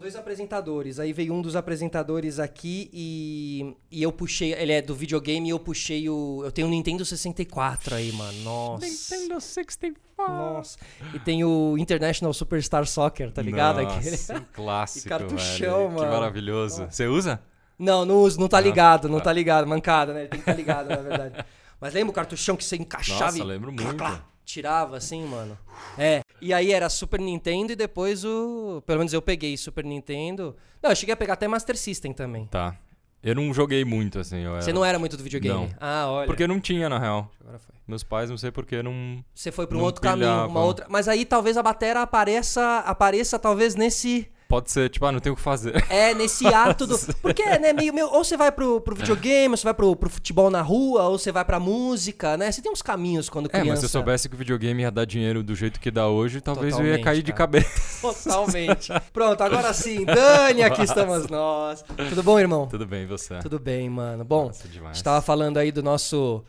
[0.00, 1.00] Dois apresentadores.
[1.00, 4.52] Aí veio um dos apresentadores aqui e, e eu puxei.
[4.54, 6.40] Ele é do videogame e eu puxei o.
[6.44, 8.40] Eu tenho o Nintendo 64 aí, mano.
[8.44, 8.86] Nossa.
[8.86, 10.32] Nintendo 64.
[10.32, 10.78] Nossa.
[11.12, 13.82] E tem o International Superstar Soccer, tá ligado?
[13.82, 15.88] Nossa, Aquele- um clássico, E cartuchão, velho.
[15.90, 16.12] Que mano.
[16.12, 16.86] maravilhoso.
[16.88, 17.42] Você usa?
[17.76, 19.24] Não, não uso, não tá Ah, ligado, não tá.
[19.24, 19.66] tá ligado.
[19.66, 20.20] Mancada, né?
[20.26, 21.44] Tem que estar ligado, na verdade.
[21.80, 23.98] Mas lembra o cartuchão que você encaixava Nossa, e lembro clá, muito.
[23.98, 25.56] clá, tirava assim, mano?
[25.98, 26.22] É.
[26.40, 28.82] E aí era Super Nintendo e depois o.
[28.86, 30.56] Pelo menos eu peguei Super Nintendo.
[30.82, 32.46] Não, eu cheguei a pegar até Master System também.
[32.46, 32.76] Tá.
[33.22, 34.38] Eu não joguei muito, assim.
[34.38, 35.66] Eu Você era- não era muito do videogame?
[35.66, 35.68] Não.
[35.80, 36.26] Ah, olha.
[36.26, 37.30] Porque não tinha, na real.
[37.40, 37.74] Agora foi.
[37.86, 39.24] Meus pais, não sei porquê, não...
[39.34, 40.60] Você foi pra um outro caminho, uma pilhava.
[40.60, 40.86] outra.
[40.88, 44.30] Mas aí talvez a batera apareça, apareça talvez nesse.
[44.48, 45.84] Pode ser, tipo, ah, não tenho o que fazer.
[45.90, 46.98] É, nesse ato do.
[47.20, 48.06] Porque, né, meio, meio.
[48.08, 51.18] Ou você vai pro, pro videogame, ou você vai pro, pro futebol na rua, ou
[51.18, 52.50] você vai pra música, né?
[52.50, 53.68] Você tem uns caminhos quando É, criança.
[53.70, 56.40] mas se eu soubesse que o videogame ia dar dinheiro do jeito que dá hoje,
[56.40, 57.38] talvez eu ia Totalmente, cair de cara.
[57.38, 58.00] cabeça.
[58.24, 58.92] Totalmente.
[59.12, 60.06] Pronto, agora sim.
[60.06, 61.84] Dani, aqui estamos nós.
[62.08, 62.66] Tudo bom, irmão?
[62.68, 63.38] Tudo bem, você?
[63.40, 64.24] Tudo bem, mano.
[64.24, 64.96] Bom, Nossa, a demais.
[64.96, 66.42] gente tava falando aí do nosso.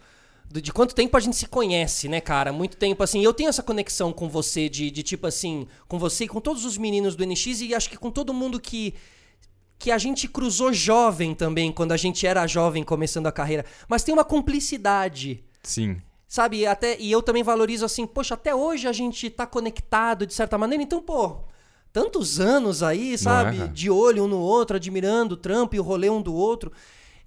[0.52, 2.52] De quanto tempo a gente se conhece, né, cara?
[2.52, 3.24] Muito tempo, assim.
[3.24, 6.66] Eu tenho essa conexão com você, de, de tipo assim, com você e com todos
[6.66, 8.94] os meninos do NX e acho que com todo mundo que.
[9.78, 13.64] Que a gente cruzou jovem também, quando a gente era jovem começando a carreira.
[13.88, 15.42] Mas tem uma cumplicidade.
[15.64, 16.02] Sim.
[16.28, 20.34] Sabe, até, e eu também valorizo assim, poxa, até hoje a gente tá conectado de
[20.34, 21.38] certa maneira, então, pô,
[21.94, 23.70] tantos anos aí, sabe, cara?
[23.70, 26.72] de olho um no outro, admirando o trampo e o rolê um do outro.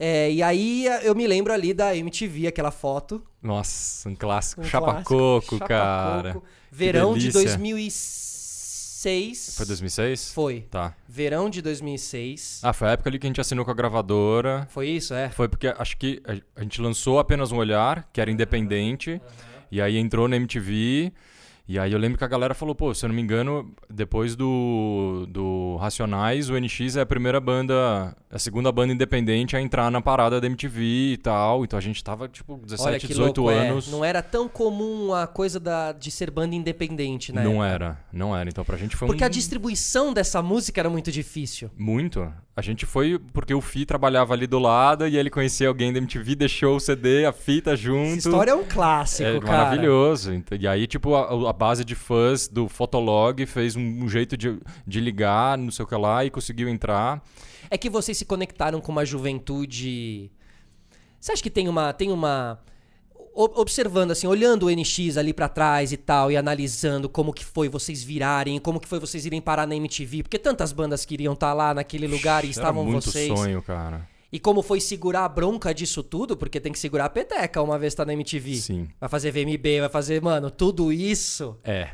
[0.05, 3.23] É, e aí eu me lembro ali da MTV, aquela foto.
[3.41, 4.61] Nossa, um clássico.
[4.61, 6.43] um Chapa Coco, cara.
[6.73, 7.57] Verão de delícia.
[7.57, 9.55] 2006.
[9.57, 10.33] Foi 2006?
[10.33, 10.61] Foi.
[10.71, 10.95] Tá.
[11.09, 12.61] Verão de 2006.
[12.65, 14.67] Ah, foi a época ali que a gente assinou com a gravadora.
[14.71, 15.29] Foi isso, é?
[15.31, 19.21] Foi porque acho que a- a gente lançou apenas um olhar, que era independente,
[19.71, 21.13] e aí entrou na MTV.
[21.73, 24.37] E aí eu lembro que a galera falou, pô, se eu não me engano, depois
[24.37, 29.91] do, do Racionais, o NX é a primeira banda, a segunda banda independente a entrar
[29.91, 31.65] na parada da MTV e tal.
[31.65, 33.71] Então a gente tava, tipo, 17, Olha que 18 louco, é.
[33.71, 33.91] anos.
[33.91, 37.43] Não era tão comum a coisa da, de ser banda independente, né?
[37.43, 38.51] Não era, não era.
[38.51, 39.27] Então pra gente foi Porque um...
[39.27, 41.71] a distribuição dessa música era muito difícil.
[41.79, 42.31] Muito.
[42.55, 45.97] A gente foi porque o Fi trabalhava ali do lado e ele conhecia alguém da
[45.97, 48.19] MTV, deixou o CD, a fita junto.
[48.19, 49.53] Essa história é um clássico, É cara.
[49.53, 50.43] maravilhoso.
[50.61, 54.99] E aí, tipo, a, a base de fãs do Fotolog fez um, jeito de, de
[54.99, 57.23] ligar, não sei o que lá, e conseguiu entrar.
[57.71, 60.29] É que vocês se conectaram com uma juventude.
[61.21, 61.93] Você acha que tem uma.
[61.93, 62.59] Tem uma.
[63.33, 67.69] Observando, assim, olhando o NX ali pra trás e tal, e analisando como que foi
[67.69, 71.55] vocês virarem, como que foi vocês irem parar na MTV, porque tantas bandas queriam estar
[71.55, 73.29] lá naquele lugar e estavam Era muito vocês.
[73.29, 74.07] sonho, cara.
[74.33, 77.79] E como foi segurar a bronca disso tudo, porque tem que segurar a peteca uma
[77.79, 78.55] vez tá na MTV.
[78.57, 78.89] Sim.
[78.99, 81.59] Vai fazer VMB, vai fazer, mano, tudo isso.
[81.63, 81.91] É.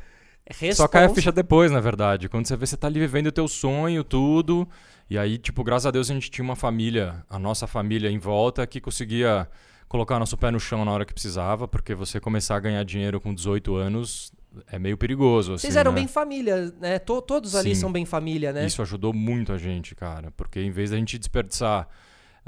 [0.73, 2.29] Só cai a ficha depois, na verdade.
[2.29, 4.69] Quando você vê, você tá ali vivendo o teu sonho, tudo.
[5.11, 8.19] E aí, tipo, graças a Deus a gente tinha uma família, a nossa família em
[8.19, 9.49] volta, que conseguia
[9.89, 13.21] colocar nosso pé no chão na hora que precisava, porque você começar a ganhar dinheiro
[13.21, 14.33] com 18 anos
[14.71, 15.59] é meio perigoso.
[15.59, 16.01] Vocês assim, eram né?
[16.01, 16.99] bem família, né?
[16.99, 17.81] To- todos ali Sim.
[17.83, 18.65] são bem família, né?
[18.67, 20.31] Isso ajudou muito a gente, cara.
[20.37, 21.89] Porque em vez da gente desperdiçar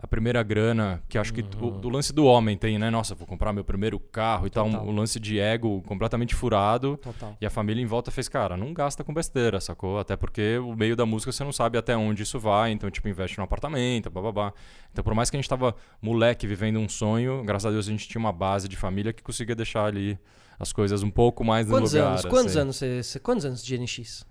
[0.02, 2.88] a primeira grana, que acho que o, do lance do homem tem, né?
[2.88, 4.66] Nossa, vou comprar meu primeiro carro e tal.
[4.66, 6.96] Um, um lance de ego completamente furado.
[6.96, 7.36] Total.
[7.38, 9.98] E a família em volta fez, cara, não gasta com besteira, sacou?
[9.98, 13.08] Até porque o meio da música você não sabe até onde isso vai, então, tipo,
[13.08, 14.54] investe no apartamento, bababá.
[14.90, 17.90] Então, por mais que a gente tava moleque vivendo um sonho, graças a Deus a
[17.90, 20.18] gente tinha uma base de família que conseguia deixar ali
[20.58, 22.10] as coisas um pouco mais Quantos no lugar.
[22.12, 22.24] anos?
[22.24, 22.58] Quantos assim.
[22.60, 24.26] anos você, você- quantos anos de NX?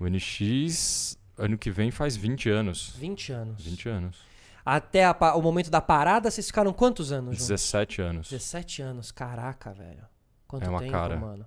[0.00, 2.94] O NX, ano que vem, faz 20 anos.
[2.98, 3.64] 20 anos.
[3.64, 4.31] 20 anos.
[4.64, 7.48] Até a o momento da parada, vocês ficaram quantos anos juntos?
[7.48, 8.28] 17 anos.
[8.30, 9.10] 17 anos.
[9.10, 10.04] Caraca, velho.
[10.46, 11.16] Quanto É uma tempo, cara.
[11.16, 11.46] mano.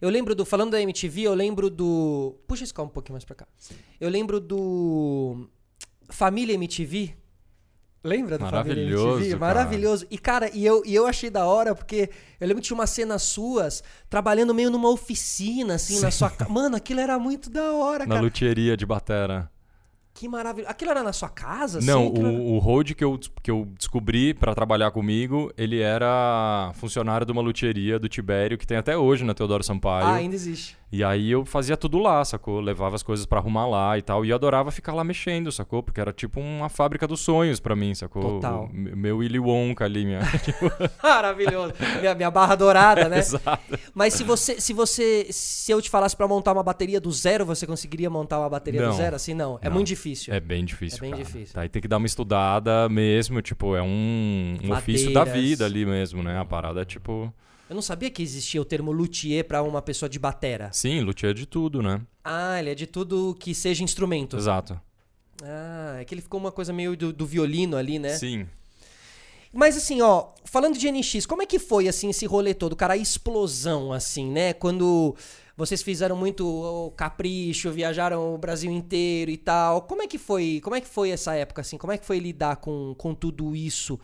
[0.00, 0.44] Eu lembro do.
[0.44, 2.38] Falando da MTV, eu lembro do.
[2.46, 3.46] Puxa esse carro um pouquinho mais pra cá.
[4.00, 5.48] Eu lembro do.
[6.10, 7.16] Família MTV.
[8.02, 9.30] Lembra do Família Maravilhoso, MTV?
[9.30, 9.40] cara.
[9.40, 10.06] Maravilhoso.
[10.10, 12.90] E, cara, e eu, e eu achei da hora, porque eu lembro que tinha umas
[12.90, 16.50] cenas suas trabalhando meio numa oficina, assim, na sua casa.
[16.50, 18.20] Mano, aquilo era muito da hora, Na cara.
[18.20, 19.50] luthieria de batera.
[20.14, 20.68] Que maravilha.
[20.68, 21.80] Aquilo era na sua casa?
[21.80, 22.08] Não, assim?
[22.12, 26.70] Aquilo era- o, o Road que eu, que eu descobri pra trabalhar comigo, ele era
[26.74, 30.06] funcionário de uma luthieria do Tibério, que tem até hoje na Teodoro Sampaio.
[30.06, 30.76] Ah, ainda existe.
[30.92, 32.60] E aí eu fazia tudo lá, sacou?
[32.60, 34.24] Levava as coisas pra arrumar lá e tal.
[34.24, 35.82] E eu adorava ficar lá mexendo, sacou?
[35.82, 38.22] Porque era tipo uma fábrica dos sonhos pra mim, sacou?
[38.22, 38.66] Total.
[38.66, 40.20] O me- meu Willy Wonka ali, minha.
[41.02, 41.74] Maravilhoso.
[42.00, 43.18] Minha, minha barra dourada, né?
[43.24, 43.60] Exato.
[43.92, 47.44] Mas se você, se você, se eu te falasse pra montar uma bateria do zero,
[47.44, 48.94] você conseguiria montar uma bateria do Não.
[48.96, 49.16] zero?
[49.16, 49.58] Assim, não.
[49.60, 49.74] É Não.
[49.74, 50.03] muito difícil.
[50.30, 51.24] É bem difícil, É bem cara.
[51.24, 51.54] difícil.
[51.54, 55.64] Tá, aí tem que dar uma estudada mesmo, tipo, é um, um ofício da vida
[55.64, 56.38] ali mesmo, né?
[56.38, 57.32] A parada é tipo...
[57.68, 60.68] Eu não sabia que existia o termo luthier pra uma pessoa de batera.
[60.72, 62.00] Sim, luthier de tudo, né?
[62.22, 64.36] Ah, ele é de tudo que seja instrumento.
[64.36, 64.78] Exato.
[65.42, 68.10] Ah, é que ele ficou uma coisa meio do, do violino ali, né?
[68.10, 68.46] Sim.
[69.52, 72.94] Mas assim, ó, falando de NX, como é que foi assim esse rolê todo, cara,
[72.94, 74.52] a explosão assim, né?
[74.52, 75.14] Quando
[75.56, 79.82] vocês fizeram muito o capricho, viajaram o Brasil inteiro e tal.
[79.82, 80.60] Como é que foi?
[80.62, 81.78] Como é que foi essa época assim?
[81.78, 83.98] Como é que foi lidar com, com tudo isso?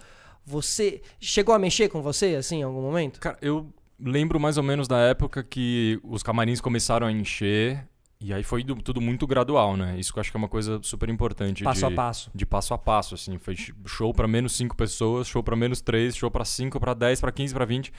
[0.44, 3.20] Você chegou a mexer com você assim em algum momento?
[3.20, 3.66] Cara, eu
[3.98, 7.86] lembro mais ou menos da época que os camarins começaram a encher.
[8.22, 9.98] E aí foi do- tudo muito gradual, né?
[9.98, 11.64] Isso que eu acho que é uma coisa super importante.
[11.64, 12.30] Passo de, a passo.
[12.34, 13.38] De passo a passo, assim.
[13.38, 16.92] Foi sh- show pra menos 5 pessoas, show pra menos 3, show pra 5, pra
[16.92, 17.90] 10, pra 15, pra 20.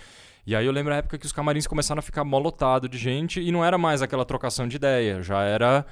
[0.46, 2.98] E aí eu lembro a época que os camarins começaram a ficar mó lotado de
[2.98, 5.86] gente e não era mais aquela trocação de ideia, já era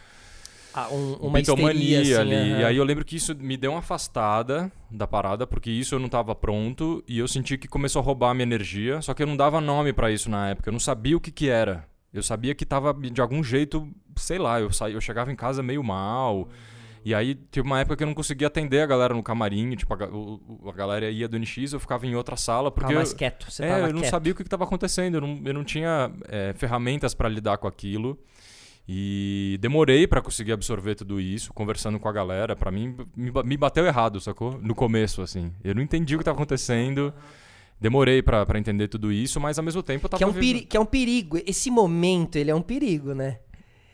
[0.73, 2.51] Ah, um- uma bitomania histeria, assim, ali.
[2.53, 2.59] aham.
[2.61, 5.99] E aí eu lembro que isso me deu uma afastada da parada, porque isso eu
[5.99, 9.21] não tava pronto e eu senti que começou a roubar a minha energia, só que
[9.21, 11.85] eu não dava nome pra isso na época, eu não sabia o que que era.
[12.11, 15.61] Eu sabia que tava de algum jeito, sei lá, eu saí, eu chegava em casa
[15.61, 16.49] meio mal.
[17.09, 19.91] E aí teve uma época que eu não conseguia atender a galera no camarim, tipo,
[19.93, 23.13] a, o- a galera ia do NX, eu ficava em outra sala, porque Ficava mais
[23.13, 24.11] quieto, você é, tava eu não quieto.
[24.11, 27.67] sabia o que estava acontecendo, eu não, eu não tinha é, ferramentas para lidar com
[27.67, 28.19] aquilo.
[28.87, 32.55] E demorei para conseguir absorver tudo isso, conversando com a galera.
[32.55, 34.59] Para mim, me, ba- me bateu errado, sacou?
[34.61, 35.51] No começo, assim.
[35.63, 37.13] Eu não entendi o que estava acontecendo.
[37.79, 40.67] Demorei para entender tudo isso, mas ao mesmo tempo eu tava Que é, um vivendo-
[40.67, 41.37] que é um perigo.
[41.45, 43.39] Esse momento, ele é um perigo, né?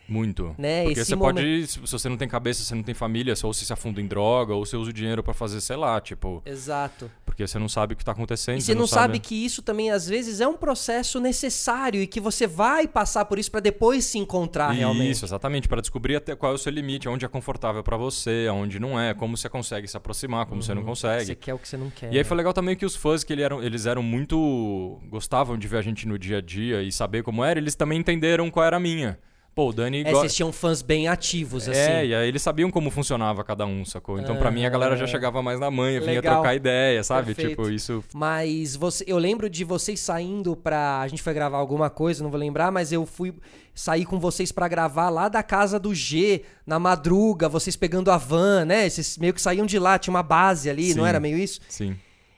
[0.08, 0.56] Muito.
[0.58, 3.34] Né, Porque esse você momen- pode, se você não tem cabeça, você não tem família,
[3.44, 6.00] ou você se afunda em droga, ou você usa o dinheiro para fazer, sei lá,
[6.00, 7.10] tipo, Exato.
[7.26, 8.58] porque você não sabe o que tá acontecendo.
[8.60, 12.20] E você não sabe que isso também, às vezes, é um processo necessário e que
[12.20, 15.12] você vai passar por isso pra depois se encontrar realmente.
[15.12, 18.48] Isso, exatamente, para descobrir até qual é o seu limite, onde é confortável para você,
[18.50, 21.26] onde não é, como você consegue se aproximar, como você não consegue.
[21.26, 22.08] Você quer o que você não quer.
[22.08, 22.24] E aí né?
[22.24, 25.78] foi legal também que os fãs que ele eram, eles eram muito gostavam de ver
[25.78, 28.78] a gente no dia a dia e saber como era, eles também entenderam qual era
[28.78, 29.18] a minha.
[29.56, 31.80] Pô, o Dani É, vocês tinham fãs bem ativos, assim.
[31.80, 34.20] É, e aí eles sabiam como funcionava cada um, sacou?
[34.20, 36.36] Então pra mim a galera já Ah, chegava mais na manha, vinha legal.
[36.36, 37.28] trocar ideia, sabe?
[37.28, 37.50] Perfeito.
[37.52, 41.00] Tipo, isso Mas você, eu lembro de vocês saindo pra.
[41.00, 43.34] A gente foi gravar alguma coisa, não vou lembrar, mas eu fui
[43.74, 48.18] sair com vocês pra gravar lá da casa do G, na madruga, vocês pegando a
[48.18, 48.90] van, né?
[48.90, 51.10] Vocês meio que saíam de lá, tinha uma base ali, não Sim.
[51.10, 51.62] era meio isso?
[51.70, 51.96] sim.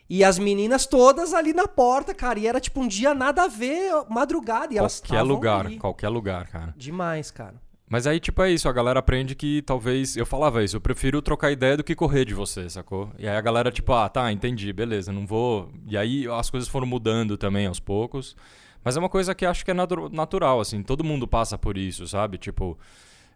[0.09, 2.39] E as meninas todas ali na porta, cara.
[2.39, 4.73] E era tipo um dia nada a ver, madrugada.
[4.73, 5.77] E elas Qualquer lugar, ali.
[5.77, 6.73] qualquer lugar, cara.
[6.77, 7.55] Demais, cara.
[7.89, 10.17] Mas aí, tipo, é isso, a galera aprende que talvez.
[10.17, 13.09] Eu falava isso, eu prefiro trocar ideia do que correr de você, sacou?
[13.17, 15.69] E aí a galera, tipo, ah, tá, entendi, beleza, não vou.
[15.87, 18.35] E aí as coisas foram mudando também aos poucos.
[18.83, 21.77] Mas é uma coisa que acho que é natu- natural, assim, todo mundo passa por
[21.77, 22.37] isso, sabe?
[22.37, 22.77] Tipo.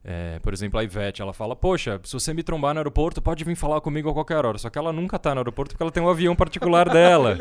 [0.03, 3.43] É, por exemplo, a Ivete, ela fala: Poxa, se você me trombar no aeroporto, pode
[3.43, 4.57] vir falar comigo a qualquer hora.
[4.57, 7.37] Só que ela nunca tá no aeroporto porque ela tem um avião particular dela.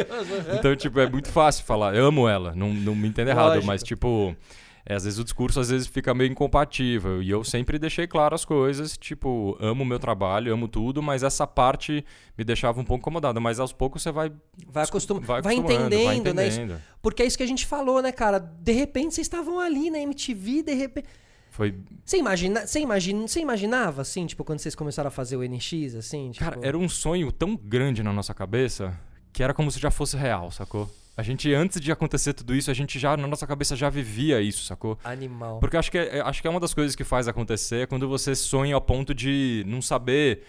[0.58, 1.94] Então, tipo, é muito fácil falar.
[1.94, 3.66] Eu amo ela, não, não me entenda errado, Lógico.
[3.66, 4.36] mas, tipo,
[4.84, 7.22] é, às vezes o discurso às vezes fica meio incompatível.
[7.22, 11.22] E eu sempre deixei claro as coisas, tipo, amo o meu trabalho, amo tudo, mas
[11.22, 12.04] essa parte
[12.36, 13.40] me deixava um pouco incomodada.
[13.40, 14.30] Mas aos poucos você vai,
[14.68, 15.18] Vai, acostum...
[15.20, 16.46] vai, acostumando, entendendo, né?
[16.48, 16.80] Isso- entendendo.
[17.00, 18.38] Porque é isso que a gente falou, né, cara?
[18.38, 21.08] De repente vocês estavam ali na MTV, de repente.
[21.50, 21.74] Foi,
[22.04, 22.66] Você, imagina...
[22.66, 23.26] você, imagina...
[23.26, 26.30] você imaginava, assim, tipo, quando vocês começaram a fazer o NX, assim?
[26.30, 26.44] Tipo...
[26.44, 28.98] Cara, era um sonho tão grande na nossa cabeça
[29.32, 30.88] que era como se já fosse real, sacou?
[31.16, 34.40] A gente, antes de acontecer tudo isso, a gente já, na nossa cabeça, já vivia
[34.40, 34.98] isso, sacou?
[35.04, 35.58] Animal.
[35.60, 38.08] Porque acho que, é, acho que é uma das coisas que faz acontecer é quando
[38.08, 40.44] você sonha ao ponto de não saber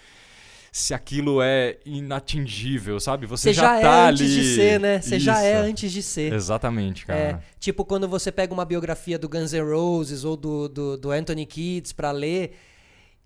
[0.71, 3.25] se aquilo é inatingível, sabe?
[3.27, 4.23] Você, Você já, tá é ali.
[4.23, 5.01] antes de ser, né?
[5.01, 5.69] Você já é Isso.
[5.69, 6.31] antes de ser.
[6.33, 7.43] Exatamente, É, cara.
[7.59, 11.45] tipo quando você pega uma biografia do Guns N' Roses ou do, do, do Anthony
[11.45, 12.57] Kids pra ler.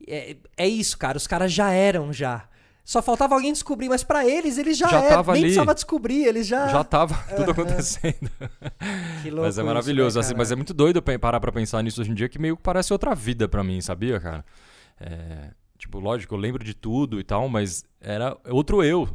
[0.07, 1.17] É, é isso, cara.
[1.17, 2.47] Os caras já eram já.
[2.83, 5.09] Só faltava alguém descobrir, mas pra eles, eles já, Já eram.
[5.09, 5.49] tava Nem ali.
[5.49, 6.67] precisava descobrir, eles já.
[6.67, 8.29] Já tava tudo acontecendo.
[9.23, 10.19] Que louco mas é isso, maravilhoso.
[10.19, 12.55] né, assim, mas é muito doido parar pra pensar nisso hoje em dia, que meio
[12.57, 14.45] que parece outra vida pra mim, sabia, cara?
[14.99, 15.49] É,
[15.85, 19.07] tipo, lógico, eu lembro de tudo e tal, mas era outro eu.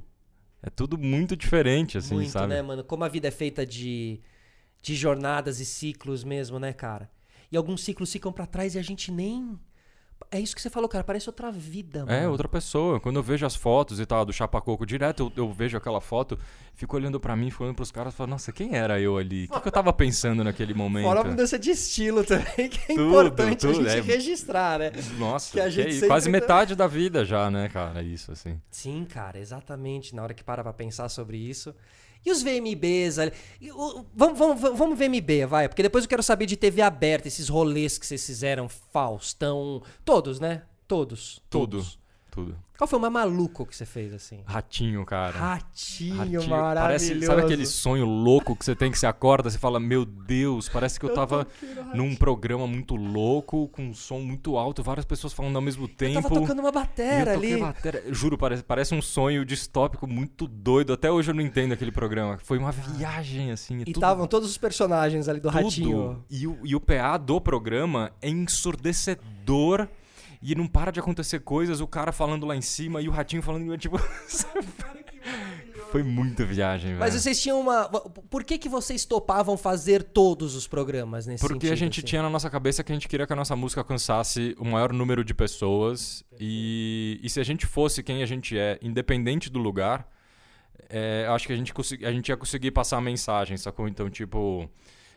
[0.62, 2.48] É tudo muito diferente, assim, Muito, sabe?
[2.48, 2.84] né, mano?
[2.84, 4.20] Como a vida é feita de,
[4.82, 7.10] de jornadas e ciclos mesmo, né, cara?
[7.50, 9.58] E alguns ciclos ficam pra trás e a gente nem.
[10.32, 11.02] É isso que você falou, cara.
[11.02, 12.12] Parece outra vida, mano.
[12.12, 13.00] É, outra pessoa.
[13.00, 16.38] Quando eu vejo as fotos e tal do Chapacoco direto, eu, eu vejo aquela foto,
[16.72, 19.46] fico olhando pra mim, fico olhando pros caras e falo, nossa, quem era eu ali?
[19.50, 21.04] O que, que eu tava pensando naquele momento?
[21.04, 24.14] Fora a mudança de estilo também, que é Tudo, importante tudo, a gente é.
[24.14, 24.92] registrar, né?
[25.18, 28.00] Nossa, que a gente sempre quase tá- metade da vida já, né, cara?
[28.00, 28.60] Isso, assim.
[28.70, 30.14] Sim, cara, exatamente.
[30.14, 31.74] Na hora que para pra pensar sobre isso.
[32.24, 33.32] E os VMBs ali?
[33.72, 35.68] O- Vamos, vamos, vamos VMB, vai.
[35.68, 39.82] Porque depois eu quero saber de TV aberta, esses rolês que vocês fizeram, Faustão.
[40.04, 40.62] Todos, né?
[40.86, 41.40] Todos.
[41.48, 41.78] Tudo.
[41.78, 41.98] Todos.
[42.30, 42.56] tudo.
[42.80, 44.40] Qual foi o mais maluco que você fez, assim?
[44.46, 45.38] Ratinho, cara.
[45.38, 46.48] Ratinho, Ratinho.
[46.48, 46.80] maravilhoso.
[46.80, 50.66] Parece, sabe aquele sonho louco que você tem que você acorda, você fala, meu Deus,
[50.66, 51.46] parece que eu tava
[51.92, 56.20] num programa muito louco, com um som muito alto, várias pessoas falando ao mesmo tempo.
[56.20, 57.58] Eu tava tocando uma eu batera ali.
[57.58, 58.02] batera.
[58.08, 60.94] Juro, parece, parece um sonho distópico muito doido.
[60.94, 62.38] Até hoje eu não entendo aquele programa.
[62.38, 63.80] Foi uma viagem, assim.
[63.80, 65.62] E tudo- estavam todos os personagens ali do tudo.
[65.64, 66.24] Ratinho.
[66.30, 69.86] E o, e o PA do programa é ensurdecedor.
[70.42, 73.42] E não para de acontecer coisas, o cara falando lá em cima e o ratinho
[73.42, 73.98] falando, tipo.
[75.90, 77.00] Foi muita viagem, velho.
[77.00, 77.88] Mas vocês tinham uma.
[77.88, 81.72] Por que, que vocês topavam fazer todos os programas nesse Porque sentido?
[81.72, 82.06] a gente assim?
[82.06, 84.92] tinha na nossa cabeça que a gente queria que a nossa música alcançasse o maior
[84.92, 86.24] número de pessoas.
[86.38, 90.08] E, e se a gente fosse quem a gente é, independente do lugar,
[90.88, 91.72] é, acho que a gente,
[92.04, 93.88] a gente ia conseguir passar a mensagem, sacou?
[93.88, 94.70] Então, tipo.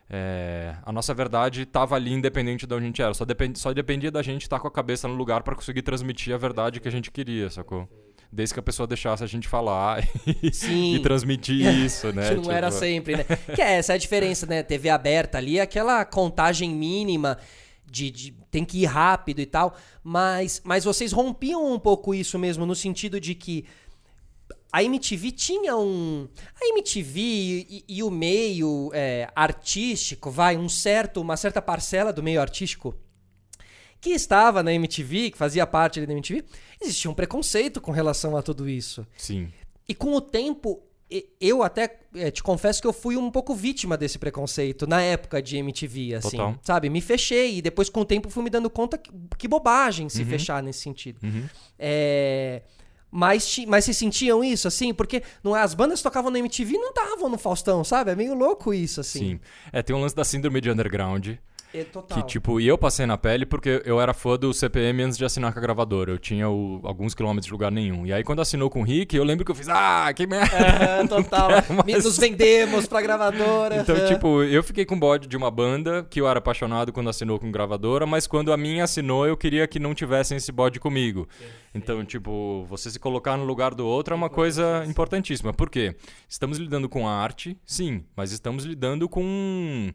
[0.09, 3.13] É, a nossa verdade tava ali independente de onde a gente era.
[3.13, 6.33] Só, depend, só dependia da gente estar com a cabeça no lugar para conseguir transmitir
[6.33, 7.87] a verdade que a gente queria, sacou?
[8.31, 12.29] Desde que a pessoa deixasse a gente falar e, e transmitir isso, né?
[12.29, 13.23] que não era Tipo, sempre, né?
[13.55, 14.61] que é essa é a diferença, né?
[14.63, 17.37] TV aberta ali, aquela contagem mínima
[17.85, 22.39] de, de- tem que ir rápido e tal, mas, mas vocês rompiam um pouco isso
[22.39, 23.65] mesmo, no sentido de que
[24.73, 26.27] a MTV tinha um.
[26.59, 32.23] A MTV e, e o meio é, artístico, vai, um certo, uma certa parcela do
[32.23, 32.95] meio artístico
[34.01, 36.43] que estava na MTV, que fazia parte da MTV,
[36.81, 39.05] existia um preconceito com relação a tudo isso.
[39.15, 39.53] Sim.
[39.87, 40.81] E com o tempo,
[41.39, 45.41] eu até eh, te confesso que eu fui um pouco vítima desse preconceito na época
[45.41, 46.31] de MTV, assim.
[46.31, 46.59] Total.
[46.63, 46.89] Sabe?
[46.89, 50.25] Me fechei e depois com o tempo fui me dando conta que, que bobagem se
[50.25, 51.19] fechar nesse sentido.
[51.23, 51.47] Uhum.
[51.77, 52.63] É,
[53.15, 54.91] Mas, mas vocês sentiam isso, assim?
[54.91, 58.09] Porque não, é, as bandas tocavam na MTV não estavam no Faustão, sabe?
[58.09, 59.19] É meio louco isso, assim.
[59.19, 59.39] Sim.
[59.71, 61.35] É, tem um lance da síndrome de underground.
[61.73, 62.17] É, total.
[62.21, 65.25] Que, tipo, e eu passei na pele porque eu era fã do CPM antes de
[65.25, 66.11] assinar com a gravadora.
[66.11, 68.05] Eu tinha o- alguns quilômetros de lugar nenhum.
[68.05, 70.55] E aí, quando assinou com o Rick, eu lembro que eu fiz, ah, que merda!
[70.55, 71.49] É, total.
[71.85, 72.03] mais.
[72.03, 73.77] Nos vendemos pra gravadora.
[73.77, 77.39] Então, tipo, eu fiquei com bode de uma banda que eu era apaixonado quando assinou
[77.39, 81.27] com gravadora, mas quando a minha assinou, eu queria que não tivessem esse bode comigo.
[81.73, 85.51] Então, tipo, você se colocar no lugar do outro é uma coisa importantíssima.
[85.51, 85.95] Por quê?
[86.29, 89.91] Estamos lidando com a arte, sim, mas estamos lidando com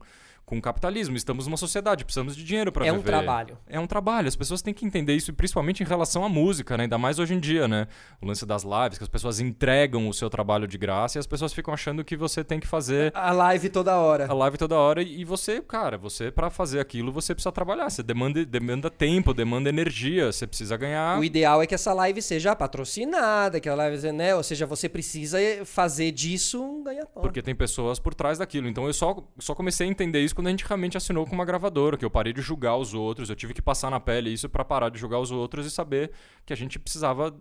[0.48, 3.00] com capitalismo, estamos numa sociedade, precisamos de dinheiro para É viver.
[3.00, 3.58] um trabalho.
[3.66, 6.84] É um trabalho, as pessoas têm que entender isso, principalmente em relação à música, né?
[6.84, 7.86] Ainda mais hoje em dia, né?
[8.20, 11.26] O lance das lives, que as pessoas entregam o seu trabalho de graça e as
[11.26, 14.26] pessoas ficam achando que você tem que fazer A live toda hora.
[14.26, 18.02] a live toda hora e você, cara, você para fazer aquilo, você precisa trabalhar, você
[18.02, 21.18] demanda, demanda tempo, demanda energia, você precisa ganhar.
[21.18, 24.34] O ideal é que essa live seja patrocinada, que a live, né?
[24.34, 27.22] Ou seja, você precisa fazer disso um ganha-pão.
[27.22, 28.68] Porque tem pessoas por trás daquilo.
[28.68, 31.44] Então eu só, só comecei a entender isso quando a gente realmente assinou com uma
[31.44, 34.48] gravadora, que eu parei de julgar os outros, eu tive que passar na pele isso
[34.48, 36.12] para parar de julgar os outros e saber
[36.46, 37.36] que a gente precisava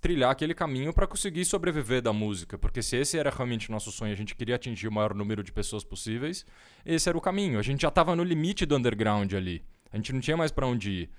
[0.00, 3.90] trilhar aquele caminho para conseguir sobreviver da música, porque se esse era realmente o nosso
[3.90, 6.46] sonho, a gente queria atingir o maior número de pessoas possíveis,
[6.84, 7.58] esse era o caminho.
[7.58, 9.64] A gente já tava no limite do underground ali.
[9.92, 11.10] A gente não tinha mais para onde ir.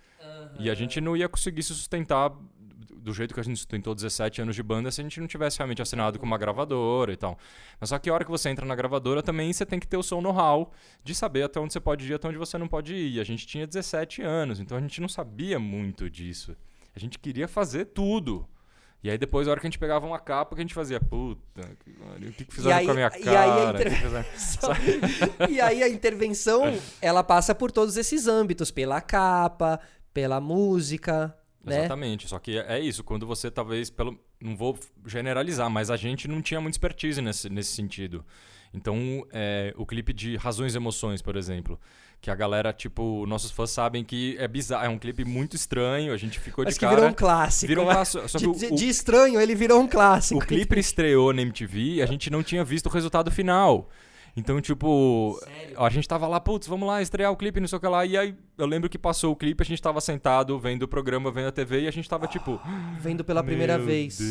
[0.58, 2.32] E a gente não ia conseguir se sustentar
[2.96, 5.58] do jeito que a gente sustentou 17 anos de banda se a gente não tivesse
[5.58, 7.38] realmente assinado com uma gravadora e tal.
[7.80, 9.98] Mas só que a hora que você entra na gravadora também você tem que ter
[9.98, 10.72] o seu know-how
[11.04, 13.16] de saber até onde você pode ir, até onde você não pode ir.
[13.16, 16.56] E a gente tinha 17 anos, então a gente não sabia muito disso.
[16.96, 18.48] A gente queria fazer tudo.
[19.04, 21.00] E aí depois, a hora que a gente pegava uma capa, que a gente fazia,
[21.00, 24.26] puta, o que, que fizeram aí- com a minha e aí cara?
[25.40, 26.64] a e aí a intervenção,
[27.00, 29.80] ela passa por todos esses âmbitos, pela capa,
[30.14, 31.38] pela música,
[31.68, 31.80] né?
[31.80, 32.28] Exatamente.
[32.28, 36.42] Só que é isso, quando você talvez, pelo, não vou generalizar, mas a gente não
[36.42, 38.26] tinha muita expertise nesse, nesse sentido.
[38.74, 41.80] Então, é, o clipe de Razões e Emoções, por exemplo,
[42.20, 46.14] que a galera, tipo, nossos fãs sabem que é bizarro, é um clipe muito estranho,
[46.14, 46.96] a gente ficou de cara...
[46.96, 47.68] virou um clássico.
[47.68, 47.94] Virou um né?
[47.94, 50.40] clássico, de- o- de estranho, ele virou um clássico.
[50.42, 53.90] O clipe estreou na MTV e a gente não tinha visto o resultado final.
[54.38, 55.40] Então, tipo,
[55.76, 58.06] a gente tava lá, putz, vamos lá estrear o clipe, não sei o que lá.
[58.06, 61.32] E aí eu lembro que passou o clipe, a gente tava sentado vendo o programa,
[61.32, 62.62] vendo a TV e a gente tava tipo.
[63.02, 64.20] Vendo pela primeira Meu vez.
[64.20, 64.28] Deus,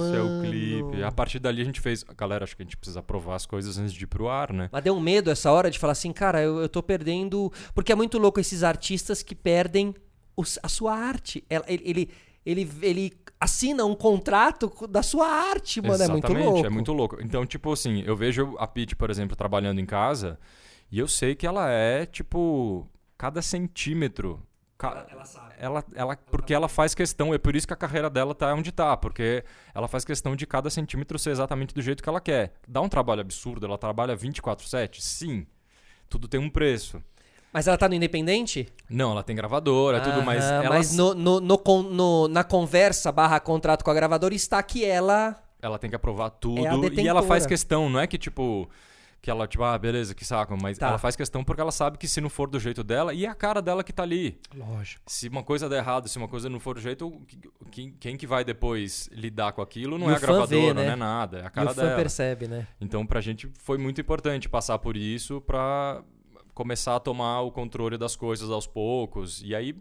[0.00, 0.42] esse é o Mano.
[0.44, 1.02] clipe.
[1.02, 2.02] A partir dali a gente fez.
[2.16, 4.68] Galera, acho que a gente precisa provar as coisas antes de ir pro ar, né?
[4.70, 7.50] Mas deu um medo essa hora de falar assim, cara, eu, eu tô perdendo.
[7.74, 9.94] Porque é muito louco esses artistas que perdem
[10.36, 11.42] os- a sua arte.
[11.48, 12.10] Ele, ele,
[12.44, 15.94] ele, ele assina um contrato co- da sua arte, mano.
[16.02, 16.66] É muito Exatamente, louco.
[16.66, 17.16] é muito louco.
[17.22, 20.38] Então, tipo assim, eu vejo a Pete, por exemplo, trabalhando em casa
[20.92, 24.42] e eu sei que ela é, tipo, cada centímetro.
[24.76, 25.54] ca- Ela sabe.
[25.58, 28.72] Ela, ela, porque ela faz questão, é por isso que a carreira dela tá onde
[28.72, 29.44] tá, porque
[29.74, 32.54] ela faz questão de cada centímetro ser exatamente do jeito que ela quer.
[32.66, 35.00] Dá um trabalho absurdo, ela trabalha 24/7?
[35.02, 35.46] Sim.
[36.08, 37.02] Tudo tem um preço.
[37.52, 38.68] Mas ela tá no Independente?
[38.88, 43.40] Não, ela tem gravadora, tudo, mas ela, Mas no, no- no no- na conversa barra
[43.40, 45.36] contrato com a gravadora está que ela...
[45.60, 46.64] ela tem que aprovar tudo.
[46.64, 48.68] É e ela faz questão, não é que tipo.
[49.22, 50.56] Que ela, tipo, ah, beleza, que saco.
[50.62, 50.88] Mas Tá.
[50.88, 53.28] ela faz questão porque ela sabe que se não for do jeito dela, e é
[53.28, 54.40] a cara dela que tá ali.
[54.54, 55.02] Lógico.
[55.08, 57.20] Se uma coisa der errado, se uma coisa não for do jeito,
[57.70, 60.72] quem, quem que vai depois lidar com aquilo não E é o a gravadora, vê,
[60.72, 60.86] né?
[60.86, 61.38] não é nada.
[61.40, 61.96] É a E cara o fã dela.
[61.96, 62.66] percebe, né?
[62.80, 66.02] Então, pra gente foi muito importante passar por isso pra
[66.54, 69.42] começar a tomar o controle das coisas aos poucos.
[69.42, 69.74] E aí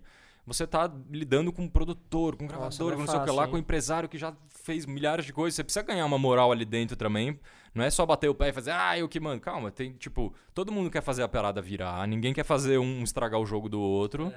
[0.45, 3.19] você tá lidando com um produtor, com um Nossa, gravador, não é com não sei
[3.19, 3.49] o que lá, hein?
[3.51, 5.55] com um empresário que já fez milhares de coisas.
[5.55, 7.39] Você precisa ganhar uma moral ali dentro também.
[7.73, 9.41] Não é só bater o pé e fazer, ah, eu que mando.
[9.41, 13.39] Calma, tem, tipo, todo mundo quer fazer a parada virar, ninguém quer fazer um estragar
[13.39, 14.33] o jogo do outro.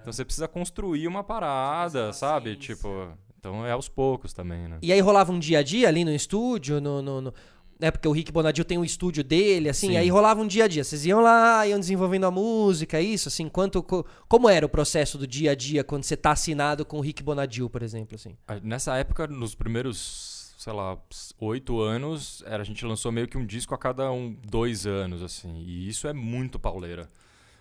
[0.00, 2.56] Então você precisa construir uma parada, sabe?
[2.56, 4.78] Tipo, então é aos poucos também, né?
[4.82, 7.00] E aí rolava um dia a dia ali no estúdio, no...
[7.00, 7.34] no, no-
[7.82, 9.96] né, porque o Rick Bonadil tem o estúdio dele, assim, Sim.
[9.96, 10.84] aí rolava um dia a dia.
[10.84, 13.82] Vocês iam lá, iam desenvolvendo a música, isso, assim, quanto...
[13.82, 17.00] co- Como era o processo do dia a dia quando você tá assinado com o
[17.00, 18.36] Rick Bonadil, por exemplo, assim?
[18.62, 20.96] Nessa época, nos primeiros, sei lá,
[21.40, 25.20] oito anos, era, a gente lançou meio que um disco a cada um, dois anos,
[25.22, 25.52] assim.
[25.66, 27.08] E isso é muito pauleira.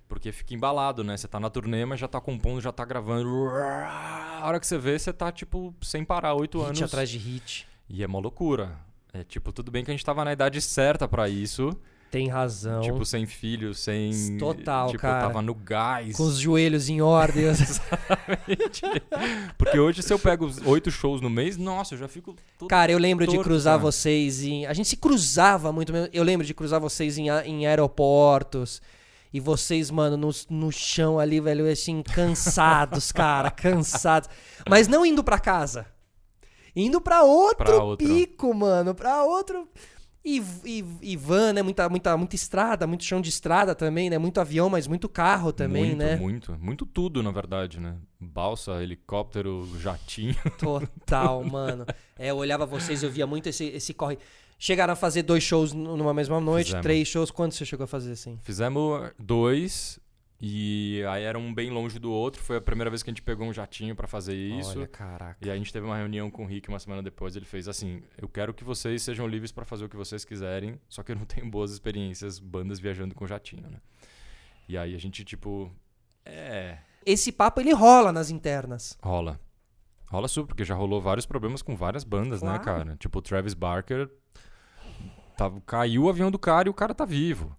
[0.08, 1.16] Porque fica embalado, né?
[1.18, 3.30] Você tá na turnê, mas já tá compondo, já tá gravando.
[3.50, 6.82] A hora que você vê, você tá, tipo, sem parar, oito Hit anos.
[6.84, 7.66] atrás de hit.
[7.90, 8.78] E é uma loucura.
[9.14, 11.76] É tipo, tudo bem que a gente tava na idade certa pra isso.
[12.12, 12.82] Tem razão.
[12.82, 14.38] Tipo, sem filho, sem.
[14.38, 15.28] Total, tipo, cara.
[15.28, 16.18] tava no gás.
[16.18, 17.46] com os joelhos em ordem.
[19.58, 22.36] Porque hoje, se eu pego os oito shows no mês, nossa, eu já fico.
[22.68, 23.82] Cara, eu lembro de torto, cruzar cara.
[23.82, 24.66] vocês em.
[24.66, 26.10] A gente se cruzava muito mesmo.
[26.12, 28.82] Eu lembro de cruzar vocês em, em aeroportos.
[29.34, 34.28] E vocês, mano, no, no chão ali, velho, assim, cansados, cara, cansados.
[34.70, 35.86] Mas não indo pra casa.
[36.76, 38.08] Indo pra outro, Pra outro.
[38.08, 38.94] pico, mano.
[38.96, 39.68] Pra outro.
[40.24, 41.64] E, e, e van, né?
[41.64, 44.20] Muita, muita, muita estrada, muito chão de estrada também, né?
[44.20, 46.16] Muito avião, mas muito carro também, muito, né?
[46.16, 47.96] Muito, muito tudo, na verdade, né?
[48.20, 50.36] Balsa, helicóptero, jatinho.
[50.60, 51.88] Total, mano.
[52.20, 54.20] É, eu olhava vocês, eu via muito esse, esse corre.
[54.60, 56.84] Chegaram a fazer dois shows numa mesma noite, Fizemos.
[56.84, 57.32] três shows.
[57.32, 58.38] Quantos você chegou a fazer assim?
[58.44, 60.00] Fizemos dois
[60.44, 62.42] e aí era um bem longe do outro.
[62.42, 64.78] Foi a primeira vez que a gente pegou um jatinho pra fazer isso.
[64.80, 65.38] Olha, caraca.
[65.46, 67.36] E a gente teve uma reunião com o Rick uma semana depois.
[67.36, 70.80] Ele fez assim: Eu quero que vocês sejam livres pra fazer o que vocês quiserem,
[70.90, 73.78] só que eu não tenho boas experiências, bandas viajando com jatinho, né?
[74.68, 75.72] E aí a gente, tipo,
[76.26, 76.78] é.
[77.06, 78.98] Esse papo ele rola nas internas.
[79.04, 79.40] Rola.
[80.08, 82.64] Rola super, porque já rolou vários problemas com várias bandas, né, Claro.
[82.86, 82.96] cara?
[82.98, 84.10] Tipo, o Travis Barker.
[85.38, 87.56] Tava, caiu o avião do cara e o cara tá vivo.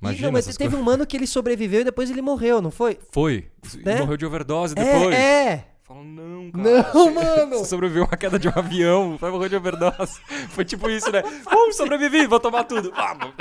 [0.00, 0.80] E, Imagina não, mas essas teve coisas.
[0.80, 2.98] um mano que ele sobreviveu e depois ele morreu, não foi?
[3.10, 3.48] Foi.
[3.84, 3.98] Né?
[4.00, 5.14] Morreu de overdose depois.
[5.14, 5.64] É, é.
[5.82, 6.92] Fala, não, cara.
[6.94, 7.58] Não, mano.
[7.58, 10.20] Você sobreviveu a uma queda de um avião, vai morrer de overdose.
[10.50, 11.22] Foi tipo isso, né?
[11.22, 12.92] Uh, sobrevivi, vou tomar tudo.
[12.94, 13.34] Vamos.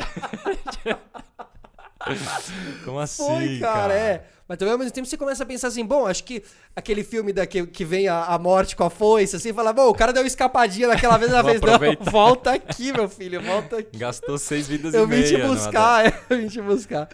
[2.86, 4.26] Como assim, Foi, cara, é.
[4.48, 6.42] Mas também ao mesmo tempo você começa a pensar assim, bom, acho que
[6.76, 9.90] aquele filme da que, que vem a, a morte com a foice, assim, fala, bom,
[9.90, 13.80] o cara deu uma escapadinha naquela vez, Vou fez, não, volta aqui, meu filho, volta
[13.80, 13.98] aqui.
[13.98, 15.28] Gastou seis vidas Eu e vim meia.
[15.28, 17.10] te numa buscar, é, eu vim te buscar.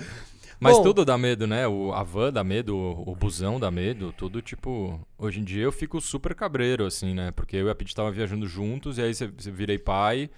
[0.59, 1.67] Mas Bom, tudo dá medo, né?
[1.67, 4.97] O, a van dá medo, o, o busão dá medo, tudo tipo.
[5.17, 7.31] Hoje em dia eu fico super cabreiro, assim, né?
[7.31, 10.29] Porque eu e a Pete tava viajando juntos, e aí você virei pai,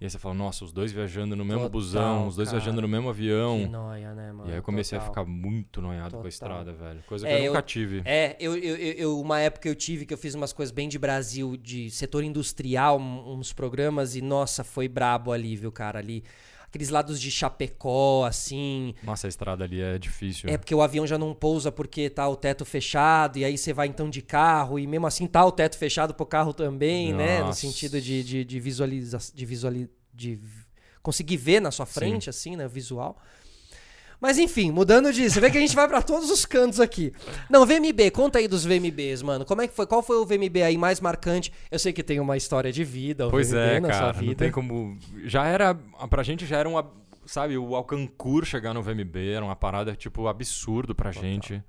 [0.00, 2.58] e aí você fala, nossa, os dois viajando no mesmo Total, busão, os dois cara.
[2.60, 3.66] viajando no mesmo Que avião.
[3.68, 4.48] noia, né, mano?
[4.48, 5.06] E aí eu comecei Total.
[5.06, 6.24] a ficar muito noiado com Total.
[6.24, 7.02] a estrada, velho.
[7.06, 8.02] Coisa É, que eu eu- nunca tive.
[8.06, 10.88] É, eu, eu, eu, eu- uma época eu tive que eu fiz umas coisas bem
[10.88, 16.24] de Brasil, de setor industrial, uns programas, e nossa, foi brabo ali, viu, cara, ali.
[16.70, 18.94] Aqueles lados de Chapecó, assim.
[19.02, 20.48] Nossa, a estrada ali é difícil.
[20.48, 23.72] É porque o avião já não pousa porque tá o teto fechado, e aí você
[23.72, 27.40] vai então de carro, e mesmo assim tá o teto fechado pro carro também, né?
[27.40, 27.60] No Nossa.
[27.60, 29.34] sentido de, de, de visualização.
[29.34, 30.38] De visuali de
[31.02, 32.68] conseguir ver na sua frente, assim, né?
[32.68, 33.16] Visual.
[34.20, 37.12] Mas enfim, mudando disso, você vê que a gente vai pra todos os cantos aqui.
[37.48, 39.44] Não, VMB, conta aí dos VMBs, mano.
[39.46, 39.86] Como é que foi?
[39.86, 41.50] Qual foi o VMB aí mais marcante?
[41.70, 43.98] Eu sei que tem uma história de vida, o Pois VMB é, na cara.
[44.04, 44.34] sua Não vida.
[44.44, 44.98] tem como.
[45.24, 45.74] Já era.
[46.08, 46.76] Pra gente já era um.
[46.76, 46.90] ab-
[47.26, 51.62] Sabe, o Alcancur chegar no VMB era uma parada, tipo, absurdo pra gente.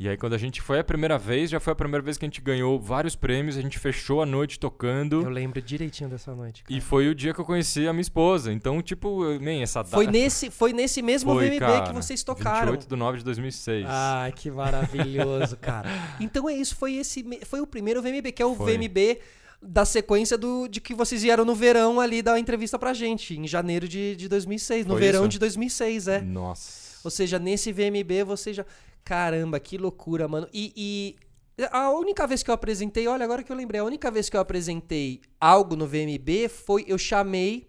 [0.00, 2.24] E aí, quando a gente foi a primeira vez, já foi a primeira vez que
[2.24, 5.22] a gente ganhou vários prêmios, a gente fechou a noite tocando.
[5.22, 6.62] Eu lembro direitinho dessa noite.
[6.62, 6.78] cara.
[6.78, 8.52] E foi o dia que eu conheci a minha esposa.
[8.52, 9.96] Então, tipo, nem essa data.
[9.96, 12.72] Foi nesse, foi nesse mesmo Foi, VMB cara, que vocês tocaram.
[12.72, 13.86] 28 de 9 de 2006.
[13.88, 15.88] Ai, que maravilhoso, cara.
[16.20, 18.78] Então é isso, foi esse foi o primeiro VMB, que é o Foi.
[18.78, 19.18] VMB
[19.60, 23.48] da sequência do, de que vocês vieram no verão ali dar entrevista pra gente, em
[23.48, 25.30] janeiro de, de 2006, no Foi verão isso?
[25.30, 26.20] de 2006, é.
[26.20, 27.00] Nossa.
[27.02, 28.64] Ou seja, nesse VMB você já...
[29.08, 30.46] Caramba, que loucura, mano.
[30.52, 34.10] E, e a única vez que eu apresentei, olha, agora que eu lembrei, a única
[34.10, 37.66] vez que eu apresentei algo no VMB foi, eu chamei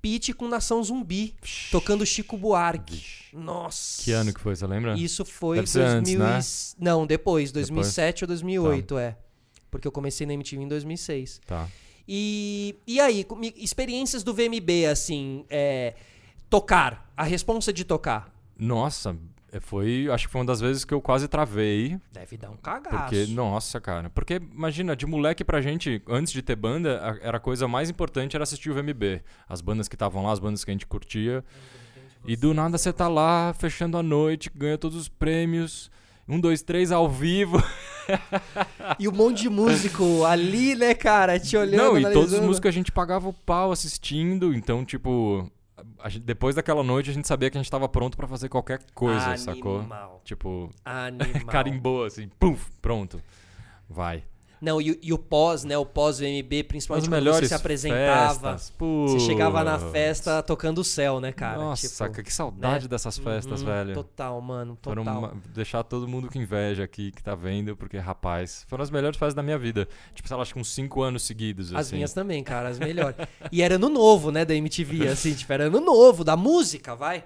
[0.00, 1.34] Pete com Nação Zumbi,
[1.72, 2.94] tocando Chico Buarque.
[2.94, 3.36] Vixe.
[3.36, 4.04] Nossa.
[4.04, 4.94] Que ano que foi, você lembra?
[4.96, 6.90] Isso foi Deve ser 2000 antes, né?
[6.90, 9.16] Não, depois, 2007 ou 2008, é.
[9.68, 11.40] Porque eu comecei na MTV em 2006.
[11.44, 11.68] Tá.
[12.06, 15.96] E, e aí, experiências do VMB, assim, é,
[16.48, 18.32] tocar, a responsa de tocar.
[18.56, 19.16] Nossa,
[19.60, 20.08] foi.
[20.10, 21.98] Acho que foi uma das vezes que eu quase travei.
[22.12, 22.96] Deve dar um cagaço.
[22.96, 24.08] Porque, nossa, cara.
[24.10, 27.90] Porque, imagina, de moleque pra gente, antes de ter banda, a- era a coisa mais
[27.90, 29.22] importante era assistir o VMB.
[29.48, 31.44] As bandas que estavam lá, as bandas que a gente curtia.
[32.26, 35.90] E do nada você tá lá, fechando a noite, ganha todos os prêmios.
[36.28, 37.60] Um, dois, três ao vivo.
[38.98, 42.68] E um monte de músico ali, né, cara, te olhando, Não, e todos os músicos
[42.68, 44.52] a gente pagava o pau assistindo.
[44.54, 45.48] Então, tipo,
[46.08, 48.80] gente- depois daquela noite a gente sabia que a gente tava pronto pra fazer qualquer
[48.94, 49.80] coisa, sacou?
[49.80, 50.20] Animal.
[50.24, 51.46] Tipo, Animal.
[51.46, 53.20] carimbou assim, pum, pronto.
[53.88, 54.24] Vai.
[54.62, 55.76] Não, e, o- e o pós, né?
[55.76, 58.52] O pós-VMB, principalmente As quando você se apresentava.
[58.58, 58.72] festas.
[58.78, 61.58] Você chegava na festa tocando o céu, né, cara?
[61.58, 62.88] Nossa, Tipo, que saudade né?
[62.88, 63.94] dessas festas, uhum, velho.
[63.94, 65.18] Total, mano, total.
[65.18, 69.18] Uma- deixar todo mundo com inveja aqui que tá vendo, porque, rapaz, foram as melhores
[69.18, 69.88] festas da minha vida.
[70.14, 71.96] Tipo, sei lá, acho que uns cinco anos seguidos, As assim.
[71.96, 73.16] minhas também, cara, as melhores.
[73.50, 77.24] e era ano novo, né, da MTV, assim, tipo, era ano novo, da música, vai.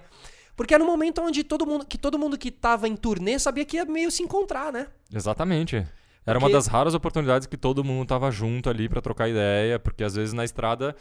[0.55, 3.63] Porque era um momento onde todo mundo, que todo mundo que tava em turnê sabia
[3.63, 4.87] que ia meio se encontrar, né?
[5.13, 5.85] Exatamente.
[6.27, 10.03] Era uma das raras oportunidades que todo mundo tava junto ali pra trocar ideia, porque
[10.03, 10.93] às vezes na estrada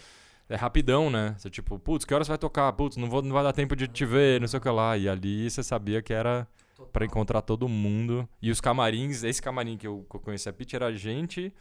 [0.49, 1.35] é rapidão, né?
[1.37, 2.73] Você tipo, putz, que horas vai tocar?
[2.73, 4.97] Putz, não, vou, não vai dar tempo de te ver, não sei o que lá.
[4.97, 6.47] E ali você sabia que era
[6.93, 8.29] pra encontrar todo mundo.
[8.41, 11.53] E os camarins, esse camarim que eu, que eu conheci a Pete era a gente,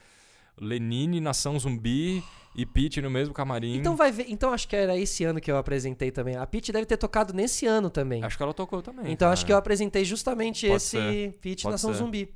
[0.61, 2.23] Lenine, Nação Zumbi
[2.55, 3.77] e Pete no mesmo camarim.
[3.77, 6.35] Então vai ver, então acho que era esse ano que eu apresentei também.
[6.35, 8.23] A Pitty deve ter tocado nesse ano também.
[8.23, 9.11] Acho que ela tocou também.
[9.11, 9.47] Então acho cara.
[9.47, 11.97] que eu apresentei justamente Pode esse ser, pode Nação ser.
[11.97, 12.33] Zumbi.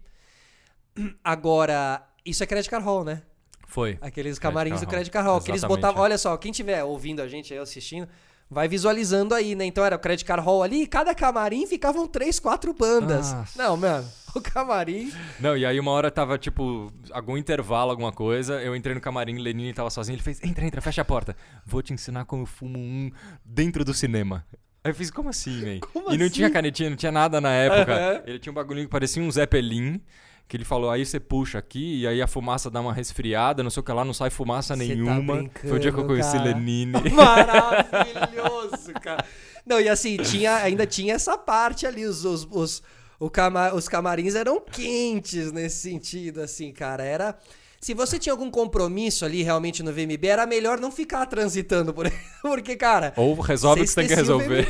[1.24, 3.22] Agora, isso é Credit Card Hall, né?
[3.68, 3.98] Foi.
[4.02, 7.28] Aqueles camarins do Credit Card Hall, que eles botavam, olha só, quem tiver ouvindo a
[7.28, 8.08] gente aí, assistindo,
[8.50, 9.66] vai visualizando aí, né?
[9.66, 13.32] Então era o Credit Card Hall ali, e cada camarim ficavam três, quatro bandas.
[13.32, 13.62] Nossa.
[13.62, 15.14] Não, mano, o camarim...
[15.40, 18.60] Não, e aí uma hora tava, tipo, algum intervalo, alguma coisa.
[18.60, 20.16] Eu entrei no camarim, Lenine tava sozinho.
[20.16, 21.36] Ele fez: entra, entra, fecha a porta.
[21.64, 23.12] Vou te ensinar como eu fumo um
[23.46, 24.44] dentro do cinema.
[24.84, 25.80] Aí eu fiz, como assim?
[25.94, 26.36] Como e não assim?
[26.36, 27.94] tinha canetinha, não tinha nada na época.
[27.94, 28.24] Aham.
[28.26, 30.02] Ele tinha um bagulhinho que parecia um Zeppelin.
[30.50, 33.70] Que ele falou, aí você puxa aqui, e aí a fumaça dá uma resfriada, não
[33.70, 35.48] sei o que lá, não sai fumaça tá nenhuma.
[35.62, 36.44] Foi o dia que eu conheci cara.
[36.46, 36.94] Lenine.
[37.14, 39.24] Maravilhoso, cara.
[39.66, 42.82] Não, e assim, tinha, ainda tinha essa parte ali, os, os, os,
[43.20, 47.04] o cama- os camarins eram quentes nesse sentido, assim, cara.
[47.04, 47.38] Era.
[47.82, 52.12] Se você tinha algum compromisso ali realmente no VMB, era melhor não ficar transitando por.
[52.42, 53.14] Porque, cara.
[53.16, 54.68] Ou resolve o que você tem que resolver.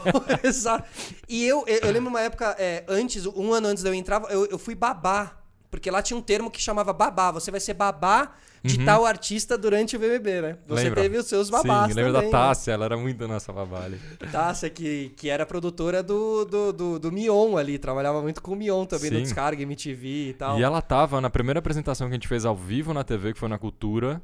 [0.44, 0.86] Exato.
[1.28, 4.22] E eu, eu, eu lembro uma época, é, antes, um ano antes de eu entrar,
[4.30, 5.43] eu, eu fui babá.
[5.78, 7.30] Porque lá tinha um termo que chamava babá.
[7.30, 8.32] Você vai ser babá
[8.62, 10.56] de tal artista durante o VMB, né?
[10.66, 10.84] Você Uhum.
[10.88, 11.02] Lembra?
[11.02, 12.46] teve os seus babás Sim, lembra também, da né?
[12.46, 13.98] Tássia, ela era muito nossa babalha.
[14.32, 18.56] Tássia, que, que era produtora do, do, do, do Mion ali, trabalhava muito com o
[18.56, 19.22] Mion também, no Sim.
[19.24, 20.58] Descarga, MTV e tal.
[20.58, 23.38] E ela tava, na primeira apresentação que a gente fez ao vivo na TV, que
[23.38, 24.22] foi na Cultura,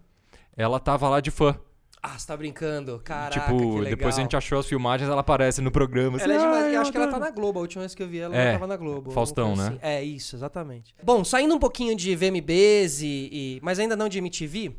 [0.56, 1.54] ela tava lá de fã.
[2.02, 2.98] Ah, você tá brincando?
[3.04, 3.84] Caraca, tipo, que legal.
[3.96, 6.18] depois a gente achou as filmagens, ela aparece no programa.
[6.18, 6.64] Ela é assim, demais.
[6.64, 7.58] "Ai, Eu acho que ela tá adoro." na Globo.
[7.58, 9.10] A última vez que eu vi ela, É, ela tava na Globo.
[9.10, 9.66] Faustão, né?
[9.68, 9.78] assim.
[9.82, 10.94] É, isso, exatamente.
[11.02, 14.72] Bom, saindo um pouquinho de VMBs, e, e- mas ainda não de MTV,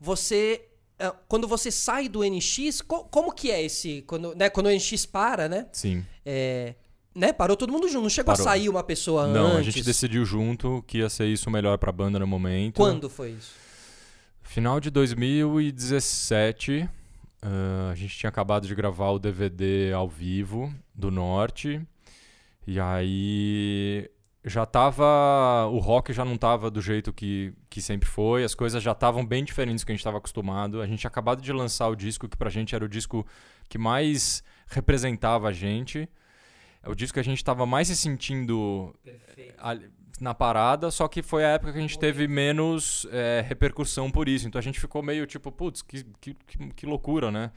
[0.00, 0.62] você...
[0.98, 4.02] ah, Quando você sai do NX, co- como que é esse...
[4.06, 5.66] Quando, né, quando o NX para, né?
[5.72, 6.04] Sim.
[6.24, 6.74] É,
[7.14, 7.32] né?
[7.32, 8.02] Parou todo mundo junto.
[8.04, 8.46] Não chegou Parou.
[8.46, 9.58] a sair uma pessoa Não, antes.
[9.58, 12.76] a gente decidiu junto que ia ser isso melhor pra banda no momento.
[12.76, 13.60] Quando foi isso?
[14.52, 16.86] Final de 2017,
[17.40, 21.80] ah, a gente tinha acabado de gravar o DVD ao vivo do Norte.
[22.66, 24.10] E aí
[24.44, 25.66] já tava.
[25.72, 29.24] O rock já não tava do jeito que, que sempre foi, as coisas já estavam
[29.24, 30.82] bem diferentes do que a gente estava acostumado.
[30.82, 33.26] A gente tinha acabado de lançar o disco que pra gente era o disco
[33.70, 36.06] que mais representava a gente.
[36.82, 39.54] É o disco que a gente tava mais se sentindo Perfeito.
[40.22, 44.28] Na parada, só que foi a época que a gente teve menos é, repercussão por
[44.28, 44.46] isso.
[44.46, 46.36] Então a gente ficou meio tipo, putz, que, que,
[46.76, 47.50] que, loucura, né?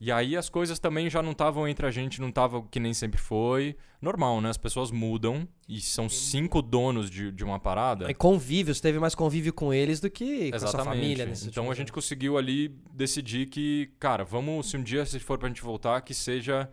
[0.00, 2.94] E aí as coisas também já não estavam entre a gente, não tava que nem
[2.94, 3.76] sempre foi.
[4.00, 4.48] Normal, né?
[4.48, 8.10] As pessoas mudam e são cinco donos de, de uma parada.
[8.10, 11.26] E convívio, você teve mais convívio com eles do que com a sua família.
[11.26, 15.18] nesses Então a últimos gente conseguiu ali decidir que, cara, vamos, se um dia se
[15.18, 16.66] for pra gente voltar, que seja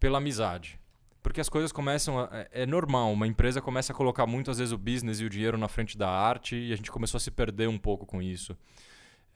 [0.00, 0.80] pela amizade.
[1.26, 2.20] Porque as coisas começam.
[2.20, 5.28] A, é é normal, uma empresa começa a colocar muitas vezes o business e o
[5.28, 8.22] dinheiro na frente da arte e a gente começou a se perder um pouco com
[8.22, 8.56] isso.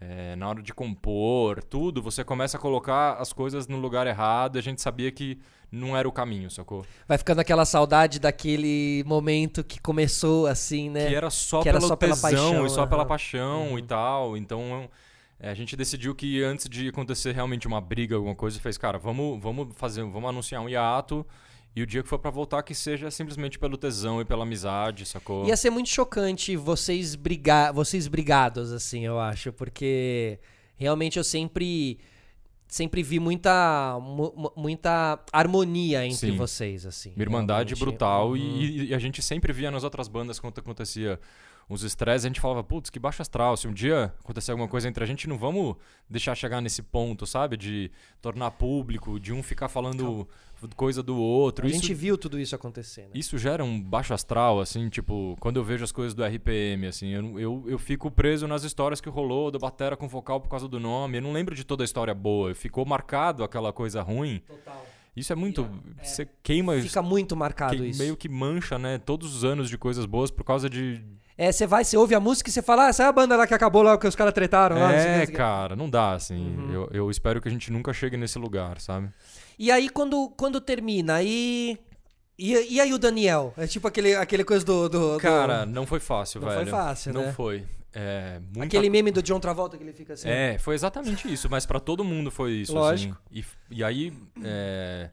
[0.00, 4.54] É, na hora de compor, tudo, você começa a colocar as coisas no lugar errado
[4.54, 5.36] e a gente sabia que
[5.70, 6.86] não era o caminho, sacou?
[7.08, 11.08] Vai ficando aquela saudade daquele momento que começou assim, né?
[11.08, 13.08] Que era só Que era só pela tesão paixão, e só pela aham.
[13.08, 13.78] paixão Uhum.
[13.80, 14.36] e tal.
[14.36, 14.88] Então
[15.40, 18.96] é, a gente decidiu que antes de acontecer realmente uma briga, alguma coisa, fez, cara,
[18.96, 21.26] vamos, vamos fazer, vamos anunciar um hiato.
[21.74, 25.06] E o dia que for para voltar, que seja simplesmente pelo tesão e pela amizade,
[25.06, 25.46] sacou?
[25.46, 30.40] Ia ser muito chocante vocês brigar, vocês brigados, assim, eu acho, porque
[30.76, 31.98] realmente eu sempre
[32.66, 33.98] sempre vi muita
[34.56, 36.36] muita harmonia entre Sim.
[36.36, 37.12] vocês, assim.
[37.14, 38.36] Uma irmandade brutal uhum.
[38.36, 41.20] e, e, a gente sempre via nas outras bandas quando acontecia
[41.68, 43.56] uns estresses, a gente falava, putz, que baixo astral.
[43.56, 45.76] Se um dia acontecer alguma coisa entre a gente, não vamos
[46.08, 47.56] deixar chegar nesse ponto, sabe?
[47.56, 50.28] De tornar público, de um ficar falando
[50.74, 51.66] coisa do outro.
[51.66, 53.10] A isso, gente viu tudo isso acontecendo.
[53.14, 57.08] Isso gera um baixo astral, assim, tipo, quando eu vejo as coisas do RPM, assim,
[57.08, 60.68] eu, eu, eu fico preso nas histórias que rolou, do Batera com vocal por causa
[60.68, 61.18] do nome.
[61.18, 62.54] Eu não lembro de toda a história boa.
[62.54, 64.42] Ficou marcado aquela coisa ruim.
[64.46, 64.86] Total.
[65.16, 65.68] Isso é muito.
[65.98, 66.80] É, você queima.
[66.80, 67.98] Fica muito marcado que, isso.
[67.98, 68.98] Meio que mancha, né?
[68.98, 71.02] Todos os anos de coisas boas por causa de
[71.40, 73.34] é, você vai, você ouve a música e você fala, ah, essa é a banda
[73.34, 74.92] lá que acabou lá, que os caras tretaram lá.
[74.92, 76.36] É, cara, não dá, assim.
[76.36, 76.70] Uhum.
[76.70, 79.08] Eu, eu espero que a gente nunca chegue nesse lugar, sabe?
[79.60, 81.78] E aí, quando, quando termina, aí...
[82.38, 83.52] E, e aí o Daniel?
[83.58, 86.60] É tipo aquele, aquele coisa do, do, Cara, não foi fácil, não velho.
[86.60, 87.26] Não foi fácil, não né?
[87.26, 87.66] Não foi.
[87.92, 88.64] É, muita...
[88.64, 90.30] Aquele meme do John Travolta que ele fica assim.
[90.30, 92.72] É, foi exatamente isso, mas para todo mundo foi isso.
[92.72, 93.20] Lógico.
[93.30, 93.44] Assim.
[93.70, 95.10] E, e aí é,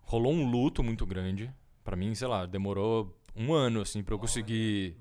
[0.00, 1.52] rolou um luto muito grande.
[1.84, 4.96] para mim, sei lá, demorou um ano assim para eu conseguir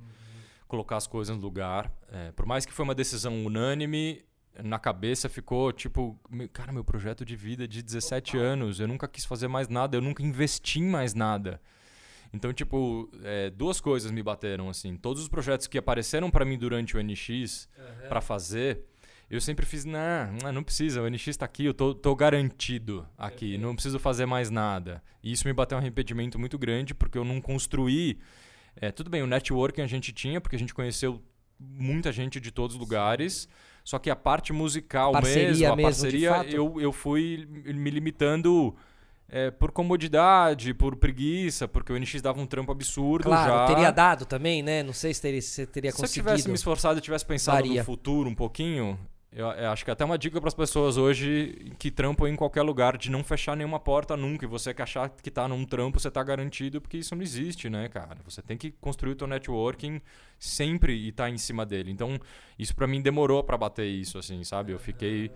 [0.67, 1.89] colocar as coisas no lugar.
[2.11, 4.21] É, por mais que foi uma decisão unânime,
[4.63, 6.19] na cabeça ficou tipo,
[6.51, 8.47] cara, meu projeto de vida de 17 Total.
[8.47, 11.61] anos, eu nunca quis fazer mais nada, eu nunca investi em mais nada.
[12.31, 14.95] Então, tipo, é, duas coisas me bateram assim.
[14.95, 18.07] Todos os projetos que apareceram para mim durante o NX uhum.
[18.07, 18.85] para fazer,
[19.29, 23.57] eu sempre fiz, não, não precisa, o NX está aqui, eu tô, tô garantido aqui,
[23.57, 25.01] não preciso fazer mais nada.
[25.23, 28.19] E isso me bateu um arrependimento muito grande, porque eu não construí
[28.81, 31.21] é, tudo bem, o networking a gente tinha, porque a gente conheceu
[31.59, 33.47] muita gente de todos os lugares.
[33.89, 38.75] Só que a parte musical parceria mesmo, a mesmo, parceria, eu, eu fui me limitando
[39.27, 43.65] é, por comodidade, por preguiça, porque o NX dava um trampo absurdo claro, já.
[43.65, 44.83] teria dado também, né?
[44.83, 46.13] Não sei se teria, se teria se conseguido.
[46.13, 47.81] Se eu tivesse me esforçado e tivesse pensado Daria.
[47.81, 48.95] no futuro um pouquinho,
[49.39, 52.35] eu, eu, acho que é até uma dica para as pessoas hoje que trampam em
[52.35, 54.43] qualquer lugar de não fechar nenhuma porta nunca.
[54.43, 57.69] E você que achar que está num trampo, você está garantido, porque isso não existe,
[57.69, 58.17] né, cara?
[58.25, 60.01] Você tem que construir o teu networking
[60.37, 61.89] sempre e estar tá em cima dele.
[61.89, 62.19] Então,
[62.57, 64.73] isso para mim demorou para bater isso, assim, sabe?
[64.73, 65.31] Eu fiquei.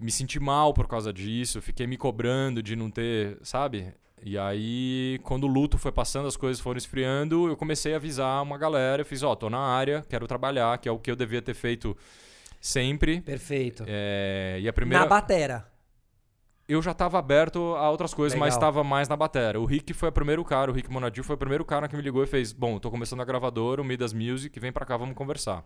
[0.00, 3.94] Me senti mal por causa disso, fiquei me cobrando de não ter, sabe?
[4.20, 8.42] E aí, quando o luto foi passando, as coisas foram esfriando, eu comecei a avisar
[8.42, 9.02] uma galera.
[9.02, 11.40] Eu fiz: Ó, oh, tô na área, quero trabalhar, que é o que eu devia
[11.40, 11.96] ter feito
[12.66, 13.20] Sempre.
[13.20, 13.84] Perfeito.
[13.86, 15.04] É, e a primeira...
[15.04, 15.70] Na batera.
[16.68, 18.48] Eu já estava aberto a outras coisas, Legal.
[18.48, 19.60] mas estava mais na batera.
[19.60, 22.02] O Rick foi o primeiro cara, o Rick Monadil foi o primeiro cara que me
[22.02, 25.14] ligou e fez: Bom, tô começando a gravadora, o Midas Music, vem para cá, vamos
[25.14, 25.64] conversar.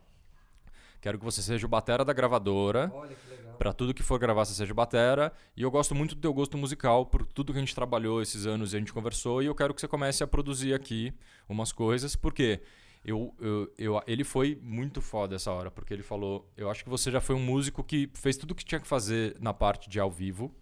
[1.01, 2.93] Quero que você seja o batera da gravadora.
[2.95, 3.55] Olha que legal.
[3.57, 5.33] Pra tudo que for gravar, você seja batera.
[5.57, 8.47] E eu gosto muito do teu gosto musical, por tudo que a gente trabalhou esses
[8.47, 9.43] anos e a gente conversou.
[9.43, 11.15] E eu quero que você comece a produzir aqui
[11.49, 12.15] umas coisas.
[12.15, 12.61] Por quê?
[13.05, 16.91] Eu, eu, eu, ele foi muito foda essa hora, porque ele falou: Eu acho que
[16.91, 19.89] você já foi um músico que fez tudo o que tinha que fazer na parte
[19.89, 20.55] de ao vivo.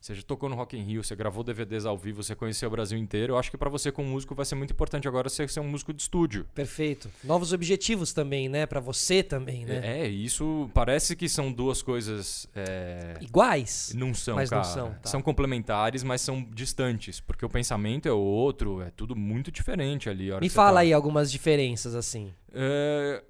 [0.00, 2.70] Você já tocou no Rock in Rio, você gravou DVDs ao vivo, você conheceu o
[2.70, 3.34] Brasil inteiro.
[3.34, 5.68] Eu acho que para você como músico vai ser muito importante agora você ser um
[5.68, 6.46] músico de estúdio.
[6.54, 7.10] Perfeito.
[7.24, 8.64] Novos objetivos também, né?
[8.66, 9.80] Para você também, né?
[9.82, 13.14] É, é, isso parece que são duas coisas é...
[13.20, 13.92] iguais.
[13.94, 14.62] Não são, mas cara.
[14.62, 15.08] Não são, tá.
[15.08, 20.30] são complementares, mas são distantes, porque o pensamento é outro, é tudo muito diferente ali.
[20.40, 20.80] Me fala tá...
[20.80, 22.32] aí algumas diferenças assim.
[22.52, 23.22] É,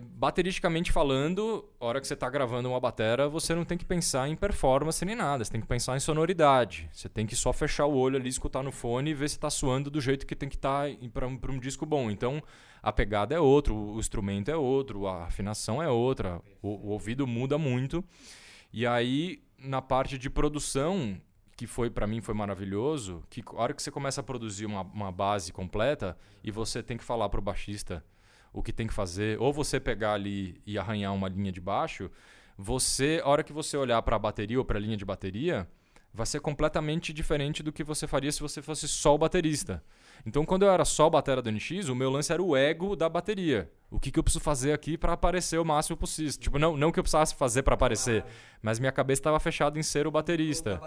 [0.00, 4.28] bateristicamente falando, a hora que você está gravando uma batera, você não tem que pensar
[4.28, 5.44] em performance nem nada.
[5.44, 6.88] Você tem que pensar em sonoridade.
[6.92, 9.50] Você tem que só fechar o olho ali, escutar no fone e ver se está
[9.50, 12.10] suando do jeito que tem que estar tá para um, um disco bom.
[12.10, 12.42] Então,
[12.82, 17.26] a pegada é outra, o instrumento é outro, a afinação é outra, o, o ouvido
[17.26, 18.04] muda muito.
[18.72, 21.20] E aí, na parte de produção,
[21.56, 24.82] que foi para mim foi maravilhoso, que a hora que você começa a produzir uma,
[24.82, 28.04] uma base completa e você tem que falar para o baixista
[28.52, 32.10] o que tem que fazer, ou você pegar ali e arranhar uma linha de baixo,
[32.56, 35.66] você, a hora que você olhar para a bateria ou para a linha de bateria,
[36.12, 39.82] vai ser completamente diferente do que você faria se você fosse só o baterista.
[40.26, 42.94] Então, quando eu era só o batera do NX, o meu lance era o ego
[42.94, 43.70] da bateria.
[43.90, 46.32] O que, que eu preciso fazer aqui para aparecer o máximo possível?
[46.38, 48.24] Tipo, não, não que eu precisasse fazer para aparecer,
[48.60, 50.80] mas minha cabeça estava fechada em ser o baterista.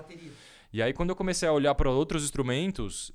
[0.72, 3.12] E aí, quando eu comecei a olhar para outros instrumentos,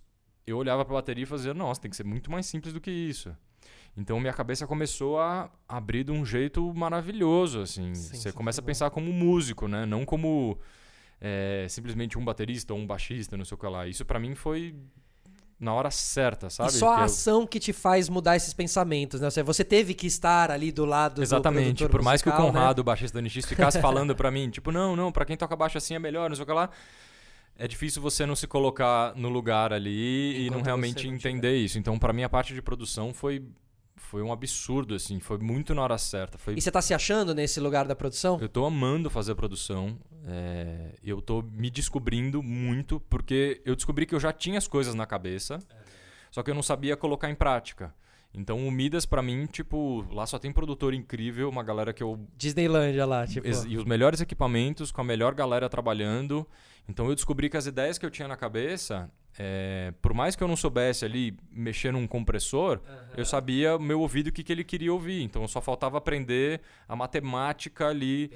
[0.47, 2.81] eu olhava para a bateria e fazia, nossa, tem que ser muito mais simples do
[2.81, 3.35] que isso.
[3.97, 7.95] Então minha cabeça começou a abrir de um jeito maravilhoso, assim.
[7.95, 9.85] Sim, Você começa a pensar como músico, né?
[9.85, 10.59] Não como
[11.21, 13.87] é, simplesmente um baterista ou um baixista, não sei o que lá.
[13.87, 14.75] Isso para mim foi
[15.61, 16.71] na hora certa, sabe?
[16.71, 19.27] E só a ação que te faz mudar esses pensamentos, né?
[19.27, 21.85] Ou seja, você teve que estar ali do lado Exatamente.
[21.85, 22.59] do Por mais que o musical, né?
[22.59, 25.55] Conrado, o baixista do NX, ficasse falando pra mim, tipo, não, não, pra quem toca
[25.55, 26.71] baixo assim é melhor, não sei o que lá.
[27.59, 31.59] É difícil você não se colocar no lugar ali e Enquanto não realmente não entender
[31.59, 31.79] isso.
[31.79, 33.45] Então, pra mim, a parte de produção foi,
[34.01, 35.21] foi um absurdo, assim.
[35.21, 36.37] Foi muito na hora certa.
[36.39, 38.39] Foi E você tá se achando nesse lugar da produção?
[38.41, 39.99] Eu tô amando fazer produção.
[40.27, 44.95] é, eu tô me descobrindo muito, porque eu descobri que eu já tinha as coisas
[44.95, 45.59] na cabeça,
[46.31, 47.95] só que eu não sabia colocar em prática.
[48.33, 52.19] Então o Midas, pra mim, tipo, lá só tem produtor incrível, uma galera que eu.
[52.37, 53.47] Disneylândia lá, tipo.
[53.47, 56.47] E os melhores equipamentos, com a melhor galera trabalhando.
[56.89, 60.43] Então eu descobri que as ideias que eu tinha na cabeça, é, por mais que
[60.43, 62.81] eu não soubesse ali mexer num compressor,
[63.17, 65.23] eu sabia meu ouvido o que, que ele queria ouvir.
[65.23, 68.31] Então só faltava aprender a matemática ali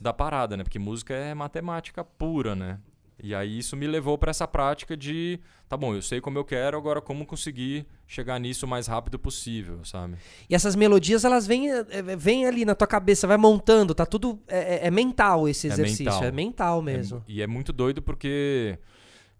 [0.00, 0.64] da parada, né?
[0.64, 2.78] Porque música é matemática pura, né?
[3.22, 6.44] E aí isso me levou para essa prática de, tá bom, eu sei como eu
[6.44, 10.16] quero, agora como conseguir chegar nisso o mais rápido possível, sabe?
[10.50, 14.04] E essas melodias, elas vêm, é, é, vêm ali na tua cabeça, vai montando, tá
[14.04, 14.40] tudo.
[14.48, 16.04] É, é- é mental esse É exercício.
[16.06, 16.24] mental.
[16.24, 17.18] É mental É mesmo.
[17.18, 18.76] mu- e é muito doido porque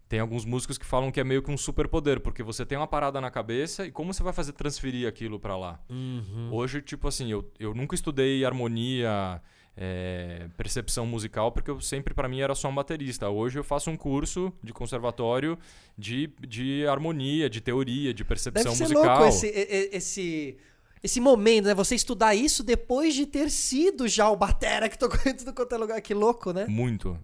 [0.07, 2.87] tem alguns músicos que falam que é meio que um superpoder, porque você tem uma
[2.87, 5.79] parada na cabeça e como você vai fazer transferir aquilo para lá?
[5.89, 6.49] Uhum.
[6.51, 9.41] Hoje, tipo assim, eu, eu nunca estudei harmonia,
[9.75, 13.29] é, percepção musical, porque eu sempre, pra mim, era só um baterista.
[13.29, 15.57] Hoje eu faço um curso de conservatório
[15.97, 19.19] de, de harmonia, de teoria, de percepção Deve ser musical.
[19.19, 20.57] louco esse, esse,
[21.03, 21.73] esse momento, né?
[21.73, 25.73] Você estudar isso depois de ter sido já o Batera que tocou em tudo quanto
[25.73, 26.01] é lugar.
[26.01, 26.65] Que louco, né?
[26.67, 27.17] Muito.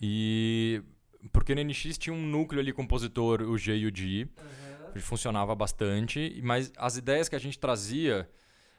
[0.00, 0.82] E.
[1.32, 4.28] Porque no NX tinha um núcleo ali compositor, o G e o G.
[4.92, 8.28] que Funcionava bastante, mas as ideias que a gente trazia.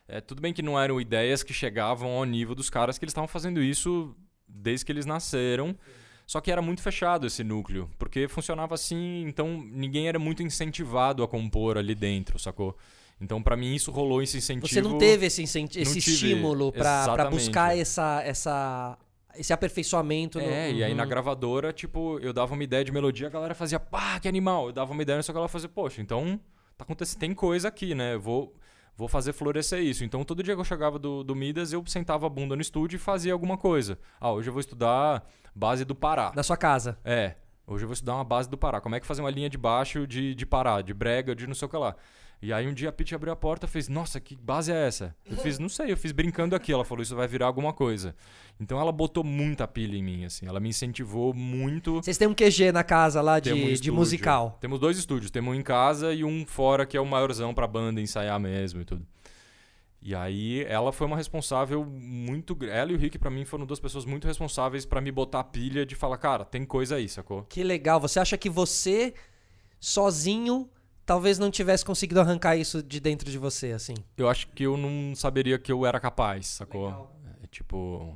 [0.07, 3.11] É, tudo bem que não eram ideias que chegavam ao nível dos caras que eles
[3.11, 4.15] estavam fazendo isso
[4.47, 5.75] desde que eles nasceram.
[6.25, 11.23] Só que era muito fechado esse núcleo, porque funcionava assim, então ninguém era muito incentivado
[11.23, 12.75] a compor ali dentro, sacou?
[13.19, 14.67] Então pra mim isso rolou esse incentivo.
[14.67, 17.33] Você não teve esse, incenti- esse estímulo exatamente.
[17.45, 18.97] buscar essa, essa,
[19.37, 20.37] esse aperfeiçoamento.
[20.37, 23.55] no- É, e aí na gravadora, tipo, eu dava uma ideia de melodia, a galera
[23.55, 24.67] fazia, pá, que animal.
[24.67, 26.37] Eu dava uma ideia, só que ela fazia, poxa, então
[26.77, 28.15] tá acontecendo, tem coisa aqui, né?
[28.15, 28.53] Eu vou,
[28.97, 30.03] vou fazer florescer isso.
[30.03, 32.97] Então todo dia que eu chegava do, do Midas, eu sentava a bunda no estúdio
[32.97, 33.97] e fazia alguma coisa.
[34.19, 35.23] Ah, hoje eu vou estudar
[35.55, 36.33] base do Pará.
[36.35, 36.97] Na sua casa.
[37.05, 37.35] É,
[37.67, 38.81] hoje eu vou estudar uma base do Pará.
[38.81, 41.53] Como é que fazer uma linha de baixo de, de Pará, de brega, de não
[41.53, 41.95] sei o que lá.
[42.39, 44.87] E aí um dia a Pete abriu a porta e fez, nossa, que base é
[44.87, 45.15] essa?
[45.25, 46.71] Eu fiz, não sei, eu fiz brincando aqui.
[46.71, 48.15] Ela falou, isso vai virar alguma coisa.
[48.59, 50.45] Então ela botou muita pilha em mim, assim.
[50.45, 51.95] Ela me incentivou muito.
[51.95, 54.55] Vocês têm um QG na casa lá de, um de musical.
[54.61, 55.31] Temos dois estúdios.
[55.31, 58.81] Temos um em casa e um fora, que é o maiorzão pra banda ensaiar mesmo
[58.81, 59.05] e tudo.
[59.99, 62.55] E aí ela foi uma responsável muito...
[62.65, 65.43] Ela e o Rick, pra mim, foram duas pessoas muito responsáveis pra me botar a
[65.43, 67.43] pilha de falar, cara, tem coisa aí, sacou?
[67.49, 67.99] Que legal.
[67.99, 69.15] Você acha que você,
[69.79, 70.69] sozinho,
[71.07, 73.95] talvez não tivesse conseguido arrancar isso de dentro de você, assim?
[74.17, 77.09] Eu acho que eu não saberia que eu era capaz, sacou?
[77.43, 78.15] É, tipo...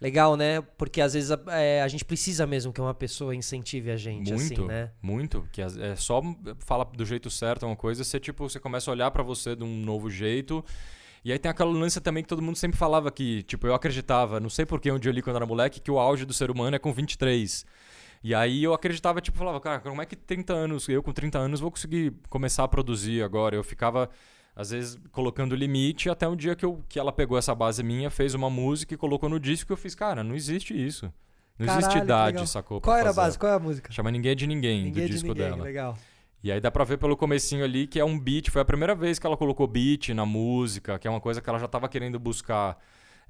[0.00, 0.62] Legal, né?
[0.78, 4.32] Porque às vezes a, é, a gente precisa mesmo que uma pessoa incentive a gente,
[4.32, 4.90] Muito, assim, né?
[5.00, 5.46] muito.
[5.52, 6.22] Que as- é só
[6.58, 9.62] falar do jeito certo uma coisa, você tipo, você começa a olhar pra você de
[9.62, 10.64] um novo jeito.
[11.22, 14.40] E aí tem aquela lance também que todo mundo sempre falava que, tipo, eu acreditava,
[14.40, 16.50] não sei porquê, um dia eu li quando era moleque, que o auge do ser
[16.50, 17.66] humano é com 23.
[18.22, 21.38] E aí eu acreditava, tipo, falava, cara, como é que 30 anos, eu com 30
[21.38, 23.56] anos vou conseguir começar a produzir agora?
[23.56, 24.10] Eu ficava,
[24.54, 28.10] às vezes, colocando limite até um dia que, eu, que ela pegou essa base minha,
[28.10, 31.10] fez uma música e colocou no disco e eu fiz, cara, não existe isso.
[31.58, 32.80] Não Caralho, existe idade, sacou?
[32.80, 33.26] Qual era a fazer.
[33.26, 33.38] base?
[33.38, 33.92] Qual é a música?
[33.92, 35.62] Chama Ninguém é de Ninguém, Ninguém do de disco ninguém, dela.
[35.62, 35.98] legal.
[36.42, 38.94] E aí dá pra ver pelo comecinho ali que é um beat, foi a primeira
[38.94, 41.86] vez que ela colocou beat na música, que é uma coisa que ela já tava
[41.88, 42.78] querendo buscar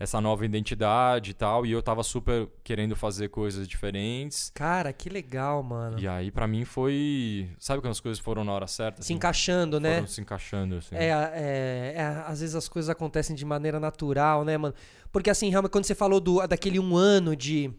[0.01, 4.51] essa nova identidade e tal, e eu tava super querendo fazer coisas diferentes.
[4.55, 5.99] Cara, que legal, mano.
[6.01, 9.03] E aí pra mim foi, sabe quando as coisas foram na hora certa?
[9.03, 9.15] Se assim?
[9.15, 9.97] encaixando, né?
[9.97, 10.95] Foram se encaixando assim.
[10.95, 14.75] É, é, é, às vezes as coisas acontecem de maneira natural, né, mano?
[15.13, 17.71] Porque assim, realmente, quando você falou do, daquele um ano de,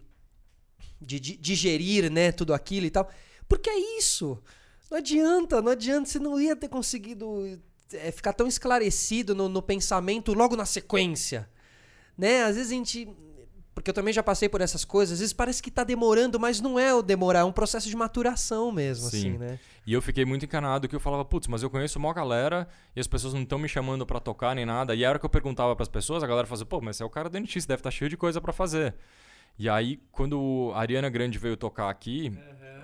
[1.02, 3.10] de, de digerir, né, tudo aquilo e tal.
[3.50, 4.38] Porque é isso.
[4.92, 6.08] Não adianta, não adianta.
[6.08, 7.60] Você não ia ter conseguido
[7.94, 11.50] é, ficar tão esclarecido no, no pensamento logo na sequência.
[12.18, 12.44] Né?
[12.44, 13.08] Às vezes a gente.
[13.74, 15.14] Porque eu também já passei por essas coisas.
[15.14, 17.96] Às vezes parece que tá demorando, mas não é o demorar, é um processo de
[17.96, 19.18] maturação mesmo, Sim.
[19.18, 19.60] assim, né?
[19.88, 23.00] E eu fiquei muito encanado que eu falava, putz, mas eu conheço uma galera e
[23.00, 24.94] as pessoas não estão me chamando pra tocar nem nada.
[24.94, 27.06] E a hora que eu perguntava pras pessoas, a galera fazia, pô, mas você é
[27.06, 28.94] o cara do NX, deve estar cheio de coisa pra fazer.
[29.58, 32.32] E aí, quando a Ariana Grande veio tocar aqui,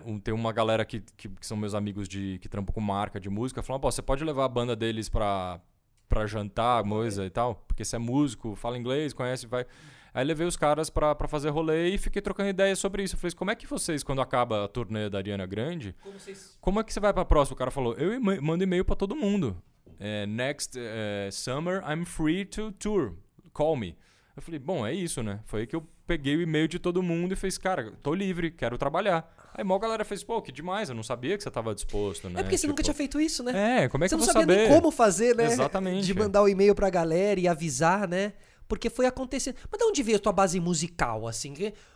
[0.05, 3.19] um- tem uma galera que, que, que são meus amigos de que trampam com marca
[3.19, 5.60] de música, falaram, pô, você pode levar a banda deles pra,
[6.08, 7.55] pra jantar, coisa e tal.
[7.67, 9.65] Porque você é músico, fala inglês, conhece, vai.
[10.13, 13.15] Aí levei os caras pra, pra fazer rolê e fiquei trocando ideias sobre isso.
[13.15, 16.58] Eu falei, como é que vocês, quando acaba a turnê da Ariana Grande, Como vocês...
[16.60, 17.53] como é que você vai pra próxima?
[17.53, 19.62] O cara falou, eu mando e-mail pra todo mundo.
[19.99, 23.13] É, next eh, summer, I'm free to tour.
[23.53, 23.97] Call me.
[24.35, 25.39] Eu falei, bom, é isso, né?
[25.45, 28.49] Foi aí que eu peguei o e-mail de todo mundo e fiz, cara, tô livre,
[28.49, 29.31] quero trabalhar.
[29.53, 32.39] Aí mó galera fez, pô, que demais, eu não sabia que você tava disposto, né?
[32.39, 33.83] É porque você nunca Tipo, tinha feito isso, né?
[33.83, 34.69] É, como é que você eu não vou sabia saber?
[34.69, 35.45] nem como fazer, né?
[35.45, 36.05] Exatamente.
[36.05, 38.33] De mandar o e-mail pra galera e avisar, né?
[38.67, 39.55] Porque foi acontecendo.
[39.71, 41.53] Mas de onde veio a tua base musical, assim?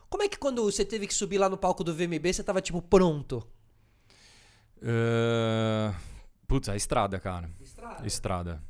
[0.10, 2.62] Como é que quando você teve que subir lá no palco do VMB, você tava,
[2.62, 3.46] tipo, pronto?
[4.82, 5.94] Eh,
[6.48, 7.50] Putz, a estrada, cara.
[8.06, 8.62] Estrada.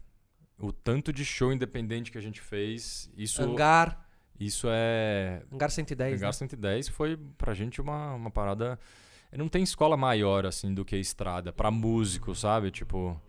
[0.60, 4.08] O tanto de show independente que a gente fez, isso, Hangar.
[4.46, 5.44] Isso é.
[5.52, 6.20] Hangar 110.
[6.20, 6.34] Hangar né?
[6.34, 8.80] 110 foi pra gente uma, uma parada.
[9.32, 11.54] Não tem escola maior assim do que estrada.
[11.54, 12.72] Pra músico, sabe?
[12.72, 13.20] Tipo,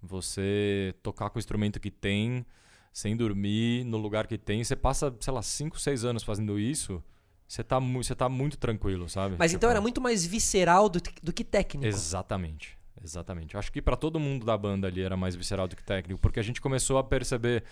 [0.00, 2.46] você tocar com o instrumento que tem,
[2.92, 4.62] sem dormir, no lugar que tem.
[4.64, 7.02] Você passa, sei lá, 5, 6 anos fazendo isso.
[7.46, 9.36] Você tá, você tá muito tranquilo, sabe?
[9.38, 11.86] Mas então Tipo, era muito mais visceral do, do que técnico.
[11.86, 12.78] Exatamente.
[13.02, 13.54] Exatamente.
[13.54, 16.20] Eu acho que pra todo mundo da banda ali era mais visceral do que técnico,
[16.20, 17.64] porque a gente começou a perceber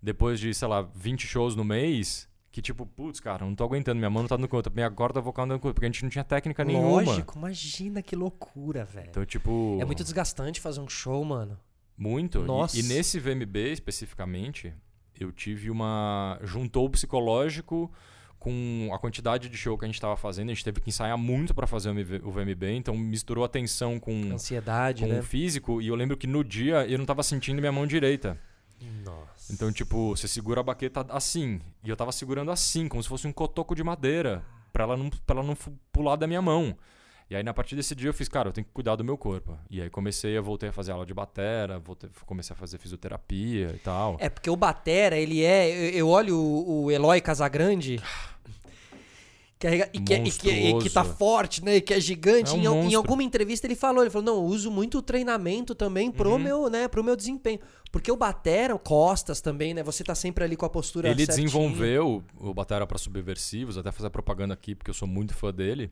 [0.00, 2.27] depois de, sei lá, 20 shows no mês,
[2.58, 5.20] que tipo, putz, cara, não tô aguentando, minha mão não tá dando conta, minha corda
[5.20, 7.02] vocal não tá dando conta, porque a gente não tinha técnica nenhuma.
[7.02, 9.06] Lógico, imagina que loucura, velho.
[9.10, 11.56] Então, tipo, É muito desgastante fazer um show, mano.
[11.96, 12.40] muito.
[12.40, 12.76] E- Nossa.
[12.76, 14.74] E, nesse VMB especificamente,
[15.20, 17.92] eu tive uma juntou o psicológico
[18.40, 21.16] com a quantidade de show que a gente tava fazendo, a gente teve que ensaiar
[21.16, 21.90] muito pra fazer
[22.24, 25.20] o VMB, então misturou a tensão com Ansiedade, com né?
[25.20, 28.36] o físico e eu lembro que no dia eu não tava sentindo minha mão direita.
[29.04, 29.52] Nossa.
[29.52, 31.60] Então, tipo, você segura a baqueta assim.
[31.82, 34.44] E eu tava segurando assim, como se fosse um cotoco de madeira.
[34.72, 35.56] Pra ela não, pra ela não
[35.92, 36.76] pular da minha mão.
[37.30, 39.18] E aí, na partir desse dia, eu fiz, cara, eu tenho que cuidar do meu
[39.18, 39.58] corpo.
[39.68, 43.72] E aí comecei, eu voltei a fazer aula de batera, voltei, comecei a fazer fisioterapia
[43.74, 44.16] e tal.
[44.18, 45.68] É, porque o Batera, ele é.
[45.68, 48.00] Eu, eu olho o, o Eloy Casagrande.
[49.58, 51.76] Que é, e, que, é- e que, e que tá forte, né?
[51.76, 52.50] E que é gigante.
[52.52, 55.02] É um em, em alguma entrevista ele falou, ele falou, não, eu uso muito o
[55.02, 56.38] treinamento também pro, Uhum.
[56.38, 57.58] meu, né, pro meu desempenho.
[57.90, 59.82] Porque o Batera, Costas também, né?
[59.82, 61.46] Você tá sempre ali com a postura Ele certinha.
[61.46, 65.90] desenvolveu o Batera para Subversivos, até fazer propaganda aqui, porque eu sou muito fã dele.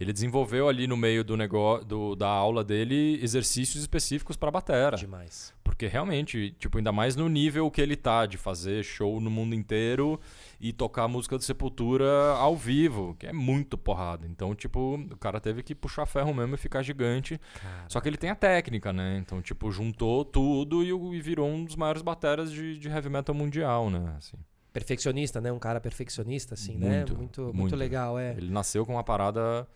[0.00, 4.96] Ele desenvolveu ali no meio do negócio do, da aula dele exercícios específicos para batera.
[4.96, 5.52] Demais.
[5.62, 9.54] Porque realmente, tipo, ainda mais no nível que ele tá de fazer show no mundo
[9.54, 10.18] inteiro
[10.64, 12.08] e tocar a música do Sepultura
[12.38, 14.26] ao vivo, que é muito porrada.
[14.26, 17.38] Então, tipo, o cara teve que puxar ferro mesmo e ficar gigante.
[17.86, 19.18] Só que ele tem a técnica, né?
[19.18, 23.34] Então, tipo, juntou tudo e, e virou um dos maiores bateras de, de heavy metal
[23.34, 24.14] mundial, né?
[24.16, 24.38] Assim,
[24.72, 25.52] Perfeccionista, né?
[25.52, 26.96] Um cara perfeccionista, assim, né?
[26.96, 27.76] Muito, Muito, muito, muito.
[27.76, 28.32] legal, é.
[28.34, 29.68] ele nasceu com uma parada.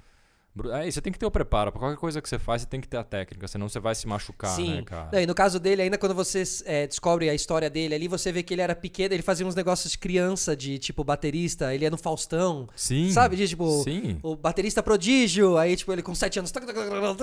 [0.85, 1.71] E você tem que ter o preparo.
[1.71, 3.95] Pra qualquer coisa que você faz, você tem que ter a técnica, senão você vai
[3.95, 4.77] se machucar, Sim.
[4.77, 5.09] né, cara?
[5.13, 8.33] Não, e no caso dele, ainda quando você é, descobre a história dele ali, você
[8.33, 11.85] vê que ele era pequeno, ele fazia uns negócios de criança, de tipo baterista, ele
[11.85, 12.69] é no Faustão.
[12.75, 13.11] Sim.
[13.13, 13.37] Sabe?
[13.37, 14.19] De tipo, Sim.
[14.23, 16.53] o baterista prodígio, aí tipo, ele com 7 anos.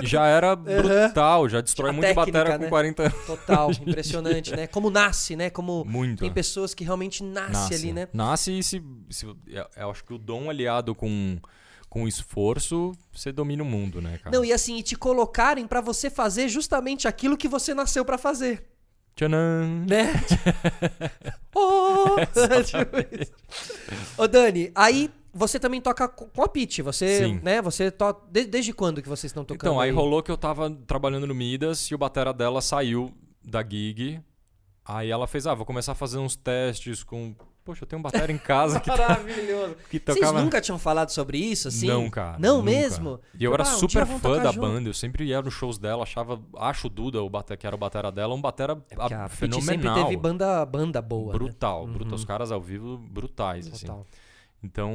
[0.04, 2.66] Já era brutal, já destrói muito batera né?
[2.66, 3.26] com 40 anos.
[3.26, 4.68] Total, impressionante, né?
[4.68, 5.50] Como nasce, né?
[5.50, 6.20] Como Muito.
[6.20, 7.74] tem pessoas que realmente nascem Nasce.
[7.74, 8.08] ali, né?
[8.14, 9.26] Nasce e se, se-
[9.76, 11.38] Eu acho que o dom aliado com,
[11.96, 14.36] com esforço, você domina o mundo, né, cara?
[14.36, 18.18] Não, e assim, e te colocarem pra você fazer justamente aquilo que você nasceu pra
[18.18, 18.66] fazer.
[19.16, 19.86] Tchanan!
[19.88, 20.12] né?
[21.56, 22.18] oh!
[24.22, 27.40] Ô Dani, aí você também toca co- com a Pitty, você, Sim.
[27.42, 27.62] né?
[27.62, 29.70] Você toca desde quando que vocês estão tocando?
[29.72, 33.64] Então, aí rolou que eu tava trabalhando no Midas e o batera dela saiu da
[33.64, 34.20] gig.
[34.84, 37.34] Aí ela fez, ah, vou começar a fazer uns testes com...
[37.66, 39.76] Poxa, eu tenho um batera em casa que, Maravilhoso.
[39.90, 40.40] que Vocês tocava...
[40.42, 41.88] nunca tinham falado sobre isso, assim?
[41.88, 42.38] Não, cara.
[42.40, 42.70] Não nunca.
[42.72, 43.20] mesmo?
[43.40, 44.62] E eu era Ah, um super fã da junto.
[44.62, 44.88] banda.
[44.90, 46.40] Eu sempre ia nos shows dela, achava...
[46.58, 49.36] Acho o Duda, o batera, que era o batera dela, um batera É a Pitty
[49.36, 49.62] fenomenal.
[49.64, 51.40] sempre teve banda, banda boa, né?
[51.40, 52.14] brutal, brutal.
[52.14, 53.88] Os caras ao vivo, brutais, assim.
[53.88, 54.06] Total.
[54.64, 54.94] Então,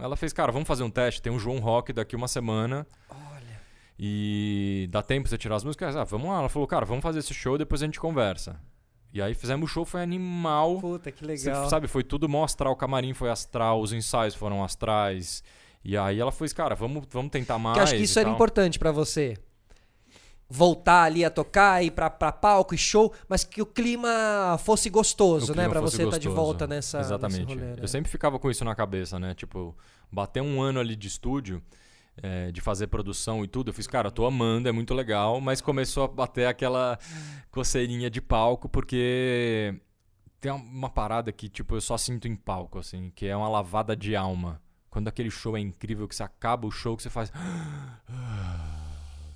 [0.00, 1.20] ela fez, cara, vamos fazer um teste.
[1.22, 2.86] Tem um João Rock daqui uma semana.
[3.08, 3.60] Olha,
[3.98, 5.96] E dá tempo pra você tirar as músicas?
[5.96, 6.38] Ah, vamos lá.
[6.40, 8.60] Ela falou, cara, vamos fazer esse show, depois a gente conversa.
[9.12, 10.80] E aí fizemos o show, foi animal.
[10.80, 11.68] puta, que legal.
[11.68, 15.44] sabe, foi tudo mó astral, o camarim foi astral, os ensaios foram astrais.
[15.84, 17.76] E aí ela fez, cara, vamos, vamos tentar mais.
[17.76, 18.34] Que acho que isso era tal.
[18.34, 19.36] importante pra você.
[20.48, 24.90] Voltar ali a tocar, ir pra, pra palco e show, mas que o clima fosse
[24.90, 25.66] gostoso, O né?
[25.66, 26.46] Pra você estar de gostoso.
[26.46, 27.00] volta nessa.
[27.00, 27.44] Exatamente.
[27.44, 27.76] rolê, né?
[27.80, 29.34] Eu sempre ficava com isso na cabeça, né?
[29.34, 29.74] Tipo,
[30.10, 31.62] bater um ano ali de estúdio,
[32.16, 33.70] é, de fazer produção e tudo.
[33.70, 36.98] Eu fiz, cara, tô amando, é muito legal, mas começou a bater aquela
[37.50, 39.74] coceirinha de palco, porque
[40.40, 43.96] tem uma parada que, tipo, eu só sinto em palco, assim, que é uma lavada
[43.96, 44.60] de alma.
[44.90, 47.32] Quando aquele show é incrível, que você acaba o show, que você faz.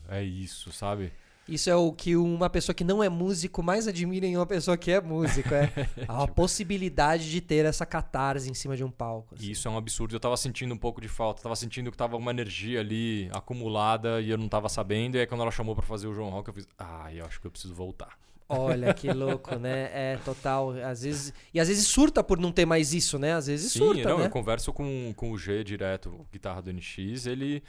[0.08, 1.12] É isso, sabe?
[1.48, 4.76] Isso é o que uma pessoa que não é músico mais admira em uma pessoa
[4.76, 5.54] que é músico.
[5.54, 5.70] É
[6.08, 9.34] a Tipo possibilidade de ter essa catarse em cima de um palco.
[9.34, 9.50] assim.
[9.50, 10.14] Isso é um absurdo.
[10.16, 11.42] Eu tava sentindo um pouco de falta.
[11.42, 15.16] Tava sentindo que tava uma energia ali acumulada e eu não tava sabendo.
[15.16, 17.40] E aí quando ela chamou pra fazer o João Rock, eu fiz, ah, eu acho
[17.40, 18.18] que eu preciso voltar.
[18.48, 19.90] Olha que louco, né?
[19.92, 20.70] É total.
[20.84, 23.34] Às vezes e às vezes surta por não ter mais isso, né?
[23.34, 24.26] Às vezes Sim, surta, não, né?
[24.26, 27.62] eu converso com, com o G direto, guitarra do NX, ele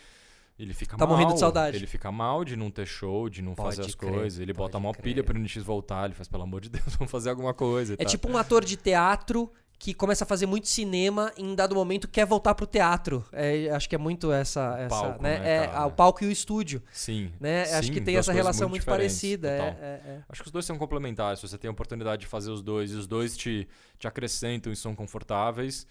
[0.59, 1.15] ele fica Tá mal.
[1.15, 1.77] morrendo de saudade.
[1.77, 4.39] Ele fica mal de não ter show, de não Pode fazer as crer, coisas.
[4.39, 5.03] Ele bota mal crer.
[5.03, 7.93] pilha pro NX voltar, ele faz pelo amor de Deus, vamos fazer alguma coisa.
[7.93, 8.05] É tal.
[8.07, 12.07] tipo um ator de teatro que começa a fazer muito cinema e em dado momento
[12.07, 13.23] quer voltar pro teatro.
[13.31, 15.37] É, acho que é muito essa, essa palco, né?
[15.37, 17.31] né, É o palco e o estúdio, Sim.
[17.39, 17.61] né?
[17.75, 19.49] acho sim, que tem essa relação muito, diferentes, parecida.
[19.49, 20.21] é, é, é.
[20.27, 21.39] Acho que os dois são complementares.
[21.43, 23.67] Você tem a oportunidade de fazer os dois e os dois te,
[23.99, 25.85] te acrescentam e são confortáveis.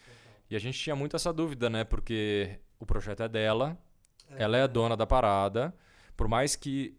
[0.51, 1.85] E a gente tinha muito essa dúvida, né?
[1.85, 3.79] Porque o projeto é dela,
[4.31, 5.75] ela é a dona da parada.
[6.17, 6.97] Por mais que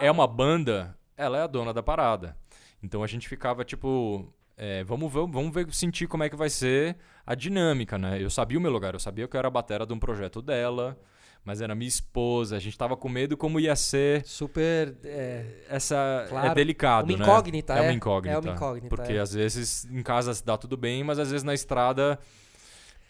[0.00, 2.36] é uma banda, ela é a dona da parada.
[2.82, 4.32] Então a gente ficava tipo.
[4.56, 6.96] é, vamos, ver, vamos ver, sentir como é que vai ser
[7.26, 8.22] a dinâmica, né?
[8.22, 10.40] Eu sabia o meu lugar, eu sabia que eu era a batera de um projeto
[10.42, 10.96] dela,
[11.44, 14.96] mas era minha esposa, a gente tava com medo como ia ser Super.
[15.04, 16.48] é, essa Claro.
[16.48, 17.24] é delicado, Uma né?
[17.24, 17.92] incógnita, é uma é.
[17.92, 18.36] incógnita.
[18.36, 19.18] É uma incógnita, Porque é.
[19.18, 22.18] às vezes em casa dá tudo bem, mas às vezes na estrada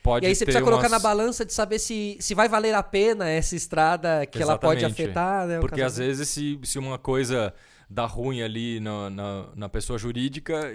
[0.04, 2.74] pode E aí você precisa colocar umas- na balança de saber se, se vai valer
[2.74, 5.02] a pena essa estrada que ela pode Exatamente.
[5.02, 5.58] afetar, né?
[5.60, 7.52] Porque às vezes se, se uma coisa
[7.88, 10.70] dá ruim ali na, na, na pessoa jurídica,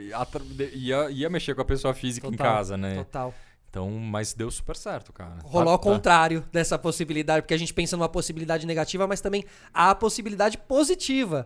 [0.73, 2.95] ia, ia mexer com a pessoa física em Total, casa, né?
[2.95, 3.33] Total.
[3.69, 5.37] Então, mas deu super certo, cara.
[5.43, 9.21] Rolou ao Tá- tá- contrário dessa possibilidade, porque a gente pensa numa possibilidade negativa, mas
[9.21, 11.45] também há a possibilidade positiva.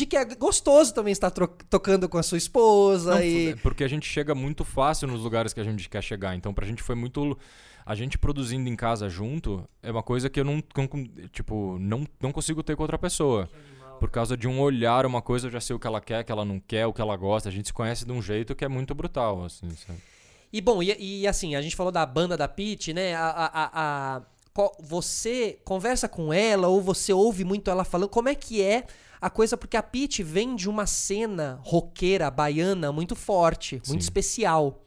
[0.00, 3.54] De que é gostoso também estar tocando com a sua esposa Não, e.
[3.56, 6.34] Porque a gente chega muito fácil nos lugares que a gente quer chegar.
[6.34, 7.36] Então, pra gente foi muito.
[7.84, 10.62] A gente produzindo em casa junto é uma coisa que eu não,
[11.32, 13.48] tipo, não, não consigo ter com outra pessoa.
[13.98, 16.24] Por causa de um olhar, uma coisa, eu já sei o que ela quer, o
[16.24, 17.50] que ela não quer, o que ela gosta.
[17.50, 19.68] A gente se conhece de um jeito que é muito brutal, assim?
[20.50, 23.14] E bom, e, e assim, a gente falou da banda da Pete, né?
[23.14, 23.70] A, a- a-
[24.16, 24.22] a-
[24.80, 28.84] você conversa com ela ou você ouve muito ela falando, como é que é
[29.20, 29.56] a coisa?
[29.56, 33.96] Porque a Pete vem de uma cena roqueira baiana muito forte, muito Sim.
[33.98, 34.82] especial.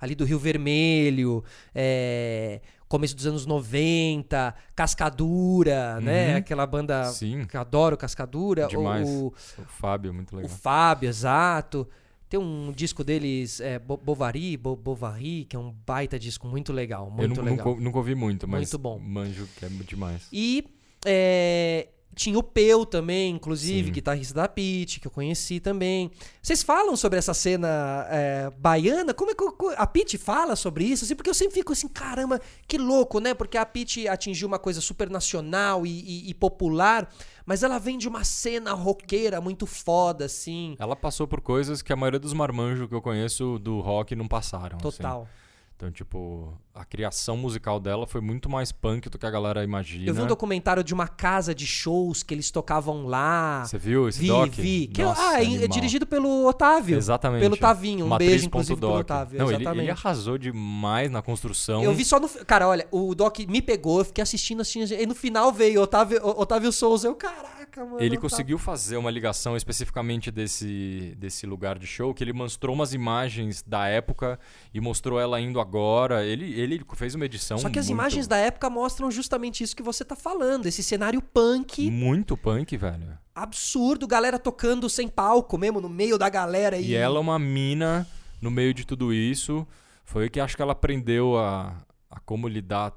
[0.00, 1.42] Ali do Rio Vermelho,
[1.74, 6.32] é, começo dos anos 90, Cascadura, né?
[6.32, 6.36] Uhum.
[6.38, 7.44] Aquela banda Sim.
[7.46, 8.66] que eu adoro, Cascadura.
[8.66, 9.08] o- Demais.
[9.08, 10.56] o, O Fábio, muito o legal.
[10.56, 11.88] Fábio, exato.
[12.28, 16.72] Tem um disco deles, é, Bo- Bovary, Bo- Bovary, que é um baita disco muito
[16.72, 17.66] legal, eu muito nu- legal.
[17.66, 18.98] nunca, nunca ouvi muito, mas Muito bom.
[18.98, 20.28] manjo que é demais.
[20.32, 20.64] E
[21.06, 23.92] é, tinha o Peu também, inclusive, Sim.
[23.92, 26.10] guitarrista da Pete, que eu conheci também.
[26.42, 29.14] Vocês falam sobre essa cena é, baiana?
[29.14, 29.44] Como é que
[29.76, 31.04] a Pete fala sobre isso?
[31.04, 33.34] Assim, porque eu sempre fico assim, caramba, que louco, né?
[33.34, 37.08] Porque a Pete atingiu uma coisa super nacional e, e- e popular,
[37.46, 40.74] mas ela vem de uma cena roqueira muito foda, assim.
[40.80, 44.26] Ela passou por coisas que a maioria dos marmanjos que eu conheço do rock não
[44.26, 44.76] passaram.
[44.78, 44.82] assim.
[44.96, 45.28] Total.
[45.76, 50.06] Então, tipo, a criação musical dela foi muito mais punk do que a galera imagina.
[50.06, 53.64] Eu vi um documentário de uma casa de shows que eles tocavam lá.
[53.64, 54.52] Você viu esse vi, doc?
[54.52, 54.86] vi.
[54.86, 56.96] Que, Nossa, ah, é, é dirigido pelo Otávio.
[56.96, 57.40] Exatamente.
[57.40, 58.06] Pelo Tavinho.
[58.06, 59.00] Um Matriz beijo, inclusive, pelo doc.
[59.00, 59.38] Otávio.
[59.38, 59.84] Não, ele, exatamente.
[59.84, 61.82] ele arrasou demais na construção.
[61.82, 62.28] Eu vi só no.
[62.28, 65.00] Cara, olha, o Doc me pegou, eu fiquei assistindo, assistindo.
[65.00, 67.08] E no final veio Otávio, Otávio Souza.
[67.08, 67.96] Eu, caraca, mano.
[67.96, 68.20] Ele Otávio.
[68.20, 73.64] conseguiu fazer uma ligação especificamente desse, desse lugar de show, que ele mostrou umas imagens
[73.66, 74.38] da época
[74.72, 76.24] e mostrou ela indo agora.
[76.24, 79.74] Ele, ele fez uma edição Só que as muito, imagens da época mostram justamente isso
[79.76, 80.66] que você tá falando.
[80.66, 83.18] Esse cenário punk Muito punk, velho.
[83.34, 86.76] absurdo, galera tocando sem palco mesmo, no meio da galera.
[86.78, 88.06] E, E ela é uma mina
[88.40, 89.66] no meio de tudo isso.
[90.04, 91.76] Foi que acho que ela aprendeu a,
[92.10, 92.92] a como lidar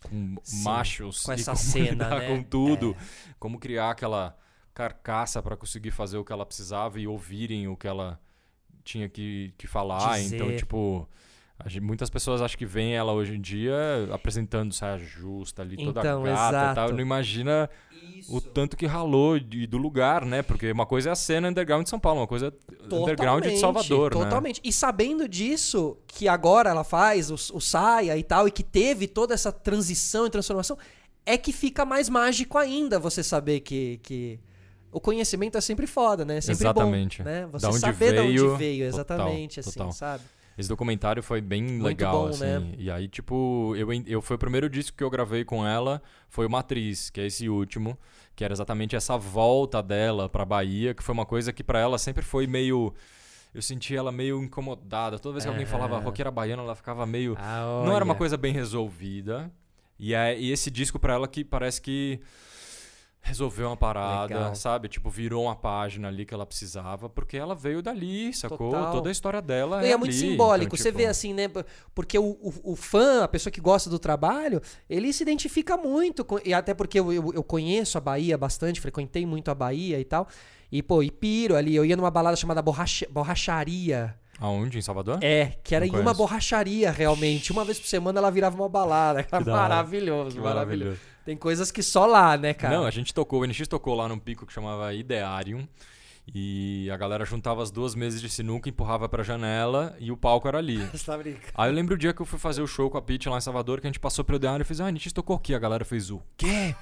[0.00, 2.26] com Sim, machos com essa cena, né?
[2.28, 2.96] com tudo.
[3.38, 4.36] Como criar aquela
[4.72, 8.20] carcaça para conseguir fazer o que ela precisava e ouvirem o que ela
[8.84, 10.18] tinha que, que falar.
[10.18, 10.36] Dizer.
[10.36, 11.08] Então, tipo,
[11.66, 13.74] gente- muitas pessoas acham que veem ela hoje em dia
[14.12, 16.92] apresentando saia justa ali, toda Então, gata e tal.
[16.92, 17.70] Não imagina
[18.28, 20.42] o tanto que ralou e do lugar, né?
[20.42, 23.58] Porque uma coisa é a cena underground de São Paulo, uma coisa é underground de
[23.58, 24.24] Salvador, né?
[24.24, 24.60] Totalmente.
[24.64, 29.06] E sabendo disso, que agora ela faz o, o Saia e tal, e que teve
[29.06, 30.76] toda essa transição e transformação,
[31.24, 34.00] é que fica mais mágico ainda você saber que.
[34.02, 34.40] que...
[34.92, 36.36] O conhecimento é sempre foda, né?
[36.36, 37.18] É sempre Exatamente.
[37.18, 37.48] bom, né?
[37.50, 39.92] Você saber de veio, onde veio, total, exatamente, assim, total.
[39.92, 40.22] sabe?
[40.56, 42.44] Esse documentário foi bem Muito legal, bom, assim.
[42.44, 42.74] né?
[42.78, 46.46] E aí, tipo, eu, eu foi o primeiro disco que eu gravei com ela, foi
[46.46, 47.98] o Matriz, que é esse último,
[48.36, 51.98] que era exatamente essa volta dela pra Bahia, que foi uma coisa que pra ela
[51.98, 52.94] sempre foi meio
[53.54, 55.16] eu senti ela meio incomodada.
[55.18, 58.36] Toda vez que alguém falava roqueira baiana, ela ficava meio Ah, não era uma coisa
[58.36, 59.50] bem resolvida.
[59.96, 62.20] E, é, e esse disco pra ela que parece que
[63.26, 64.54] resolveu uma parada, Legal.
[64.54, 64.86] sabe?
[64.86, 68.70] Tipo, virou uma página ali que ela precisava, porque ela veio dali, sacou?
[68.70, 68.92] Total.
[68.92, 70.18] Toda a história dela E é, é muito ali.
[70.20, 70.74] simbólico.
[70.74, 71.48] Então, Você tipo, vê assim, né?
[71.94, 76.24] Porque o, o, o fã, a pessoa que gosta do trabalho, ele se identifica muito.
[76.24, 79.98] com- e até porque eu, eu, eu conheço a Bahia bastante, frequentei muito a Bahia
[79.98, 80.28] e tal.
[80.70, 81.74] E, pô, e piro ali.
[81.74, 84.14] Eu ia numa balada chamada Borracha, Borracharia.
[84.40, 84.78] Aonde?
[84.78, 85.18] Em Salvador?
[85.22, 87.52] É, que era em uma borracharia, realmente.
[87.52, 89.24] Uma vez por semana ela virava uma balada.
[89.30, 90.98] Era maravilhoso, Que maravilhoso.
[91.24, 92.76] Tem coisas que só lá, né, cara?
[92.76, 95.66] Não, a gente tocou, o NX tocou lá num pico que chamava Idearium.
[96.32, 100.48] E a galera juntava as duas mesas de sinuca, empurrava pra janela e o palco
[100.48, 100.78] era ali.
[100.92, 101.52] Você tá brincando.
[101.54, 103.36] Aí eu lembro o dia que eu fui fazer o show com a Pitch lá
[103.36, 105.54] em Salvador, que a gente passou pelo Idearium e fez, ah, NX tocou aqui.
[105.54, 106.74] A galera fez o quê?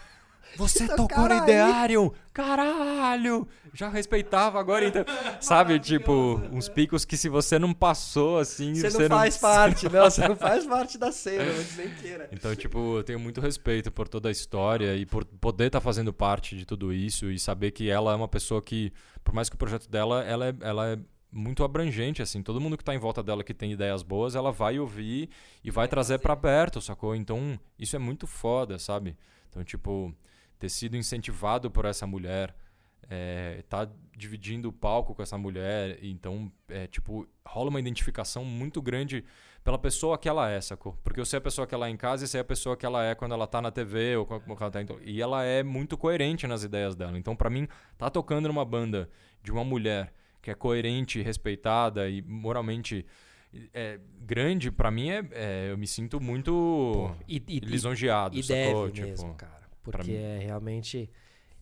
[0.57, 1.43] Você Então, tocou no caralho.
[1.45, 2.11] Idearium?
[2.33, 3.49] Caralho!
[3.75, 5.05] Já respeitava agora, então.
[5.41, 8.75] Sabe, tipo, uns picos que se você não passou assim.
[8.75, 10.11] Você não faz parte, não.
[10.11, 12.29] Você não faz parte da cena, mas nem queira.
[12.33, 16.13] Então, tipo, eu tenho muito respeito por toda a história e por poder estar fazendo
[16.13, 18.93] parte de tudo isso e saber que ela é uma pessoa que,
[19.25, 20.99] por mais que o projeto dela, ela é, ela é
[21.31, 22.43] muito abrangente, assim.
[22.43, 25.31] Todo mundo que tá em volta dela que tem ideias boas, ela vai ouvir
[25.65, 27.17] e vai trazer pra perto, sacou?
[27.17, 29.17] Então, isso é muito foda, sabe?
[29.49, 30.15] Então, tipo,
[30.63, 32.55] ter sido incentivado por essa mulher,
[33.11, 38.81] é, tá dividindo o palco com essa mulher, então, é, tipo, rola uma identificação muito
[38.81, 39.25] grande
[39.65, 40.97] pela pessoa que ela é, sacou?
[41.03, 42.87] Porque eu sei a pessoa que ela é em casa e sei a pessoa que
[42.87, 45.65] ela é quando ela tá na TV ou quando ela tá então, e ela é
[45.65, 47.19] muito coerente nas ideias dela.
[47.19, 47.67] Então, pra mim,
[47.99, 49.11] tá tocando numa banda
[49.43, 53.05] de uma mulher que é coerente, respeitada e moralmente
[53.75, 58.43] é, grande, pra mim é, é- eu me sinto muito E, e, e, lisonjeado, e
[58.45, 58.87] sacou?
[58.87, 59.62] deve mesmo, tipo, cara.
[59.83, 61.11] Porque é realmente.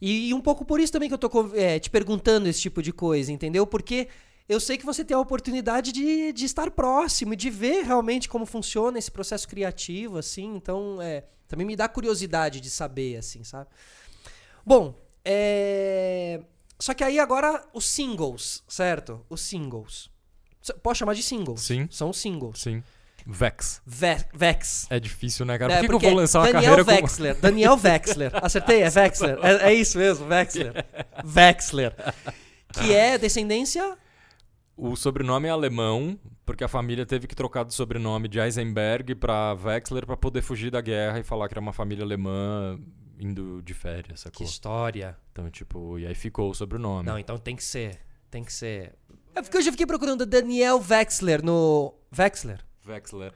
[0.01, 2.83] E, e um pouco por isso também que eu tô é, te perguntando esse tipo
[2.83, 3.67] de coisa, entendeu?
[3.67, 4.09] Porque
[4.49, 8.29] eu sei que você tem a oportunidade de, de estar próximo e de ver realmente
[8.29, 10.57] como funciona esse processo criativo, assim.
[10.57, 13.69] Então, é, também me dá curiosidade de saber, assim, sabe?
[14.65, 14.95] Bom,
[15.25, 16.41] é.
[16.79, 19.25] Só que aí agora os singles, certo?
[19.29, 20.11] Os singles.
[20.83, 21.61] Posso chamar de singles?
[21.61, 21.89] Sim.
[21.91, 22.61] São os singles.
[22.61, 22.83] Sim.
[23.33, 23.81] Vex.
[23.87, 24.87] Ve- Vex.
[24.91, 25.73] É difícil, né, cara?
[25.75, 26.91] É, Por que, que eu vou lançar uma Daniel carreira com...
[26.91, 27.37] Wexler.
[27.37, 28.31] Daniel Wexler.
[28.45, 28.83] Acertei?
[28.83, 29.39] É Wexler.
[29.43, 30.85] É, é isso mesmo, Wexler.
[31.25, 31.95] Wexler.
[32.73, 33.97] Que é descendência.
[34.77, 39.53] O sobrenome é alemão, porque a família teve que trocar de sobrenome de Eisenberg pra
[39.55, 42.79] Wexler pra poder fugir da guerra e falar que era uma família alemã
[43.19, 44.47] indo de férias, Que sacou?
[44.47, 45.17] história.
[45.33, 47.07] Então, tipo, e aí ficou o sobrenome.
[47.07, 47.99] Não, então tem que ser.
[48.31, 48.95] Tem que ser.
[49.35, 51.95] É porque eu já fiquei procurando Daniel Wexler no.
[52.17, 52.61] Wexler?
[52.91, 53.33] Wexler.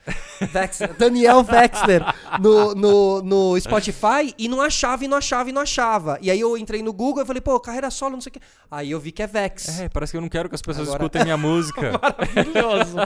[0.55, 0.95] Wexler.
[0.99, 2.03] Daniel Wexler
[2.41, 6.19] no, no, no Spotify e não achava, e não achava, e não achava.
[6.21, 8.41] E aí eu entrei no Google e falei, pô, carreira solo, não sei o quê.
[8.71, 9.81] Aí eu vi que é Vex.
[9.81, 11.93] É, parece que eu não quero que as pessoas Agora- escutem minha música.
[12.03, 12.97] Maravilhoso.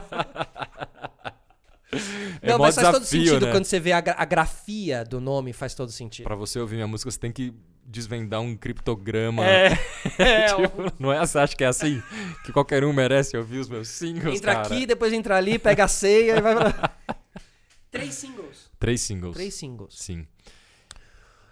[2.42, 3.52] É não, mas faz todo sentido né?
[3.52, 6.24] quando você vê a, gra- a grafia do nome, faz todo sentido.
[6.24, 7.52] Pra você ouvir minha música, você tem que
[7.84, 9.42] desvendar um criptograma.
[9.46, 9.72] É,
[10.18, 12.02] é, Tipo, não é você acha que é assim?
[12.44, 14.66] Que qualquer um merece ouvir os meus singles, entra cara?
[14.66, 16.54] aqui, depois entra ali, pega a ceia e vai.
[17.90, 18.70] Três singles.
[18.78, 19.34] Três singles.
[19.34, 19.94] Três singles.
[19.98, 20.26] Sim.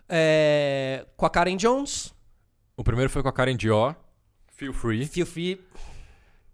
[0.09, 2.13] É, com a Karen Jones,
[2.77, 3.95] O primeiro foi com a Karen Dior,
[4.55, 5.61] Feel Free, Feel Free.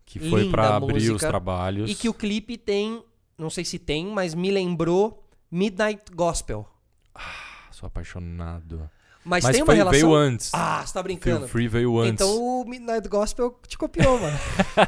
[0.07, 1.15] que foi Linda pra abrir música.
[1.17, 1.91] os trabalhos.
[1.91, 3.03] E que o clipe tem,
[3.37, 6.69] não sei se tem, mas me lembrou Midnight Gospel.
[7.71, 8.89] Sou apaixonado.
[9.25, 10.01] Mas, Mas tem uma relação.
[10.01, 10.51] veio antes.
[10.53, 11.49] Ah, você tá Feel brincando.
[11.49, 12.15] Free veio antes.
[12.15, 14.39] Então o Midnight Gospel te copiou, mano.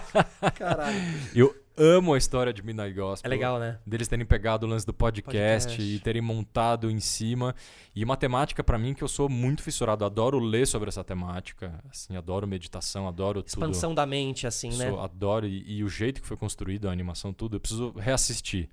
[0.57, 0.99] Caralho.
[1.35, 3.29] Eu amo a história de Midnight Gospel.
[3.29, 3.79] É legal, né?
[3.87, 5.83] Deles terem pegado o lance do podcast, Podcast.
[5.83, 7.55] e terem montado em cima.
[7.95, 10.05] E uma temática pra mim que eu sou muito fissurado.
[10.05, 11.83] Adoro ler sobre essa temática.
[11.91, 13.49] Assim, adoro meditação, adoro tudo.
[13.49, 14.89] Expansão da mente, assim, né?
[14.91, 15.47] Sou- adoro.
[15.47, 17.57] E, e o jeito que foi construído, a animação, tudo.
[17.57, 18.69] Eu preciso reassistir.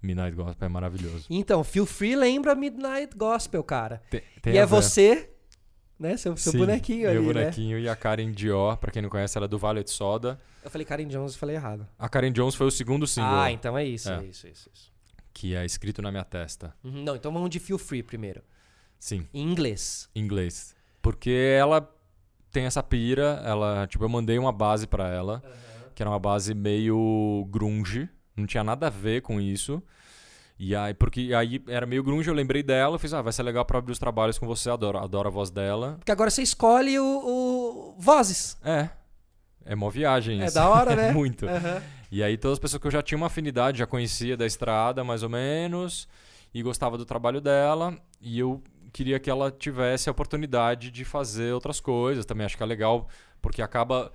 [0.00, 1.26] Midnight Gospel é maravilhoso.
[1.28, 4.00] Então, Feel Free lembra Midnight Gospel, cara.
[4.10, 4.66] Tem- tem e é ver.
[4.66, 5.30] você,
[5.98, 6.16] né?
[6.16, 7.40] Seu, seu Sim, bonequinho ali, Meu né?
[7.42, 10.38] bonequinho e a Karen Dior, pra quem não conhece, ela é do Vale de Soda.
[10.62, 11.86] Eu falei Karen Jones e falei errado.
[11.98, 14.24] A Karen Jones foi o segundo single, Ah, então é isso, é, É.
[14.24, 14.92] isso, isso, isso.
[15.32, 16.74] que é escrito na minha testa.
[16.84, 18.42] Uhum, Não, então vamos de Feel Free primeiro.
[18.98, 20.08] Sim, Em inglês.
[20.14, 20.74] em inglês.
[21.00, 21.88] Porque ela
[22.50, 25.42] tem essa pira, ela, tipo, eu mandei uma base pra ela,
[25.94, 29.82] que era uma base meio grunge, não tinha nada a ver com isso.
[30.58, 33.44] E aí, porque aí era meio grunge, eu lembrei dela, eu fiz, ah, vai ser
[33.44, 35.94] legal pra abrir os trabalhos com você, adoro, adoro a voz dela.
[35.98, 38.58] Porque agora você escolhe o, o Vozes.
[38.64, 38.88] É,
[39.64, 40.54] é mó viagem É isso.
[40.56, 41.12] da hora, né?
[41.12, 41.46] Muito.
[41.48, 41.80] Aham.
[42.10, 45.04] E aí todas as pessoas que eu já tinha uma afinidade, já conhecia da estrada,
[45.04, 46.08] mais ou menos,
[46.52, 48.60] e gostava do trabalho dela, e eu
[48.92, 52.24] queria que ela tivesse a oportunidade de fazer outras coisas.
[52.24, 53.06] Também acho que é legal,
[53.40, 54.10] porque acaba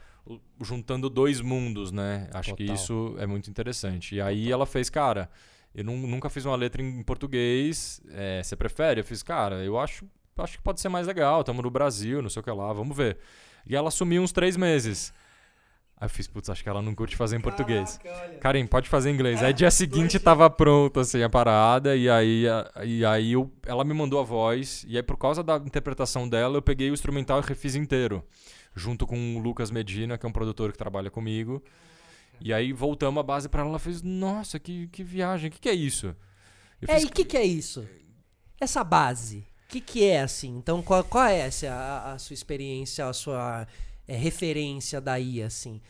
[0.62, 2.28] juntando dois mundos, né?
[2.34, 2.76] Acho que Total.
[2.76, 4.16] isso é muito interessante.
[4.16, 5.30] E aí ela fez, cara,
[5.76, 9.02] eu nun- nunca fiz uma letra em português, é, você prefere?
[9.02, 10.06] Eu fiz, cara, eu acho
[10.38, 12.98] acho que pode ser mais legal, estamos no Brasil, não sei o que lá, vamos
[12.98, 13.18] ver.
[13.68, 15.14] E ela sumiu uns três meses.
[15.96, 18.00] Aí eu fiz, putz, acho que ela não curte fazer em português.
[18.42, 19.42] Karim, pode fazer em inglês.
[19.44, 23.50] É, aí dia seguinte tava pronto, assim, a parada, e aí, a- e aí eu,
[23.66, 26.94] ela me mandou a voz, e aí por causa da interpretação dela, eu peguei o
[26.94, 28.24] instrumental e refiz inteiro.
[28.76, 31.64] Junto com o Lucas Medina, que é um produtor que trabalha comigo.
[32.44, 35.60] E aí voltamos a base pra ela, ela fez, nossa, que, que viagem, o que,
[35.62, 36.16] que é isso?
[36.82, 37.88] Eu É, fiz, e o que, que é isso?
[38.60, 39.40] Essa base.
[39.66, 40.58] O que, que é assim?
[40.58, 43.68] Então, qual, qual é essa, a, a sua experiência, a sua
[44.08, 45.82] é, referência daí, assim?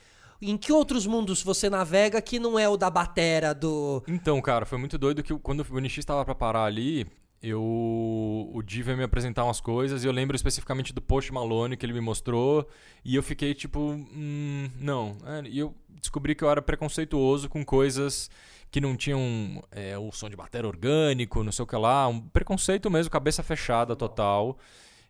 [0.42, 4.04] Em que outros mundos você navega que não é o da batera do.
[4.08, 7.08] Então, cara, foi muito doido que quando o NX tava pra parar ali,
[7.44, 11.76] eu o Di veio me apresentar umas coisas e eu lembro especificamente do Post Malone
[11.76, 12.66] que ele me mostrou
[13.04, 15.18] e eu fiquei tipo, hum, não.
[15.26, 18.30] É, E eu descobri que eu era preconceituoso com coisas
[18.72, 22.20] que não tinham é, o som de bateria orgânico, não sei o que lá, um
[22.20, 24.58] preconceito mesmo, cabeça fechada total.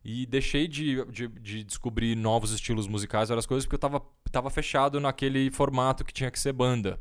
[0.04, 4.50] E deixei de, de, de descobrir novos estilos musicais, várias coisas, porque eu tava, tava
[4.50, 7.00] fechado naquele formato que tinha que ser banda.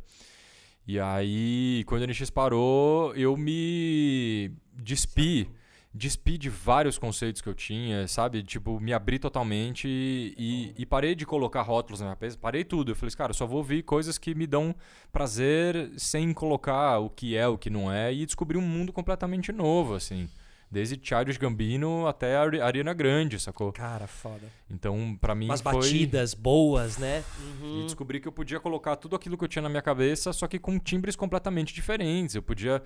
[0.87, 5.49] E aí, quando o NX parou, eu me despi.
[5.95, 8.43] Despi de vários conceitos que eu tinha, sabe?
[8.43, 12.39] Tipo, me abri totalmente e, e parei de colocar rótulos na minha cabeça.
[12.39, 12.93] Parei tudo.
[12.93, 14.75] Eu falei, cara, eu só vou ouvir coisas que me dão
[15.13, 18.13] prazer sem colocar o que é, o que não é.
[18.13, 20.29] E descobri um mundo completamente novo, assim.
[20.73, 23.71] Desde Childish Gambino até a Ari- Ariana Grande, sacou?
[23.73, 24.41] Cara, foda.
[24.71, 25.75] Então, pra mim Umas foi...
[25.75, 27.23] batidas boas, né?
[27.61, 27.85] E Uhum.
[27.85, 30.59] descobri que eu podia colocar tudo aquilo que eu tinha na minha cabeça, só que
[30.59, 32.35] com timbres completamente diferentes.
[32.35, 32.83] Eu podia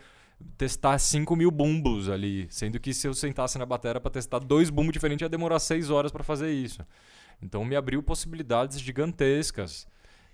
[0.59, 4.69] testar 5 mil bumbos ali, sendo que se eu sentasse na bateria pra testar dois
[4.69, 6.85] bumbos diferentes ia demorar 6 horas pra fazer isso.
[7.41, 9.87] Então me abriu possibilidades gigantescas.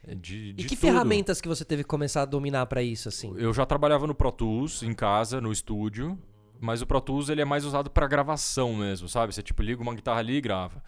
[0.08, 0.80] eh, De, de E que tudo.
[0.80, 3.32] ferramentas que você teve que começar a dominar pra isso, assim?
[3.36, 6.18] Eu já trabalhava no Pro Tools, em casa, no estúdio.
[6.62, 9.34] Mas o Pro Tools ele é mais usado pra gravação mesmo, sabe?
[9.34, 10.80] Você tipo liga uma guitarra ali e grava.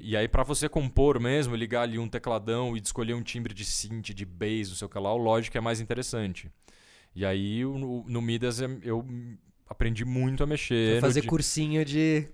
[0.00, 3.64] E aí pra você compor mesmo, ligar ali um tecladão e escolher um timbre de
[3.64, 6.50] synth, de bass, não sei o que lá, o Logic é mais interessante.
[7.16, 9.04] E aí no, no Midas eu-
[9.66, 11.00] aprendi muito a mexer.
[11.00, 12.28] Fazer di- cursinho de.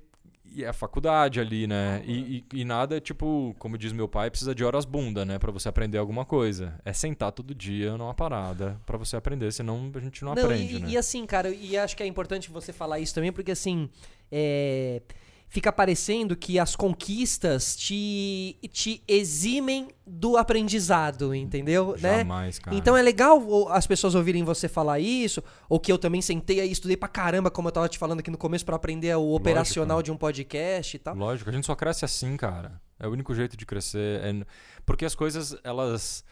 [0.53, 2.03] E é a faculdade ali, né?
[2.05, 5.39] E, e- e nada, tipo, como diz meu pai, precisa de horas bunda, né?
[5.39, 6.79] Pra você aprender alguma coisa.
[6.85, 10.79] É sentar todo dia numa parada pra você aprender, senão a gente não, aprende, e,
[10.81, 10.89] né?
[10.91, 13.89] e assim, cara, e acho que é importante você falar isso também, porque assim,
[14.31, 15.01] é,
[15.51, 21.97] fica parecendo que as conquistas te, te eximem do aprendizado, entendeu?
[22.01, 22.19] Né?
[22.19, 22.77] Jamais, cara.
[22.77, 26.71] Então é legal as pessoas ouvirem você falar isso, ou que eu também sentei aí,
[26.71, 30.01] estudei pra caramba, como eu tava te falando aqui no começo, pra aprender o operacional
[30.03, 31.17] de um podcast e tal.
[31.17, 32.81] Lógico, a gente só cresce assim, cara.
[32.97, 34.21] É o único jeito de crescer.
[34.25, 34.47] É...
[34.87, 36.25] Porque as coisas, elas.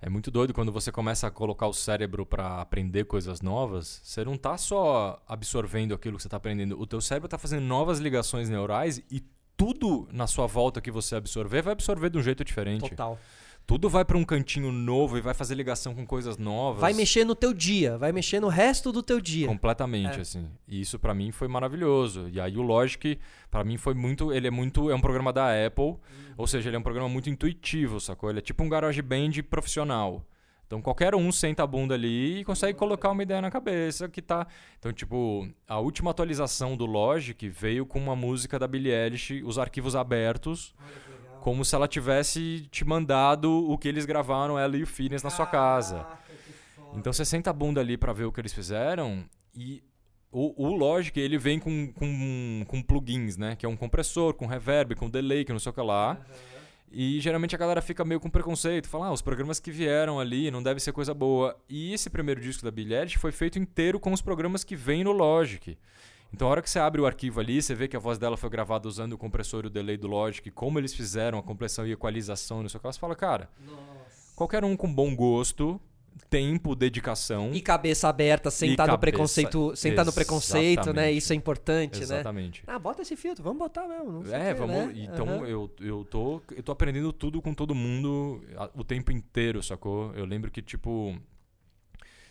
[0.00, 4.00] É muito doido quando você começa a colocar o cérebro pra aprender coisas novas.
[4.04, 6.78] Você não tá só absorvendo aquilo que você tá aprendendo.
[6.78, 9.24] O teu cérebro tá fazendo novas ligações neurais e
[9.56, 12.90] tudo na sua volta que você absorver vai absorver de um jeito diferente.
[12.90, 13.18] Total.
[13.66, 16.80] Tudo vai pra um cantinho novo e vai fazer ligação com coisas novas.
[16.80, 19.48] Vai mexer no teu dia, vai mexer no resto do teu dia.
[19.48, 20.20] Completamente, É.
[20.20, 20.46] assim.
[20.68, 22.28] E isso pra mim foi maravilhoso.
[22.32, 23.18] E aí o Logic,
[23.50, 25.96] pra mim foi muito, ele é muito, é um programa da Apple,
[26.36, 28.30] ou seja, ele é um programa muito intuitivo, sacou?
[28.30, 30.24] Ele é tipo um GarageBand profissional.
[30.64, 34.20] Então qualquer um senta a bunda ali e consegue colocar uma ideia na cabeça que
[34.22, 34.46] tá.
[34.78, 39.58] Então, tipo, a última atualização do Logic veio com uma música da Billie Eilish, os
[39.58, 40.74] arquivos abertos,
[41.46, 45.30] como se ela tivesse te mandado o que eles gravaram, ela e o Phineas, na
[45.30, 46.04] sua casa.
[46.92, 49.24] Então você senta a bunda ali pra ver o que eles fizeram
[49.54, 49.80] e
[50.32, 53.54] o, o Logic ele vem com, com, com plugins, né?
[53.54, 56.18] Que é um compressor, com reverb, com delay, que não sei o que lá.
[56.90, 60.50] E geralmente a galera fica meio com preconceito, fala, ah, os programas que vieram ali
[60.50, 61.56] não deve ser coisa boa.
[61.68, 65.04] E esse primeiro disco da Billie Eilish foi feito inteiro com os programas que vêm
[65.04, 65.78] no Logic.
[66.32, 68.36] Então a hora que você abre o arquivo ali, você vê que a voz dela
[68.36, 71.86] foi gravada usando o compressor e o delay do Logic, como eles fizeram a compressão
[71.86, 73.48] e equalização, não sei o que lá, você fala, cara,
[74.34, 75.80] qualquer um com bom gosto,
[76.28, 77.52] tempo, dedicação...
[77.52, 81.12] E cabeça aberta, sentar no cabeça- preconceito, sentar no preconceito, né?
[81.12, 81.18] Exatamente.
[81.18, 82.02] Isso é importante, né?
[82.02, 82.62] Exatamente.
[82.66, 84.22] Ah, bota esse filtro, vamos botar mesmo.
[84.32, 84.76] É, o quê, vamos.
[84.76, 84.92] né?
[84.96, 85.46] Então Aham.
[85.46, 88.42] eu, eu, tô, eu tô aprendendo tudo com todo mundo
[88.74, 90.12] o tempo inteiro, sacou?
[90.14, 91.16] Eu lembro que, tipo.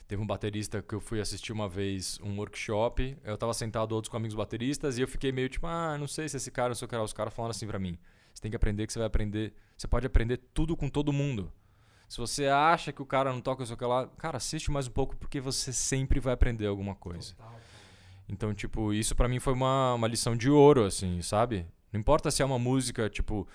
[0.07, 3.17] Teve um baterista que eu fui assistir uma vez um workshop.
[3.23, 6.29] Eu tava sentado outros com amigos bateristas e eu fiquei meio tipo, ah, não sei
[6.29, 6.95] se esse cara, não sei o que.
[6.95, 7.97] Os caras falaram assim pra mim:
[8.33, 9.53] você tem que aprender que você vai aprender.
[9.75, 11.51] Você pode aprender tudo com todo mundo.
[12.07, 14.69] Se você acha que o cara não toca, não sei o que lá, cara, assiste
[14.69, 17.33] mais um pouco porque você sempre vai aprender alguma coisa.
[18.29, 21.65] Então, tipo, isso pra mim foi uma, uma lição de ouro, assim, sabe?
[21.91, 23.47] Não importa se é uma música, tipo,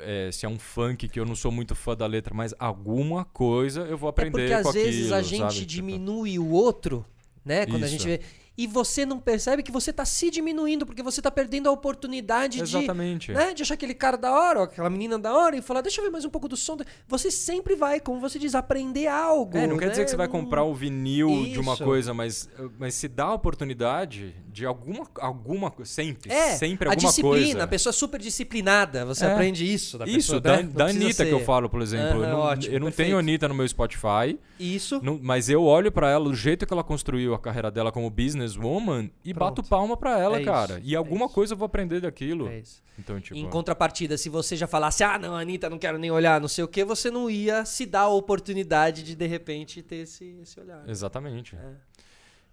[0.00, 3.24] é, se é um funk que eu não sou muito fã da letra, mas alguma
[3.24, 5.66] coisa eu vou É aprender porque às vezes aquilo, a gente sabe?
[5.66, 7.04] Diminui o outro,
[7.44, 7.66] né?
[7.66, 7.96] Quando a Isso.
[7.96, 8.20] gente vê.
[8.62, 12.60] E você não percebe que você tá se diminuindo, porque você tá perdendo a oportunidade
[12.60, 13.28] Exatamente.
[13.28, 15.80] de, né, de achar aquele cara da hora, ou aquela menina da hora, e falar,
[15.80, 16.76] deixa eu ver mais um pouco do som.
[17.08, 19.56] Você sempre vai, como você diz, aprender algo.
[19.56, 19.90] É, não quer né?
[19.92, 21.84] dizer que você vai comprar o vinil de uma Isso.
[21.84, 27.08] coisa, mas, mas se dá a oportunidade de alguma, alguma sempre, É, sempre a alguma
[27.08, 27.62] disciplina, coisa.
[27.64, 29.32] a pessoa é super disciplinada, você É.
[29.32, 30.62] aprende isso da Isso, pessoa, da, né?
[30.64, 32.18] Da Anitta que ser- eu falo, por exemplo.
[32.20, 35.00] Aham, eu não, ótimo, eu não tenho Anitta no meu Spotify, Isso.
[35.02, 38.10] não- mas eu olho pra ela, do jeito que ela construiu a carreira dela como
[38.56, 39.56] businesswoman, e Pronto.
[39.56, 40.78] bato palma pra ela, É cara.
[40.78, 41.34] isso, e é alguma isso.
[41.34, 42.48] coisa eu vou aprender daquilo.
[42.48, 42.82] É isso.
[42.98, 43.38] Então, tipo.
[43.38, 46.62] Em contrapartida, se você já falasse, ah, não, Anitta, não quero nem olhar, não sei
[46.64, 50.58] o que, você não ia se dar a oportunidade de, de repente, ter esse, esse
[50.60, 50.88] olhar.
[50.88, 51.56] Exatamente.
[51.56, 51.72] É.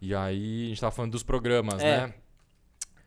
[0.01, 2.07] E aí, a gente tava falando dos programas, É.
[2.07, 2.13] né?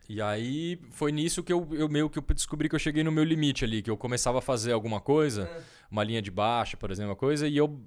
[0.09, 3.11] E aí, foi nisso que eu, eu meio que eu descobri que eu cheguei no
[3.13, 5.61] meu limite ali, que eu começava a fazer alguma coisa, É.
[5.89, 7.79] uma linha de baixo, por exemplo, uma coisa, e eu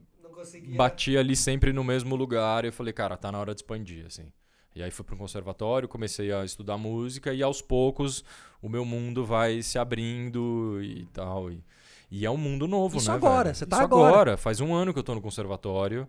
[0.74, 4.06] batia ali sempre no mesmo lugar, e eu falei, cara, tá na hora de expandir,
[4.06, 4.32] assim.
[4.74, 8.24] E aí fui pro conservatório, comecei a estudar música, e aos poucos
[8.60, 11.50] o meu mundo vai se abrindo e tal.
[11.50, 11.62] E,
[12.10, 13.16] e é um mundo novo, Isso né?
[13.16, 13.54] agora, velho?
[13.54, 14.36] você tá Isso agora.
[14.36, 16.08] Faz um ano que eu tô no conservatório.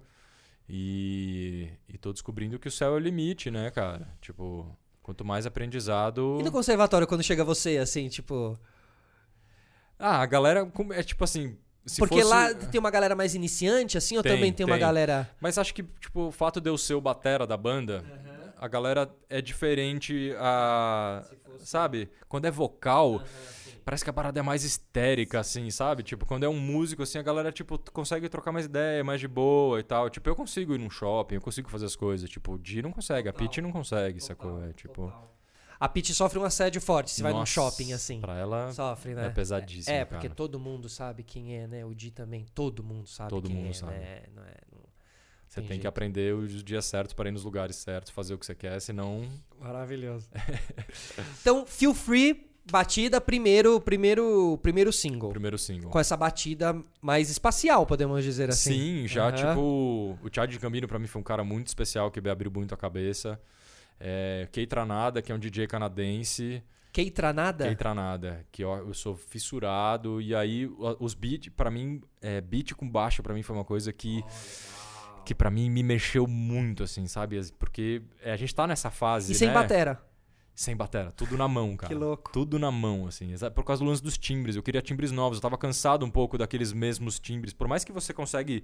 [0.67, 4.07] E, e tô descobrindo que o céu é o limite, né, cara?
[4.19, 4.65] Tipo,
[5.03, 6.37] quanto mais aprendizado.
[6.39, 8.57] E no conservatório, quando chega você, assim, tipo...
[9.99, 10.69] Ah, a galera.
[10.91, 11.55] É tipo assim.
[11.85, 14.73] Se porque fosse- lá tem uma galera mais iniciante, assim, ou Tem, também tem, uma
[14.73, 14.81] tem.
[14.81, 15.29] galera...
[15.39, 18.03] Mas acho que, tipo, o fato de eu ser o batera da banda,
[18.65, 21.23] a galera é diferente a.
[21.59, 22.09] Sabe?
[22.27, 23.21] Quando é vocal,
[23.85, 26.03] parece que a parada é mais histérica, assim, sabe?
[26.03, 29.27] Tipo, quando é um músico, assim, a galera, tipo, consegue trocar mais ideia, mais de
[29.27, 30.09] boa e tal.
[30.09, 32.29] Tipo, eu consigo ir num shopping, eu consigo fazer as coisas.
[32.29, 34.63] Tipo, o Di não consegue, a Pete não consegue, sacou?
[34.63, 35.13] É tipo.
[35.79, 38.21] A Pete sofre um assédio forte se vai num nossa, shopping, assim.
[38.21, 39.27] Pra ela Sofre, né?
[39.27, 39.93] é pesadíssimo.
[39.95, 40.35] É, porque cara.
[40.35, 41.85] todo mundo sabe quem é, né?
[41.85, 43.91] O Di também, todo mundo sabe Todo quem mundo é, sabe.
[43.93, 44.23] né?
[44.33, 44.74] Não é, não-
[45.55, 48.37] Você tem tem que aprender os dias certos para ir nos lugares certos, fazer o
[48.37, 49.25] que você quer, senão.
[49.59, 50.27] Maravilhoso.
[51.39, 55.29] então, Feel Free, batida, primeiro, primeiro, primeiro single.
[55.29, 55.89] Primeiro single.
[55.89, 58.73] Com essa batida mais espacial, podemos dizer assim.
[58.73, 59.35] Sim, já, Aham.
[59.35, 62.73] tipo, o Chad Gambino pra mim foi um cara muito especial que me abriu muito
[62.73, 63.39] a cabeça.
[63.97, 66.61] É, Kei Tranada, que é um DJ canadense.
[66.91, 67.65] Kei Tranada?
[67.65, 70.21] Kei Tranada, que eu, eu sou fissurado.
[70.21, 73.93] E aí, os beats, pra mim, é, beat com baixo pra mim foi uma coisa
[73.93, 74.23] que.
[75.25, 77.39] Que pra mim me mexeu muito, assim, sabe?
[77.59, 79.31] Porque é, a gente tá nessa fase.
[79.31, 79.53] E sem né?
[79.53, 80.01] batera.
[80.53, 81.93] Sem batera, tudo na mão, cara.
[81.93, 82.31] Que louco.
[82.31, 83.33] Tudo na mão, assim.
[83.53, 84.55] Por causa do lance dos timbres.
[84.55, 85.37] Eu queria timbres novos.
[85.37, 87.53] Eu tava cansado um pouco daqueles mesmos timbres.
[87.53, 88.63] Por mais que você consegue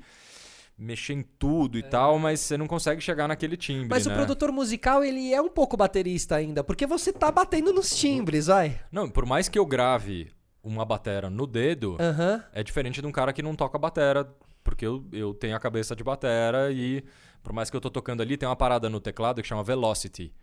[0.77, 3.89] mexer em tudo e tal, mas você não consegue chegar naquele timbre, É.
[3.89, 4.13] Mas né?
[4.13, 8.47] o produtor musical, ele é um pouco baterista ainda, porque você tá batendo nos timbres,
[8.47, 8.79] vai.
[8.91, 10.31] Não, por mais que eu grave
[10.63, 12.43] uma batera no dedo, Aham.
[12.53, 14.33] é diferente de um cara que não toca batera,
[14.63, 17.03] porque eu, eu tenho a cabeça de batera e
[17.43, 20.33] por mais que eu tô tocando ali, tem uma parada no teclado que chama velocity.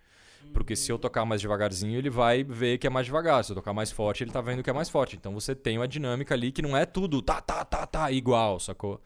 [0.53, 3.45] Porque se eu tocar mais devagarzinho, ele vai ver que é mais devagar.
[3.45, 5.17] Se eu tocar mais forte, ele tá vendo que é mais forte.
[5.17, 8.59] Então você tem uma dinâmica ali que não é tudo tá, tá, tá, tá, igual,
[8.59, 9.01] sacou?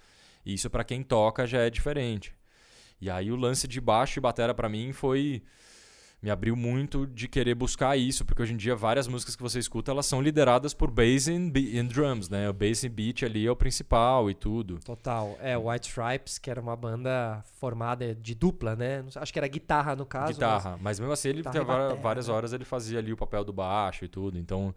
[0.44, 2.34] Isso pra quem toca já é diferente.
[3.00, 5.42] E aí o lance de baixo e batera pra mim foi
[6.22, 9.58] me abriu muito de querer buscar isso, porque hoje em dia várias músicas que você
[9.58, 12.48] escuta, elas são lideradas por bass and, and drums, né?
[12.48, 14.78] O bass and beat ali é o principal e tudo.
[14.84, 15.36] Total.
[15.40, 19.04] É, White Stripes, que era uma banda formada de dupla, né?
[19.16, 20.34] Acho que era guitarra no caso.
[20.34, 21.64] Guitarra, mas mesmo assim ele e batera,
[21.96, 22.34] várias né?
[22.34, 24.72] horas ele fazia ali o papel do baixo e tudo, então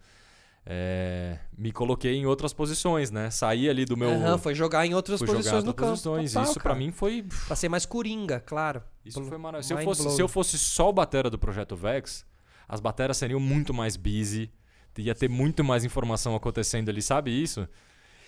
[0.68, 3.30] é, me coloquei em outras posições, né?
[3.30, 4.10] Saí ali do meu.
[4.10, 6.02] Aham, foi jogar em outras fui jogar em posições no outras campo.
[6.02, 6.32] posições.
[6.32, 6.74] Total, isso pra cara.
[6.74, 8.82] mim foi Pra ser mais coringa, claro.
[9.04, 9.68] Isso foi maravilhoso.
[9.68, 12.26] Se eu, fosse, se eu fosse só o batera do Projeto Vex,
[12.68, 14.50] as bateras seriam muito mais busy,
[14.98, 17.68] ia ter muito mais informação acontecendo ali, sabe isso?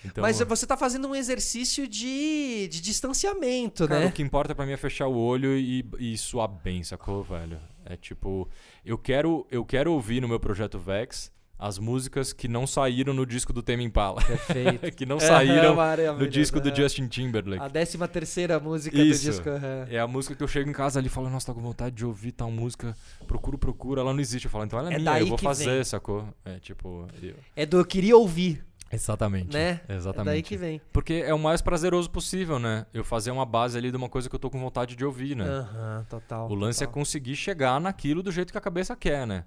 [0.05, 4.05] Então, Mas você tá fazendo um exercício de, de distanciamento, cara, né?
[4.05, 7.59] o que importa pra mim é fechar o olho e, e suar bem, sacou, velho?
[7.83, 8.47] É tipo,
[8.85, 11.29] eu quero, eu quero ouvir no meu Projeto Vex
[11.59, 14.89] as músicas que não saíram no disco do Tame Impala, Perfeito.
[14.95, 16.75] que não saíram Aham, no disco do aham.
[16.77, 17.61] Justin Timberlake.
[17.61, 19.25] A décima terceira música Isso.
[19.25, 19.49] do disco.
[19.49, 19.85] aham.
[19.89, 21.93] É a música que eu chego em casa ali e falo, nossa, tô com vontade
[21.95, 22.95] de ouvir tal música.
[23.27, 23.99] Procuro, procuro.
[23.99, 24.45] Ela não existe.
[24.45, 25.83] Eu falo, então ela é, É minha, eu vou fazer, vem.
[25.83, 26.25] sacou?
[26.45, 27.05] É tipo.
[27.21, 29.53] eu- É do eu queria ouvir, Exatamente.
[29.53, 29.81] né?
[29.89, 30.29] Exatamente.
[30.29, 30.79] É daí que vem.
[30.93, 32.85] Porque é o mais prazeroso possível, né?
[32.93, 35.35] Eu fazer uma base ali de uma coisa que eu tô com vontade de ouvir,
[35.35, 35.43] né?
[35.45, 36.49] Aham, total.
[36.49, 37.01] o lance é total.
[37.01, 39.43] conseguir chegar naquilo do jeito que a cabeça quer, né?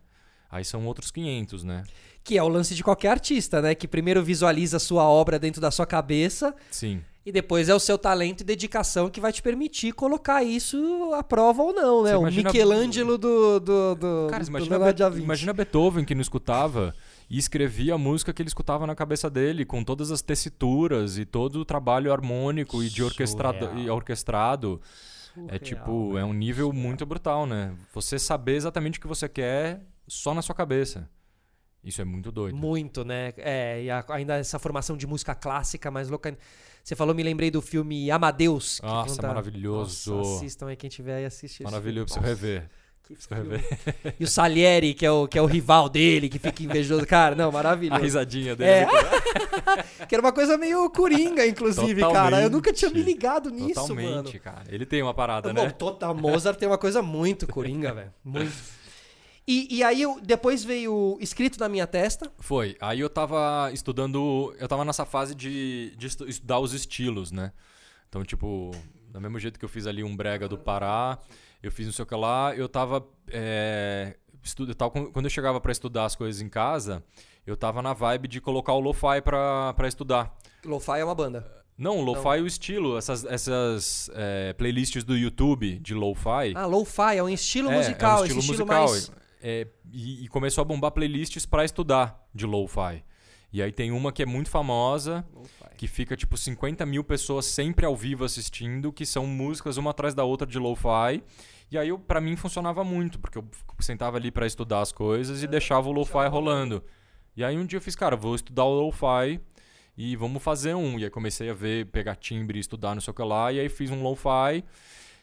[0.53, 1.83] Aí são outros 500, né?
[2.23, 3.75] Que é o lance de qualquer artista, né?
[3.75, 7.01] Que primeiro visualiza a sua obra dentro da sua cabeça Sim.
[7.25, 11.23] e depois é o seu talento e dedicação que vai te permitir colocar isso à
[11.23, 12.11] prova ou não, né?
[12.11, 14.79] Você O imagina- Michelangelo do, do, do, Cara, do imagina,
[15.11, 16.95] Be- imagina Beethoven que não escutava
[17.31, 21.25] e escrevia a música que ele escutava na cabeça dele, com todas as tessituras e
[21.25, 24.81] todo o trabalho harmônico e de orquestrado, e orquestrado.
[25.49, 26.83] é tipo, é um nível surreal.
[26.87, 27.73] muito brutal, né?
[27.95, 31.09] Você saber exatamente o que você quer só na sua cabeça.
[31.85, 32.57] Isso é muito doido.
[32.57, 33.33] Muito, né?
[33.39, 36.37] É, e a- ainda essa formação de música clássica mais louca.
[36.85, 38.79] Você falou, me lembrei do filme Amadeus.
[38.79, 40.15] que Nossa, conta- maravilhoso.
[40.15, 42.71] Nossa, assistam aí quem tiver aí assiste Maravilhoso você rever.
[43.31, 43.61] Rever.
[44.19, 47.05] E o Salieri, que é o, que é o rival dele, que fica invejoso.
[47.05, 48.01] Cara, não, A maravilhoso.
[48.01, 48.71] risadinha dele.
[48.71, 48.87] É.
[50.07, 52.41] que era uma coisa meio coringa, inclusive, cara.
[52.43, 53.15] Eu nunca tinha me Totalmente.
[53.15, 54.41] ligado nisso, Totalmente, mano.
[54.41, 54.65] cara.
[54.69, 55.71] Ele tem uma parada, Bom, né?
[55.71, 58.15] total, Mozart tem uma coisa muito coringa, velho.
[58.25, 58.53] Muito.
[59.47, 62.31] E, e aí, eu, depois veio escrito na minha testa.
[62.39, 62.77] Foi.
[62.81, 64.55] Aí eu tava estudando.
[64.59, 67.53] Eu tava nessa fase de, de estu- estudar os estilos, né?
[68.09, 68.71] Então, tipo,
[69.11, 71.19] do mesmo jeito que eu fiz ali um brega do Pará,
[71.63, 73.05] eu fiz não sei o que lá, eu tava.
[73.29, 77.03] É, estu- eu tava com- quando eu chegava pra estudar as coisas em casa,
[77.47, 80.37] eu tava na vibe de colocar o lo-fi pra, pra estudar.
[80.65, 81.51] Lo-fi é uma banda.
[81.77, 86.53] Não, lo-fi é o estilo, essas, essas é, playlists do YouTube de lo-fi.
[86.55, 88.89] Ah, lo-fi é um estilo É, musical, é um esse estilo estilo musical.
[88.89, 89.22] mais...
[89.43, 93.03] É, e, e começou a bombar playlists pra estudar de lo-fi.
[93.53, 95.27] E aí tem uma que é muito famosa,
[95.77, 100.15] que fica tipo 50 mil pessoas sempre ao vivo assistindo, que são músicas uma atrás
[100.15, 101.23] da outra de lo-fi.
[101.71, 103.45] E aí pra mim funcionava muito, porque eu
[103.81, 106.83] sentava ali pra estudar as coisas e deixava o lo-fi rolando.
[107.37, 109.41] E aí um dia eu fiz, cara, vou estudar o lo-fi
[109.97, 110.99] e vamos fazer um.
[110.99, 113.69] E aí comecei a ver, pegar timbre, estudar, não sei o que lá, e aí
[113.69, 114.65] fiz um lo-fi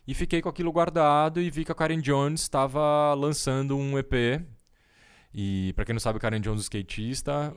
[0.09, 4.41] e fiquei com aquilo guardado e vi que a Karen Jones estava lançando um EP.
[5.33, 7.53] E pra quem não sabe, Karen Jones é skatista,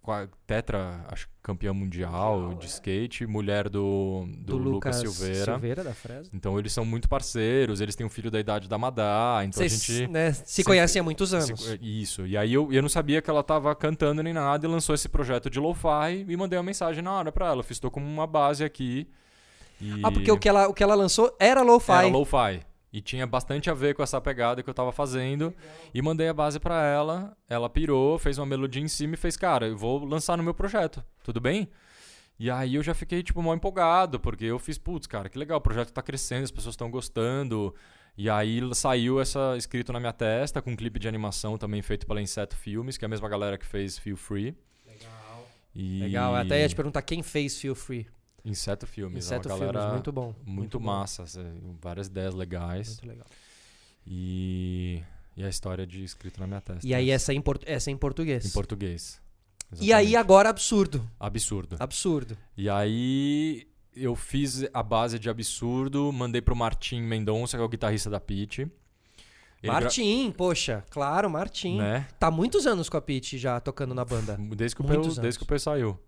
[0.00, 2.68] qua- tetra, acho que campeã mundial, Mundial, de é.
[2.68, 5.44] skate, mulher do, do, Lucas, Silveira.
[5.44, 6.30] Silveira da Fresno.
[6.34, 9.72] Então eles são muito parceiros, eles têm um filho da idade da Madá, então Vocês
[9.72, 11.78] a gente né, se sempre- conhecem há muitos se- anos.
[11.80, 12.26] Isso.
[12.26, 15.08] E aí eu, eu não sabia que ela tava cantando nem nada e lançou esse
[15.08, 17.62] projeto de lo-fi e mandei uma mensagem na hora pra ela.
[17.62, 19.08] Fiz, tô com uma base aqui.
[19.82, 21.92] E Ah, porque o que ela, o que ela lançou era lo-fi.
[21.92, 22.60] era lo-fi.
[22.92, 25.52] E tinha bastante a ver com essa pegada que eu tava fazendo.
[25.94, 27.36] E mandei a base pra ela.
[27.48, 30.52] Ela pirou, fez uma melodia em cima e fez, cara, eu vou lançar no meu
[30.54, 31.02] projeto.
[31.24, 31.68] Tudo bem?
[32.38, 35.58] E aí eu já fiquei, tipo, mal empolgado, porque eu fiz, putz, cara, que legal,
[35.58, 37.74] o projeto tá crescendo, as pessoas estão gostando.
[38.16, 42.06] E aí saiu essa escrito na minha testa, com um clipe de animação também feito
[42.06, 44.54] pela Inseto Filmes, que é a mesma galera que fez Feel Free.
[44.86, 45.48] Legal.
[45.74, 46.00] E...
[46.00, 46.34] Legal.
[46.34, 48.06] Até ia te perguntar quem fez Feel Free.
[48.44, 50.34] Inseto Filmes, Inseto é uma Filmes, galera muito bom.
[50.44, 52.88] muito, bom, massa, assim, várias ideias legais.
[52.88, 53.26] Muito legal.
[54.06, 55.02] E,
[55.36, 56.86] e a história de escrito na minha testa.
[56.86, 58.44] E aí essa é em, essa é em português.
[58.44, 59.20] Em português.
[59.74, 60.16] E aí Exatamente.
[60.16, 61.08] agora absurdo.
[61.18, 61.76] Absurdo.
[61.78, 62.36] Absurdo.
[62.56, 67.68] E aí eu fiz a base de absurdo, mandei pro Martim Mendonça, que é o
[67.68, 68.62] guitarrista da Pitty.
[68.62, 68.70] Ele
[69.62, 71.78] gra- Martim, poxa, claro, Martim.
[71.78, 72.08] Né?
[72.18, 74.36] Tá muitos anos com a Pete já tocando na banda.
[74.56, 75.98] Desde que, o Peu, desde que o Peu saiu.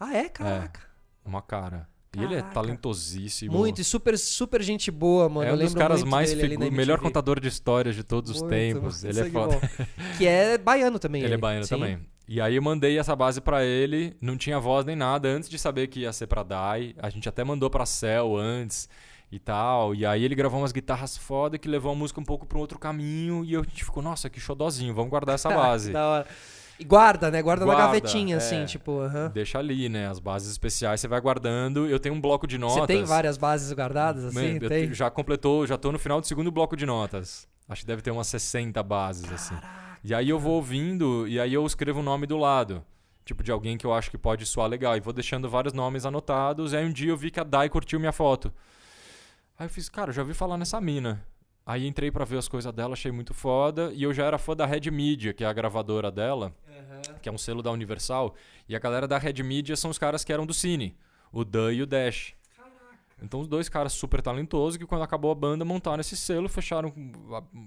[0.00, 0.28] Ah, é?
[0.28, 0.80] Caraca.
[1.24, 1.88] Uma cara.
[2.14, 2.54] E ele é Caraca.
[2.54, 3.52] talentosíssimo.
[3.56, 5.48] Muito, e super, super gente boa, mano.
[5.48, 6.62] é um dos caras mais figu...
[6.62, 9.02] na melhor contador de histórias de todos os Muito, tempos.
[9.02, 9.60] muito Ele é foda.
[10.18, 11.22] Que é baiano também.
[11.22, 11.70] Ele é baiano Sim.
[11.76, 11.98] também.
[12.28, 15.58] E aí eu mandei essa base pra ele, não tinha voz nem nada, antes de
[15.58, 16.94] saber que ia ser pra Dai.
[16.98, 18.88] A gente até mandou pra Cell antes
[19.30, 19.94] e tal.
[19.94, 22.60] E aí ele gravou umas guitarras foda que levou a música um pouco pra um
[22.60, 23.42] outro caminho.
[23.42, 25.90] E eu- a gente ficou, nossa, que xodózinho, vamos guardar essa base.
[25.92, 26.26] da hora.
[26.78, 27.40] E guarda, né?
[27.42, 28.38] Guarda, na Guarda, gavetinha, é.
[28.38, 29.00] assim, tipo.
[29.32, 30.08] Deixa ali, né?
[30.08, 31.86] As bases especiais você vai guardando.
[31.86, 32.80] Eu tenho um bloco de notas.
[32.80, 34.54] Você tem várias bases guardadas, assim?
[34.54, 34.88] Man, tem?
[34.88, 37.46] te- já completou, já tô no final do segundo bloco de notas.
[37.68, 39.54] Acho que deve ter umas 60 bases, assim.
[40.04, 42.84] E aí eu vou ouvindo e aí eu escrevo o nome do lado.
[43.24, 44.96] Tipo, de alguém que eu acho que pode soar legal.
[44.96, 46.72] E vou deixando vários nomes anotados.
[46.72, 48.52] E aí um dia eu vi que a Dai curtiu minha foto.
[49.56, 51.22] Aí eu fiz, cara, eu já ouvi falar nessa mina.
[51.64, 53.92] Aí entrei pra ver as coisas dela, achei muito foda.
[53.94, 56.52] E eu já era fã da Red Media, que é a gravadora dela,
[57.20, 58.34] que é um selo da Universal.
[58.68, 60.96] E a galera da Red Media são os caras que eram do Cine.
[61.32, 62.34] O Dan e o Dash.
[63.22, 66.92] Então os dois caras super talentosos que quando acabou a banda montaram esse selo, fecharam,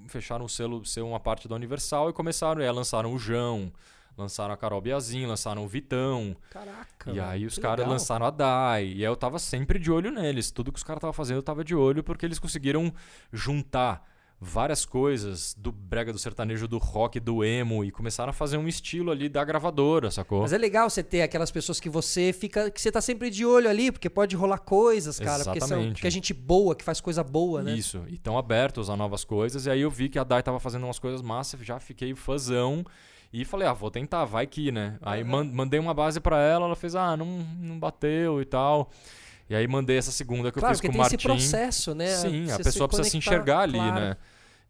[0.09, 3.71] fecharam o selo ser uma parte da Universal e começaram, é, lançaram o João,
[4.17, 6.35] lançaram a Carol Biazin, lançaram o Vitão.
[6.49, 7.11] Caraca.
[7.11, 8.85] e aí os que caras lançaram a Dai.
[8.85, 10.51] E aí eu tava sempre de olho neles.
[10.51, 12.93] Tudo que os caras estavam fazendo eu tava de olho porque eles conseguiram
[13.31, 14.07] juntar
[14.39, 18.67] várias coisas do brega do sertanejo, do rock, do emo e começaram a fazer um
[18.67, 20.41] estilo ali da gravadora, sacou?
[20.41, 22.69] Mas é legal você ter aquelas pessoas que você fica.
[22.69, 25.43] que você tá sempre de olho ali, porque pode rolar coisas, cara.
[25.43, 25.93] Porque, são, Exatamente.
[25.93, 27.73] porque é gente boa, que faz coisa boa, né?
[27.73, 29.65] Isso, e estão abertos a novas coisas.
[29.65, 32.85] E aí eu vi que a Dai tava fazendo umas coisas massas, já fiquei fãzão.
[33.37, 34.97] E falei, ah, vou tentar, vai que, né?
[35.01, 37.25] Aí mandei uma base pra ela, ela fez, ah, não,
[37.59, 38.89] não bateu e tal.
[39.49, 41.27] E aí mandei essa segunda que claro, eu fiz com tem o esse Martim.
[41.27, 42.07] processo, né?
[42.07, 43.93] Sim, a pessoa precisa se enxergar ali, claro.
[43.95, 44.17] né?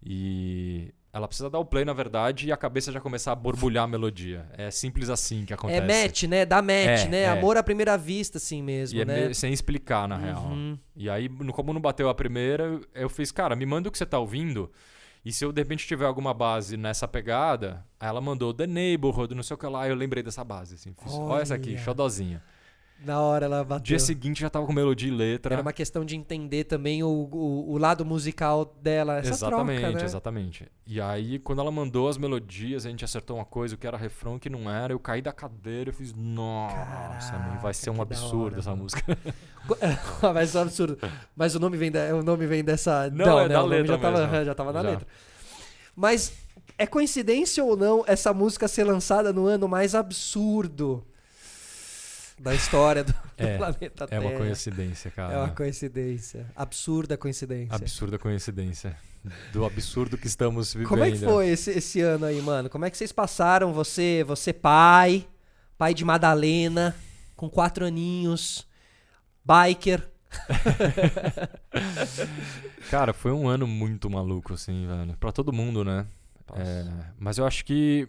[0.04, 3.84] E ela precisa dar o play, na verdade, e a cabeça já começar a borbulhar
[3.86, 4.46] a melodia.
[4.58, 5.80] É simples assim que acontece.
[5.82, 6.46] É match, né?
[6.46, 7.22] Dá match, É, né?
[7.22, 7.30] é.
[7.30, 9.16] Amor à primeira vista, assim mesmo, E é né?
[9.22, 10.44] meio- sem explicar, na real.
[10.44, 10.78] Uhum.
[10.96, 14.06] E aí, como não bateu a primeira, eu fiz, cara, me manda o que você
[14.06, 14.72] tá ouvindo.
[15.26, 19.34] E se eu de repente tiver alguma base nessa pegada, aí ela mandou The Neighborhood,
[19.34, 20.94] não sei o que lá, eu lembrei dessa base, assim.
[20.94, 21.80] Fiz, olha essa aqui, Olha.
[21.80, 22.44] xodozinha.
[23.06, 23.84] Na hora ela bateu.
[23.84, 25.54] Dia seguinte já tava com melodia e letra.
[25.54, 29.20] Era uma questão de entender também o, o, o lado musical dela.
[29.20, 30.04] Essa exatamente, troca, né?
[30.04, 30.68] exatamente.
[30.88, 33.96] E aí, quando ela mandou as melodias, a gente acertou uma coisa, o que era
[33.96, 34.92] refrão, o que não era.
[34.92, 38.84] Eu caí da cadeira e fiz, nossa, mano, vai ser um absurdo hora, essa mano.
[38.84, 39.04] música.
[40.34, 40.98] Mas é um absurdo.
[41.36, 43.08] Mas o nome vem, da, o nome vem dessa.
[43.12, 43.54] Não, é né?
[43.54, 44.46] da letra já tava, mesmo.
[44.46, 44.90] já tava na Já.
[44.90, 45.08] letra.
[45.96, 46.34] Mas
[46.76, 51.06] é coincidência ou não essa música ser lançada no ano mais absurdo
[52.40, 54.22] da história do, do É, planeta É Terra?
[54.22, 55.34] uma coincidência, cara.
[55.34, 56.46] É uma coincidência.
[56.56, 57.76] Absurda coincidência.
[57.76, 58.98] Absurda coincidência.
[59.52, 60.90] Do absurdo que estamos vivendo.
[60.90, 62.70] Como é que foi esse, esse ano aí, mano?
[62.70, 63.74] Como é que vocês passaram?
[63.74, 65.26] Você, você pai,
[65.78, 66.96] pai de Madalena,
[67.36, 68.68] com quatro aninhos,
[69.44, 70.08] biker.
[72.90, 75.18] Cara, foi um ano muito maluco, assim, velho.
[75.18, 76.06] Pra todo mundo, né?
[76.56, 76.86] É,
[77.18, 78.08] mas eu acho que,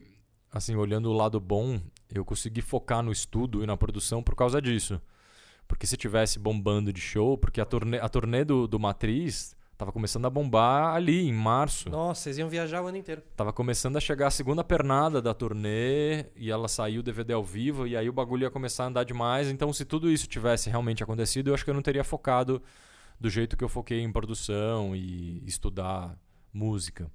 [0.52, 1.80] assim, olhando o lado bom,
[2.12, 5.00] eu consegui focar no estudo e na produção por causa disso.
[5.66, 9.92] Porque se tivesse bombando de show, porque a turnê, a turnê do, do Matriz tava
[9.92, 11.90] começando a bombar ali, em março.
[11.90, 13.22] Nossa, vocês iam viajar o ano inteiro.
[13.36, 17.44] Tava começando a chegar a segunda pernada da turnê e ela saiu o DVD ao
[17.44, 19.48] vivo e aí o bagulho ia começar a andar demais.
[19.48, 22.62] Então, se tudo isso tivesse realmente acontecido, eu acho que eu não teria focado
[23.20, 26.18] do jeito que eu foquei em produção e estudar
[26.52, 27.10] música.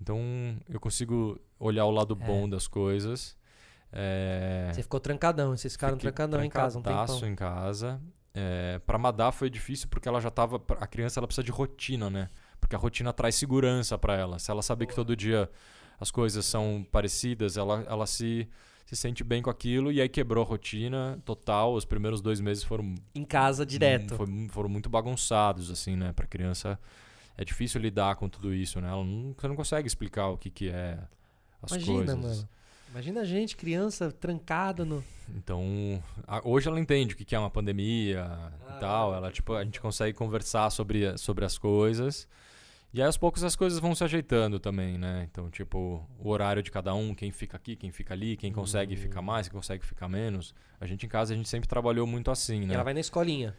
[0.00, 0.20] Então,
[0.68, 3.36] eu consigo olhar o lado bom das coisas.
[3.92, 7.28] É, Você ficou trancadão, vocês ficaram trancadão em casa um tempão.
[7.28, 8.00] em casa.
[8.34, 10.60] É, para Madá foi difícil porque ela já tava.
[10.78, 12.28] A criança ela precisa de rotina, né?
[12.60, 14.38] Porque a rotina traz segurança para ela.
[14.38, 15.48] Se ela saber que todo dia
[15.98, 18.46] as coisas são parecidas, ela, ela se,
[18.84, 21.72] se sente bem com aquilo e aí quebrou a rotina total.
[21.74, 24.14] Os primeiros dois meses foram Em casa direto.
[24.16, 26.12] Foi- foram muito bagunçados, assim, né?
[26.12, 26.78] Pra criança
[27.38, 28.88] é difícil lidar com tudo isso, né?
[28.88, 30.98] Ela não, você não consegue explicar o que, que é
[31.62, 32.18] as Imagina, coisas.
[32.18, 32.48] mano.
[32.96, 35.04] Imagina a gente, criança, trancada no.
[35.36, 39.14] Então, a- hoje ela entende o que que é uma pandemia Ah, e tal.
[39.14, 42.26] Ela, tipo, a gente consegue conversar sobre, sobre as coisas.
[42.94, 45.28] E aí, aos poucos, as coisas vão se ajeitando também, né?
[45.30, 48.94] Então, tipo, o horário de cada um, quem fica aqui, quem fica ali, quem consegue
[48.94, 48.96] Hum.
[48.96, 50.54] ficar mais, quem consegue ficar menos.
[50.80, 52.72] A gente em casa, a gente sempre trabalhou muito assim, E né?
[52.76, 53.54] ela vai na escolinha.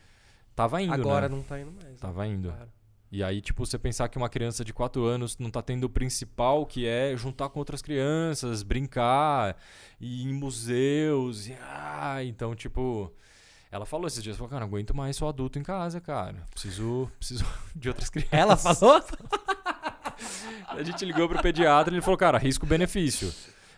[0.56, 1.36] Tava indo, Agora né?
[1.36, 2.00] não tá indo mais.
[2.00, 2.50] Tava indo.
[2.50, 2.72] Claro.
[3.12, 5.90] E aí, tipo, você pensar que uma criança de 4 anos não tá tendo o
[5.90, 9.56] principal, que é juntar com outras crianças, brincar,
[10.00, 13.14] e ir em museus, e, ah, então, tipo...
[13.70, 16.46] Ela falou esses dias, falou, cara, não aguento mais sou adulto em casa, cara.
[16.52, 17.46] Preciso, preciso
[17.76, 18.34] de outras crianças.
[18.34, 19.04] Ela falou?
[20.68, 23.34] A gente ligou pro pediatra e ele falou, cara, risco-benefício.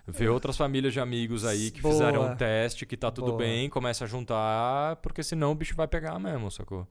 [0.08, 1.94] Vê outras famílias de amigos aí que Boa.
[1.94, 3.40] fizeram um teste, que tá tudo Boa.
[3.40, 6.88] bem, começa a juntar, porque senão o bicho vai pegar mesmo, sacou?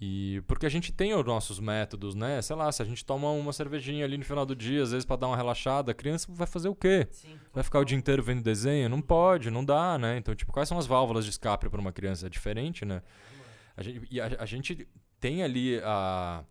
[0.00, 2.40] E porque a gente tem os nossos métodos, né?
[2.42, 5.04] Sei lá, se a gente toma uma cervejinha ali no final do dia, às vezes
[5.04, 7.08] pra dar uma relaxada, a criança vai fazer o quê?
[7.10, 7.36] Sim.
[7.52, 8.88] Vai ficar o dia inteiro vendo desenho?
[8.88, 10.16] Não pode, não dá, né?
[10.16, 12.26] Então, tipo, quais são as válvulas de escape para uma criança?
[12.26, 13.02] É diferente, né?
[13.76, 14.86] A gente, e a, a gente
[15.18, 16.44] tem ali a.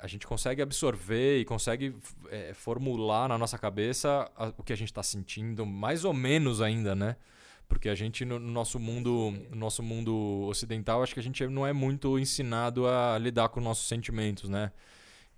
[0.00, 1.94] A gente consegue absorver e consegue
[2.30, 6.62] é, formular na nossa cabeça a- o que a gente está sentindo, mais ou menos
[6.62, 7.16] ainda, né?
[7.68, 11.46] Porque a gente, no, no nosso mundo no nosso mundo ocidental, acho que a gente
[11.48, 14.70] não é muito ensinado a lidar com nossos sentimentos, né?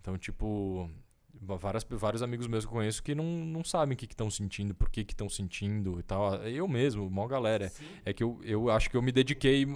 [0.00, 0.90] Então, tipo,
[1.40, 4.74] várias, vários amigos meus que eu conheço que não, não sabem o que estão sentindo,
[4.74, 6.34] por que estão sentindo e tal.
[6.44, 7.72] Eu mesmo, maior galera.
[8.04, 9.66] É que eu, eu acho que eu me dediquei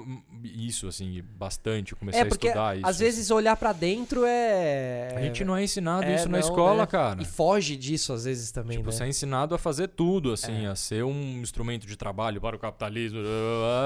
[0.43, 1.93] isso, assim, bastante.
[1.93, 2.87] Eu comecei É, a estudar isso.
[2.87, 5.15] às vezes olhar pra dentro é.
[5.17, 6.87] A gente não é ensinado É, isso na não, escola, né?
[6.87, 7.23] cara.
[7.23, 8.97] E foge disso às vezes também, Tipo, né?
[8.97, 12.59] você é ensinado a fazer tudo, assim, a ser um instrumento de trabalho para o
[12.59, 13.21] capitalismo.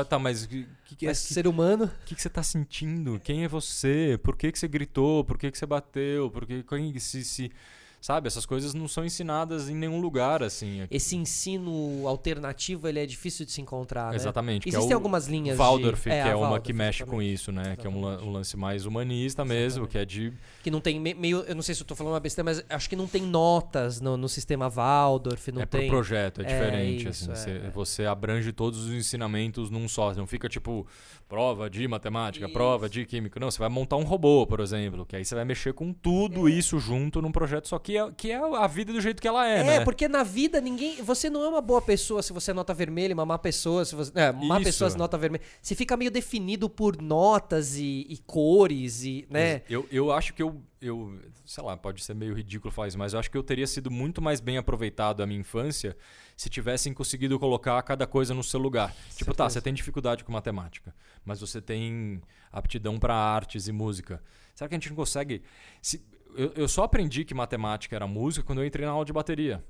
[0.09, 0.67] Tá, mas o que,
[0.97, 1.91] que, é, Mas que, ser humano.
[2.07, 3.21] que, que você tá sentindo?
[3.23, 4.19] Quem é você?
[4.23, 5.25] Por que, que você gritou?
[5.25, 6.31] Por que, que você bateu?
[6.31, 7.51] Por que, quem se, se.
[8.05, 10.87] Sabe, essas coisas não são ensinadas em nenhum lugar, assim.
[10.91, 14.17] Esse ensino alternativo ele é difícil de se encontrar, né?
[14.17, 14.67] Exatamente.
[14.67, 16.11] é Existem o algumas linhas Waldorf, de...
[16.11, 17.33] que é, a uma Waldorf, que mexe com exatamente.
[17.33, 17.77] isso, né?
[17.77, 18.29] Que é um, Exatamente.
[18.29, 19.91] um lance mais humanista mesmo, Exatamente.
[19.91, 20.33] que é de
[20.63, 21.39] Que não tem me- meio...
[21.45, 24.03] Eu não sei se eu tô falando uma besteira, mas acho que não tem notas
[24.03, 25.81] no, no sistema Waldorf, não é tem...
[25.89, 27.09] pro projeto, é É diferente.
[27.09, 27.71] isso, assim, é, você, é.
[27.71, 30.13] você abrange todos os ensinamentos num só.
[30.13, 30.87] Não fica tipo
[31.27, 32.53] prova de matemática, Isso.
[32.53, 33.41] prova de química.
[33.41, 36.51] Não, você vai montar um robô, por exemplo, que aí você vai mexer com tudo
[36.51, 39.29] isso junto num projeto só que que é, que é a vida do jeito que
[39.29, 39.85] ela é, É, né?
[39.85, 41.01] porque na vida ninguém.
[41.03, 43.95] Você não é uma boa pessoa se você é nota vermelha, uma má pessoa se
[43.95, 44.11] você.
[44.15, 44.65] É, má Isso.
[44.65, 45.43] pessoa se nota vermelha.
[45.63, 49.27] Você fica meio definido por notas e, e cores e.
[49.31, 49.63] né?
[49.69, 51.19] Eu, eu acho que eu, eu.
[51.45, 53.91] Sei lá, pode ser meio ridículo falar isso, mas eu acho que eu teria sido
[53.91, 55.97] muito mais bem aproveitado a minha infância
[56.37, 58.93] se tivessem conseguido colocar cada coisa no seu lugar.
[59.15, 60.93] Tipo, tá, você tem dificuldade com matemática,
[61.25, 64.21] mas você tem aptidão para artes e música.
[64.55, 65.43] Será que a gente não consegue.
[65.83, 66.03] se-
[66.37, 69.65] eu, eu só aprendi que matemática era música quando eu entrei na aula de bateria.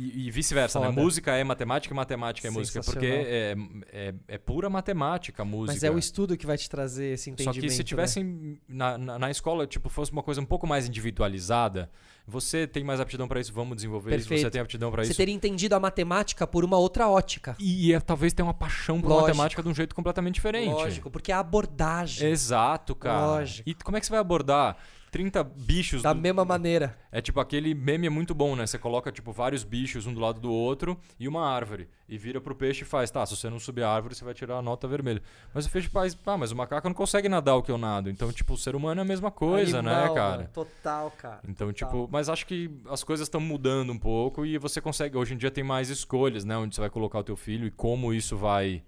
[0.00, 0.90] E, e vice-versa, né?
[0.90, 2.80] Música é matemática e matemática é música.
[2.84, 3.56] Porque é,
[3.90, 5.72] é, é pura matemática a música.
[5.72, 7.60] Mas é o estudo que vai te trazer esse Só entendimento.
[7.60, 7.84] que se né?
[7.84, 11.90] tivessem na, na, na escola, tipo, fosse uma coisa um pouco mais individualizada,
[12.24, 14.42] você tem mais aptidão para isso, vamos desenvolver isso, Perfeito.
[14.42, 15.16] você tem aptidão para Você isso.
[15.16, 17.56] teria entendido a matemática por uma outra ótica.
[17.58, 19.26] E é, talvez tenha uma paixão por Lógico.
[19.26, 20.70] matemática de um jeito completamente diferente.
[20.70, 22.28] Lógico, porque é a abordagem.
[22.28, 23.26] Exato, cara.
[23.26, 23.68] Lógico.
[23.68, 24.76] E como é que você vai abordar
[25.10, 26.96] 30 bichos Da do- mesma maneira.
[27.10, 28.66] É tipo aquele meme é muito bom, né?
[28.66, 32.40] Você coloca tipo vários bichos um do lado do outro e uma árvore e vira
[32.40, 34.62] pro peixe e faz, tá, se você não subir a árvore, você vai tirar a
[34.62, 35.22] nota vermelha.
[35.54, 38.08] Mas o peixe faz, ah, mas o macaco não consegue nadar o que eu nado.
[38.10, 40.36] Então, tipo, o ser humano é a mesma coisa, né, Animal, cara?
[40.38, 40.48] mano.
[40.52, 41.40] Total, cara.
[41.48, 41.88] Então, Total.
[41.88, 45.16] tipo, mas acho que as coisas estão mudando um pouco e você consegue.
[45.16, 46.56] Hoje em dia tem mais escolhas, né?
[46.56, 48.82] Onde você vai colocar o teu filho e como isso vai.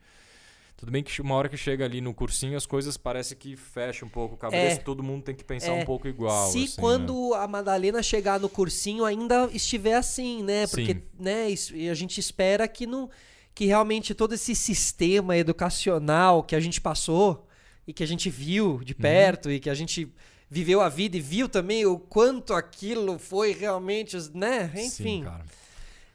[0.81, 4.09] Tudo bem que uma hora que chega ali no cursinho, as coisas parece que fecham
[4.09, 4.83] um pouco a cabeça, É.
[4.83, 5.83] todo mundo tem que pensar É.
[5.83, 6.51] um pouco igual.
[6.51, 6.73] Se assim, né?
[6.79, 10.67] quando a Madalena chegar no cursinho ainda estiver assim, né?
[10.67, 11.03] Porque, Sim.
[11.19, 13.11] né, e a gente espera que não
[13.55, 17.47] que realmente todo esse sistema educacional que a gente passou
[17.87, 18.79] e que a gente viu Uhum.
[18.85, 20.11] de perto e que a gente
[20.49, 24.71] viveu a vida e viu também o quanto aquilo foi realmente, né?
[24.75, 25.45] Sim, Enfim, cara.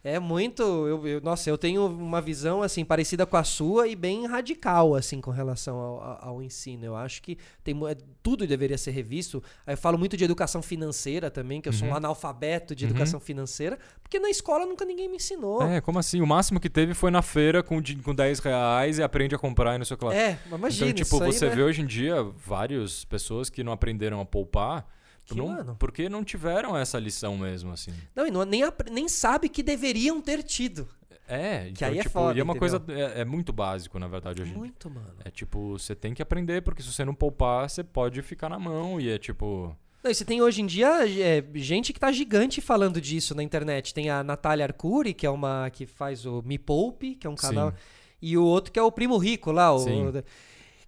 [0.07, 3.95] É muito, eu, eu- nossa, eu tenho uma visão assim parecida com a sua e
[3.95, 6.85] bem radical assim com relação ao, ao- ensino.
[6.85, 9.41] Eu acho que tem é, tudo deveria ser revisto.
[9.65, 11.97] Aí Eu falo muito de educação financeira também, que eu sou um Uhum.
[11.97, 12.91] analfabeto de Uhum.
[12.91, 15.63] educação financeira, porque na escola nunca ninguém me ensinou.
[15.63, 16.21] É, como assim?
[16.21, 19.73] O máximo que teve foi na feira com, com 10 reais e aprende a comprar
[19.73, 20.13] e não sei o que lá.
[20.15, 21.55] É, mas imagina então, tipo, isso aí, você né?
[21.55, 24.85] vê hoje em dia várias pessoas que não aprenderam a poupar
[25.25, 25.75] Que, não- mano.
[25.79, 27.91] porque não tiveram essa lição mesmo, assim.
[28.15, 28.61] Não, e não, nem,
[28.91, 30.87] nem sabe que deveriam ter tido.
[31.27, 32.79] É, então, aí é tipo, foda, e é uma entendeu?
[32.79, 32.99] coisa.
[33.15, 34.53] É, é muito básico, na verdade, hoje.
[34.53, 35.15] Muito, mano.
[35.23, 38.59] É tipo, você tem que aprender, porque se você não poupar, você pode ficar na
[38.59, 39.01] mão.
[39.01, 39.75] E é tipo.
[40.03, 43.41] Não, e você tem hoje em dia é, gente que tá gigante falando disso na
[43.41, 43.91] internet.
[43.91, 47.35] Tem a Natália Arcuri, que é uma que faz o Me Poupe, que é um
[47.35, 47.77] canal, Sim.
[48.21, 50.11] e o outro que é o Primo Rico lá, o Sim.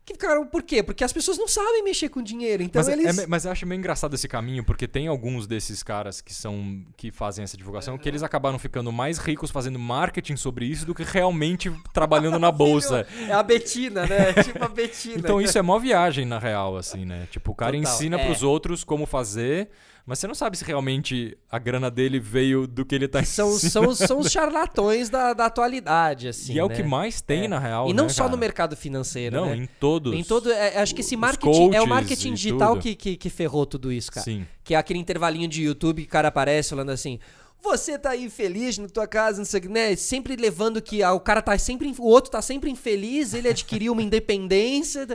[0.07, 0.81] Que cara, por quê?
[0.81, 3.51] Porque as pessoas não sabem mexer com dinheiro, então mas, é- eles é mas eu
[3.51, 7.57] acho meio engraçado esse caminho, porque tem alguns desses caras que são que fazem essa
[7.57, 12.39] divulgação que eles acabaram ficando mais ricos fazendo marketing sobre isso do que realmente trabalhando
[12.39, 13.05] na bolsa.
[13.27, 14.31] é a Betina, né?
[14.41, 15.17] tipo a Betina.
[15.17, 17.27] Então isso é mó viagem, na real, assim, né?
[17.29, 18.25] Tipo, o cara Total, ensina é.
[18.25, 19.69] pros outros como fazer,
[20.07, 23.51] mas você não sabe se realmente a grana dele veio do que ele tá são,
[23.51, 26.53] são, são os charlatões da, da atualidade, assim.
[26.53, 26.75] e é o né?
[26.75, 27.47] que mais tem, É.
[27.49, 28.31] na real, E não né, só cara?
[28.31, 29.57] no mercado financeiro, Não, né?
[29.57, 30.13] em todos.
[30.15, 33.65] Em todo, é, acho que esse marketing é o marketing digital que, que, que ferrou
[33.65, 34.23] tudo isso, cara.
[34.23, 34.47] Sim.
[34.63, 37.19] Que é aquele intervalinho de YouTube que o cara aparece falando assim:
[37.61, 39.95] Você tá infeliz na tua casa, não sei o que, né?
[39.95, 41.93] Sempre levando que ah, o cara tá sempre.
[41.97, 45.05] O outro tá sempre infeliz, ele adquiriu uma independência.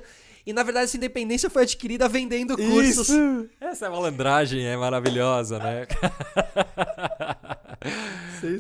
[0.45, 3.09] E na verdade essa independência foi adquirida vendendo cursos.
[3.09, 3.49] Isso!
[3.61, 5.87] Essa malandragem é maravilhosa, né?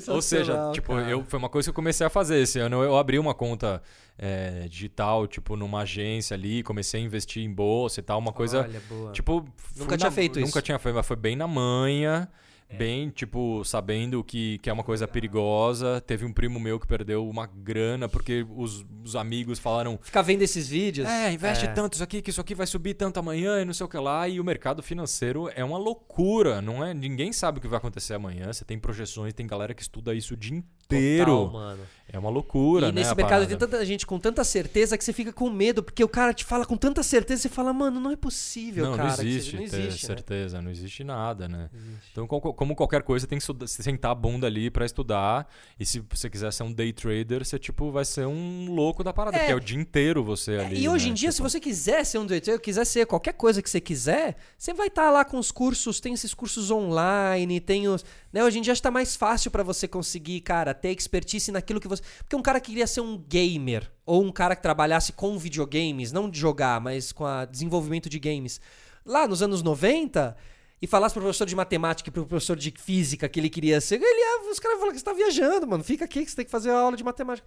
[0.08, 2.82] Ou seja, tipo, eu, foi uma coisa que eu comecei a fazer esse ano.
[2.82, 3.82] Eu abri uma conta
[4.18, 8.60] é, digital, tipo, numa agência ali, comecei a investir em bolsa e tal, uma coisa.
[8.62, 9.12] Olha, boa.
[9.12, 9.44] Tipo,
[9.76, 10.62] Nunca tinha na- feito Nunca isso.
[10.62, 12.28] tinha feito, mas foi bem na manha.
[12.76, 16.00] Bem, tipo, sabendo que, que é uma coisa perigosa.
[16.00, 20.42] Teve um primo meu que perdeu uma grana porque os, os amigos falaram: Ficar vendo
[20.42, 21.08] esses vídeos.
[21.08, 21.68] é, investe É.
[21.72, 23.98] tanto isso aqui, que isso aqui vai subir tanto amanhã e não sei o que
[23.98, 24.28] lá.
[24.28, 26.92] E o mercado financeiro é uma loucura, não é?
[26.94, 28.52] Ninguém sabe o que vai acontecer amanhã.
[28.52, 31.26] Você tem projeções, tem galera que estuda isso o dia inteiro.
[31.46, 31.82] Total, mano.
[32.12, 33.00] É uma loucura, e né?
[33.00, 33.46] nesse mercado parada.
[33.46, 36.44] tem tanta gente com tanta certeza que você fica com medo, porque o cara te
[36.44, 39.08] fala com tanta certeza, você fala, mano, não é possível, Não, cara.
[39.08, 40.14] não que existe, não existe, né?
[40.14, 41.70] certeza, não existe nada, né?
[41.74, 42.08] Existe.
[42.12, 45.48] Então, co- como qualquer coisa, tem que sentar a bunda ali pra estudar.
[45.80, 49.12] E se você quiser ser um day trader, você tipo vai ser um louco da
[49.12, 49.40] parada, É.
[49.40, 50.82] porque é o dia inteiro você ali.
[50.82, 51.10] e hoje né?
[51.12, 53.80] em dia, Tipo, se você quiser ser um diretor, quiser ser qualquer coisa que você
[53.80, 58.04] quiser, você vai estar lá com os cursos, tem esses cursos online, tem os.
[58.32, 61.86] Né, hoje em dia está mais fácil pra você conseguir, cara, ter expertise naquilo que
[61.86, 62.02] você.
[62.18, 66.12] Porque um cara que queria ser um gamer, ou um cara que trabalhasse com videogames,
[66.12, 68.60] não de jogar, mas com o desenvolvimento de games,
[69.04, 70.34] lá nos anos 90.
[70.80, 74.02] E falasse pro professor de matemática e pro professor de física que ele queria ser,
[74.02, 75.84] ele ia, os caras falaram que você tá viajando, mano.
[75.84, 77.46] Fica aqui que você tem que fazer a aula de matemática.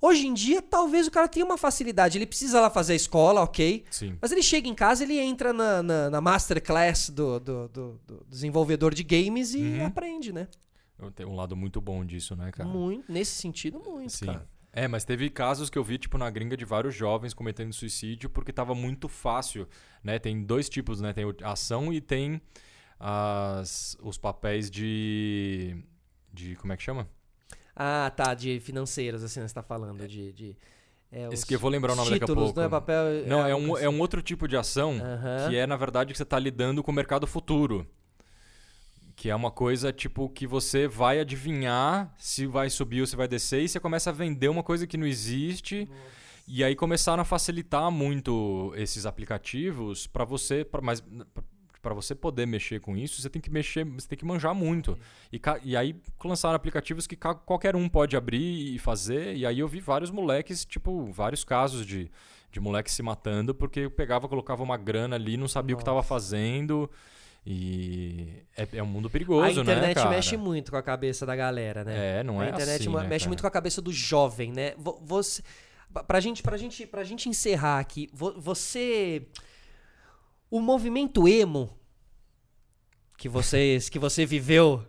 [0.00, 2.16] Hoje em dia, talvez o cara tenha uma facilidade.
[2.18, 3.84] Ele precisa lá fazer a escola, ok.
[3.90, 4.16] Sim.
[4.20, 8.26] Mas ele chega em casa, ele entra na, na, na masterclass do, do, do- do
[8.28, 9.86] desenvolvedor de games e Uhum.
[9.86, 10.46] aprende, né?
[11.14, 12.68] Tem um lado muito bom disso, né, cara?
[12.68, 14.26] Muito, nesse sentido, muito, Sim.
[14.26, 14.48] cara.
[14.72, 18.28] É, mas teve casos que eu vi, tipo, na gringa de vários jovens cometendo suicídio
[18.28, 19.66] porque tava muito fácil,
[20.02, 20.18] né?
[20.18, 21.12] Tem dois tipos, né?
[21.12, 22.40] Tem a ação e tem
[22.98, 25.76] as, os papéis de...
[26.32, 26.56] de...
[26.56, 27.08] como é que chama?
[27.80, 30.32] Ah, tá, de financeiros, assim, você tá falando, de...
[30.32, 30.56] de
[31.12, 32.58] é, Esse que eu vou lembrar o nome daqui a títulos, pouco.
[32.60, 33.04] não é papel...
[33.26, 35.48] Não, é um, algo é um outro tipo de ação Aham.
[35.48, 37.86] que é, na verdade, que você tá lidando com o mercado futuro.
[39.14, 43.26] Que é uma coisa, tipo, que você vai adivinhar se vai subir ou se vai
[43.26, 45.88] descer e você começa a vender uma coisa que não existe.
[46.46, 51.02] E aí começaram a facilitar muito esses aplicativos para você, pra, mas
[51.80, 54.98] para você poder mexer com isso, você tem que mexer, você tem que manjar muito.
[55.32, 55.94] E, e aí
[56.24, 59.36] lançaram aplicativos que qualquer um pode abrir e fazer.
[59.36, 62.10] E aí eu vi vários moleques, tipo, vários casos de,
[62.50, 65.82] de moleques se matando porque eu pegava, colocava uma grana ali, não sabia o que
[65.82, 66.08] estava Nossa.
[66.08, 66.90] fazendo.
[67.50, 70.10] E é, é um mundo A perigoso, né, internet cara?
[70.10, 72.20] mexe muito com a cabeça da galera, né?
[72.20, 73.28] É, não a é internet assim, né, mexe cara?
[73.30, 74.74] muito com a cabeça do jovem, né?
[74.76, 75.42] Vo- Você,
[76.06, 79.26] pra- gente, pra gente, pra gente encerrar aqui, vo- você,
[80.50, 81.76] o movimento emo
[83.16, 84.84] que vocês, que você viveu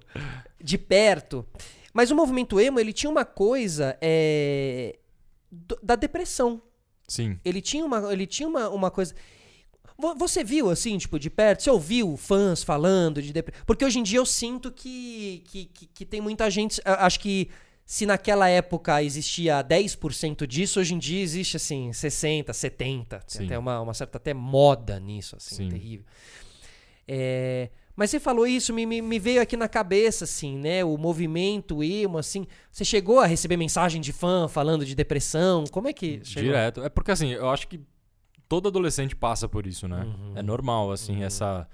[0.62, 1.46] de perto,
[1.94, 4.98] mas o movimento emo ele tinha uma coisa é,
[5.82, 6.62] da depressão.
[7.08, 7.40] Sim.
[7.44, 9.16] Ele tinha uma, ele tinha uma, uma coisa.
[9.98, 11.64] Vo- Você viu, assim, tipo, de perto?
[11.64, 13.64] Você ouviu fãs falando de depressão?
[13.66, 16.80] Porque hoje em dia eu sinto que, que, que, que tem muita gente.
[16.86, 17.50] Acho que
[17.90, 23.08] se naquela época existia 10% disso, hoje em dia existe, assim, 60%, 70%.
[23.10, 23.46] Tem Sim.
[23.48, 25.70] até uma, uma certa até moda nisso, assim, Sim.
[25.70, 26.06] terrível.
[27.08, 30.86] É, mas você falou isso, me, me, veio aqui na cabeça, assim, né?
[30.86, 32.46] O movimento emo, assim.
[32.72, 35.64] Você chegou a receber mensagem de fã falando de depressão?
[35.72, 36.44] Como é que chegou?
[36.44, 36.84] Direto.
[36.84, 37.82] É porque assim, eu acho que
[38.48, 40.04] todo adolescente passa por isso, né?
[40.04, 40.34] Uhum.
[40.36, 41.68] É normal, assim, essa.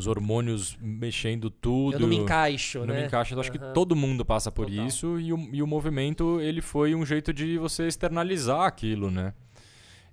[0.00, 1.94] Os hormônios mexendo tudo.
[1.94, 3.00] Eu não me encaixo, não né?
[3.00, 3.32] me encaixa.
[3.32, 3.72] Então, acho que Aham.
[3.72, 4.86] todo mundo passa por Total.
[4.86, 9.32] isso e o, e o movimento ele foi um jeito de você externalizar aquilo, né?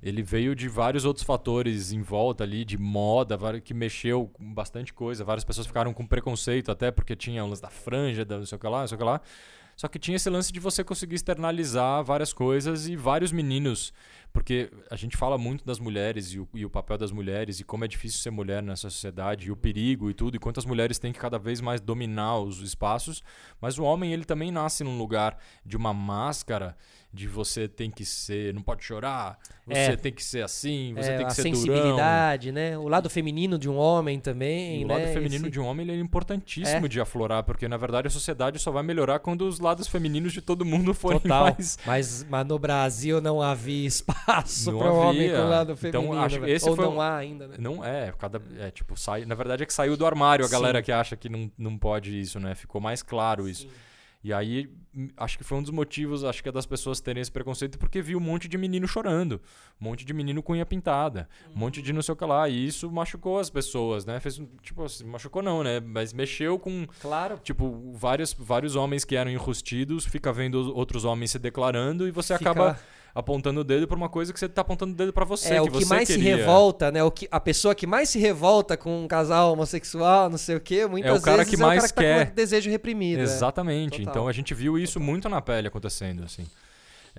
[0.02, 4.94] Ele veio de vários outros fatores em volta ali, de moda, que mexeu com bastante
[4.94, 5.24] coisa.
[5.24, 8.56] Várias pessoas ficaram com preconceito até porque tinha o lance da franja, da não sei
[8.56, 9.22] o que lá, não sei o que lá.
[9.76, 13.94] Só que tinha esse lance de você conseguir externalizar várias coisas e vários meninos.
[14.32, 17.64] Porque a gente fala muito das mulheres e o, e o papel das mulheres e
[17.64, 21.00] como é difícil ser mulher nessa sociedade e o perigo e tudo, e quantas mulheres
[21.00, 23.24] têm que cada vez mais dominar os espaços.
[23.60, 26.78] Mas o homem, ele também nasce num lugar de uma máscara
[27.14, 29.96] de você tem que ser, não pode chorar, você É.
[29.96, 31.56] tem que ser assim, você É, tem que a ser durão.
[31.56, 32.78] sensibilidade, né?
[32.78, 34.94] O lado feminino de um homem também, E o né?
[34.98, 36.90] lado feminino Esse- de um homem é importantíssimo É.
[36.90, 40.42] de aflorar, porque na verdade a sociedade só vai melhorar quando os lados femininos de
[40.42, 41.46] todo mundo forem Total.
[41.46, 41.78] mais.
[41.86, 46.20] Mas, mas no Brasil não havia espaço para o homem com o lado Então, feminino.
[46.22, 46.54] acho que velho.
[46.56, 47.56] esse Ou foi não um- há ainda, né?
[47.58, 48.42] Não é, cada.
[48.60, 49.26] É, tipo, sai.
[49.26, 50.52] Na verdade é que saiu do armário a Sim.
[50.54, 52.54] galera que acha que não, não pode isso, né?
[52.54, 53.68] Ficou mais claro isso.
[54.24, 57.22] E aí, hum, acho que foi um dos motivos, acho que é das pessoas terem
[57.22, 59.40] esse preconceito, porque viu um monte de menino chorando,
[59.80, 62.50] um monte de menino com unha pintada, um monte de não sei o que lá.
[62.50, 64.20] E isso machucou as pessoas, né?
[64.20, 65.80] Fez, um- tipo, assim, machucou não, né?
[65.80, 67.40] Mas mexeu com, Claro.
[67.44, 72.12] tipo, vários, vários homens que eram enrustidos, fica vendo os outros homens se declarando e
[72.12, 72.80] você Fica- acaba
[73.18, 75.62] apontando o dedo pra uma coisa que você tá apontando o dedo pra você, é,
[75.62, 76.36] que o que mais se queria.
[76.38, 77.04] revolta, né?
[77.04, 80.60] O que, a pessoa que mais se revolta com um casal homossexual, não sei o
[80.62, 82.30] quê, muitas É o cara vezes que é o mais cara que tá quer.
[82.30, 83.20] com desejo reprimido.
[83.20, 83.24] é.
[83.24, 83.98] Exatamente.
[84.00, 84.12] Total.
[84.14, 86.46] Então a gente viu isso muito na pele acontecendo, assim.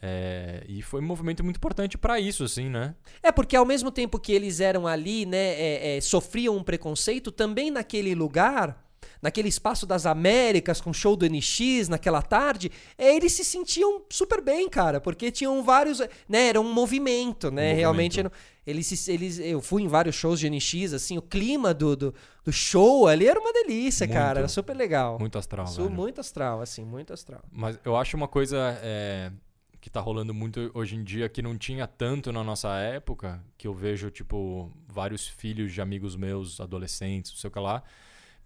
[0.00, 2.94] É, e foi um movimento muito importante pra isso, assim, né?
[3.20, 7.32] É, porque ao mesmo tempo que eles eram ali, né, é, é, sofriam um preconceito,
[7.32, 8.87] também naquele lugar,
[9.20, 14.40] naquele espaço das Américas, com show do NX, naquela tarde, é, eles se sentiam super
[14.40, 17.78] bem, cara, porque tinham vários, né, era um movimento, né, movimento.
[17.78, 18.24] realmente,
[18.66, 22.14] eles, eles, eu fui em vários shows de NX, assim, o clima do, do,
[22.44, 24.16] do show ali era uma delícia, Muito.
[24.18, 25.18] cara, era super legal.
[25.18, 25.94] Muito astral, Su- velho.
[25.94, 27.42] muito astral, assim, muito astral.
[27.50, 29.32] Mas eu acho uma coisa é,
[29.80, 33.66] que tá rolando muito hoje em dia que não tinha tanto na nossa época, que
[33.66, 37.82] eu vejo, tipo, vários filhos de amigos meus, adolescentes, não sei o que lá,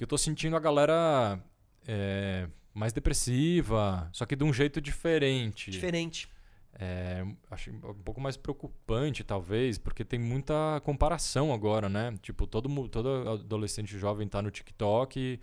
[0.02, 1.38] que eu tô sentindo a galera
[1.86, 5.70] é, mais depressiva, só que de um jeito diferente.
[5.70, 6.28] Diferente.
[6.74, 12.12] É, acho um pouco mais preocupante, talvez, porque tem muita comparação agora, né?
[12.20, 15.40] Tipo, todo, todo adolescente jovem tá no TikTok e,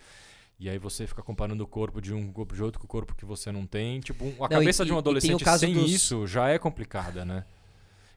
[0.59, 3.15] e aí você fica comparando o corpo de um corpo de outro com o corpo
[3.15, 4.01] que você não tem.
[4.01, 7.45] Tipo, a Não, cabeça e- de um adolescente sem dos- isso já é complicada, né?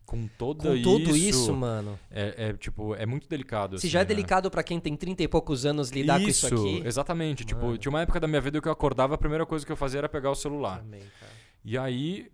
[0.05, 1.99] Com toda Com tudo isso, isso, mano.
[2.11, 3.79] é, é, tipo, é muito delicado.
[3.79, 4.07] Se assim, já é né?
[4.07, 6.83] delicado pra quem tem 30 e poucos anos lidar com isso aqui.
[6.85, 7.45] exatamente.
[7.45, 7.79] Tipo, Mano.
[7.79, 9.99] tinha uma época da minha vida que eu acordava, a primeira coisa que eu fazia
[9.99, 10.81] era pegar o celular.
[10.81, 11.33] Também, cara.
[11.65, 12.29] E aí,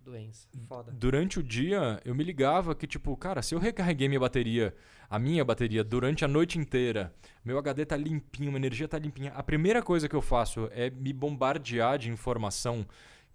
[0.93, 4.75] durante o dia, eu me ligava que, tipo, cara, se eu recarreguei minha bateria,
[5.09, 7.13] a minha bateria, durante a noite inteira,
[7.45, 10.89] meu HD tá limpinho, minha energia tá limpinha, a primeira coisa que eu faço é
[10.89, 12.87] me bombardear de informação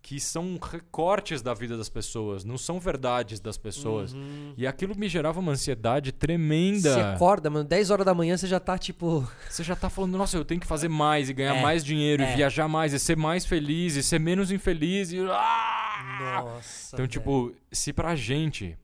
[0.03, 4.13] que são recortes da vida das pessoas, não são verdades das pessoas.
[4.13, 4.53] Uhum.
[4.57, 6.93] E aquilo me gerava uma ansiedade tremenda.
[6.93, 9.25] Você acorda, mano, 10 horas da manhã você já tá tipo.
[9.49, 12.21] Você já tá falando, nossa, eu tenho que fazer mais e ganhar É, mais dinheiro
[12.21, 12.33] é.
[12.33, 16.41] e viajar mais e ser mais feliz e ser menos infeliz e ah!
[16.43, 16.89] Nossa.
[16.95, 17.07] Então, velho.
[17.07, 18.77] tipo, se pra gente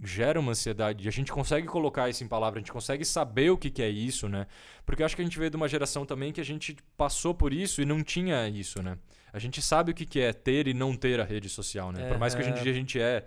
[0.00, 3.50] gera uma ansiedade e a gente consegue colocar isso em palavras, a gente consegue saber
[3.50, 4.46] o que, que é isso, né?
[4.84, 7.34] Porque eu acho que a gente veio de uma geração também que a gente passou
[7.34, 8.96] por isso e não tinha isso, né?
[9.32, 12.08] A gente sabe o que, que é ter e não ter a rede social, né?
[12.08, 13.24] Por mais que hoje em dia a gente é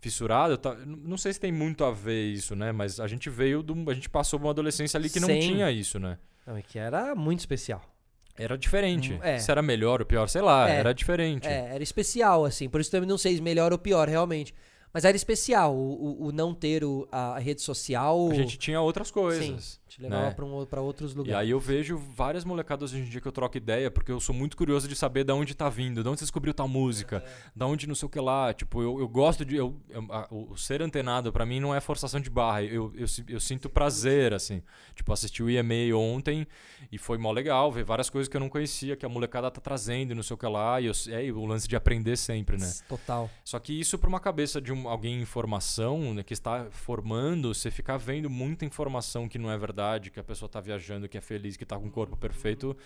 [0.00, 2.72] fissurado, tá- não sei se tem muito a ver isso, né?
[2.72, 5.38] Mas a gente veio, do, a gente passou uma adolescência ali que não Sim.
[5.40, 6.18] tinha isso, né?
[6.46, 7.80] Não, é que era muito especial.
[8.36, 9.12] Era diferente.
[9.12, 9.38] Hum, é.
[9.38, 10.76] Se era melhor ou pior, sei lá, É.
[10.76, 11.46] era diferente.
[11.46, 12.68] É, era especial, assim.
[12.68, 14.52] Por isso também não sei se melhor ou pior, realmente.
[14.92, 18.28] Mas era especial o, o- o não ter o- a, a rede social.
[18.30, 19.80] A gente tinha outras Sim, coisas.
[19.94, 20.30] Te levava né?
[20.34, 20.52] pra, um,
[20.82, 21.40] outros E lugares.
[21.40, 24.34] aí eu vejo várias molecadas hoje em dia que eu troco ideia, porque eu sou
[24.34, 27.22] muito curioso de saber de onde tá vindo, de onde você descobriu tal música,
[27.54, 28.52] da onde não sei o que lá.
[28.54, 29.56] Tipo, eu, eu gosto de.
[29.56, 32.62] Eu, eu- a- o ser antenado pra mim não é forçação de barra.
[32.62, 34.62] Eu, eu, eu sinto prazer, assim.
[34.94, 36.46] Tipo, assisti o EMA ontem
[36.90, 39.60] e foi mó legal ver várias coisas que eu não conhecia, que a molecada tá
[39.60, 40.80] trazendo e não sei o que lá.
[40.80, 42.72] E eu, é e o lance de aprender sempre, né?
[42.88, 43.28] Total.
[43.44, 47.54] Só que isso para uma cabeça de um, alguém em formação, né, que está formando,
[47.54, 51.18] você ficar vendo muita informação que não é verdade, que a pessoa tá viajando, que
[51.18, 52.76] é feliz, que tá com o corpo perfeito.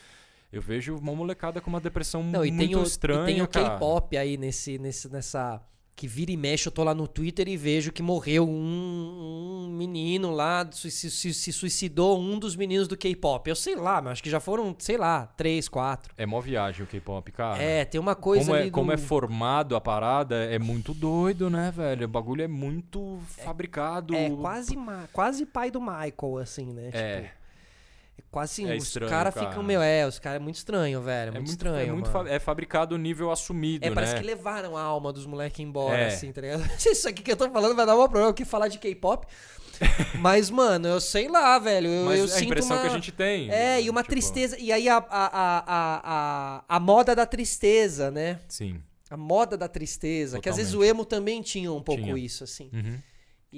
[0.52, 3.42] Eu vejo uma molecada com uma depressão Não, e muito tem o, estranha, e tem
[3.42, 3.48] o.
[3.48, 5.60] K-pop aí nesse, nesse, nessa.
[5.96, 9.68] Que vira e mexe, eu tô lá no Twitter e vejo que morreu um, um
[9.70, 13.48] menino lá, se, se- se- suicidou um dos meninos do K-pop.
[13.48, 16.12] Eu sei lá, mas acho que já foram, sei lá, três, quatro.
[16.18, 17.62] É mó viagem o K-pop, cara.
[17.62, 18.70] É, tem uma coisa como, é, do...
[18.70, 22.04] como é formado a parada, é muito doido, né, velho?
[22.04, 24.14] O bagulho é muito fabricado.
[24.14, 26.88] É quase, ma- quase pai do Michael, assim, né?
[26.88, 26.90] É.
[26.90, 27.32] Tipo, é
[28.30, 29.48] quase assim, É os caras cara.
[29.48, 31.30] ficam, meu, é, os caras é muito estranho, velho.
[31.30, 31.88] É, muito, estranho.
[31.88, 34.20] é, muito fa- é fabricado nível assumido, É, parece né?
[34.20, 36.06] que levaram a alma dos moleques embora, É.
[36.08, 36.62] assim, tá ligado?
[36.84, 39.26] Isso aqui que eu tô falando vai dar um problema aqui falar de K-pop.
[40.20, 41.88] Mas, mano, eu sei lá, velho.
[41.88, 42.82] Eu, Mas eu é a sinto impressão uma...
[42.82, 43.50] que a gente tem.
[43.50, 44.58] É, e uma tipo, tristeza.
[44.58, 46.00] E aí a, a, a, a,
[46.66, 48.40] a, a moda da tristeza, né?
[48.48, 48.80] Sim.
[49.10, 50.40] A moda da tristeza.
[50.40, 50.96] Que às vezes o Totalmente.
[50.96, 52.16] emo também tinha um pouco Tinha.
[52.18, 52.70] isso, assim.
[52.72, 52.98] Uhum.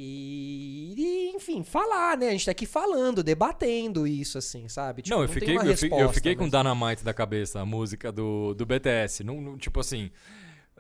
[0.01, 2.29] E, e, enfim, falar, né?
[2.29, 5.03] A gente tá aqui falando, debatendo isso, assim, sabe?
[5.03, 7.61] Tipo, não, eu tem fiquei, eu, fi- eu resposta, fiquei com mas- Dynamite da cabeça,
[7.61, 9.25] a música do, do BTS.
[9.25, 10.09] Não, não- tipo assim,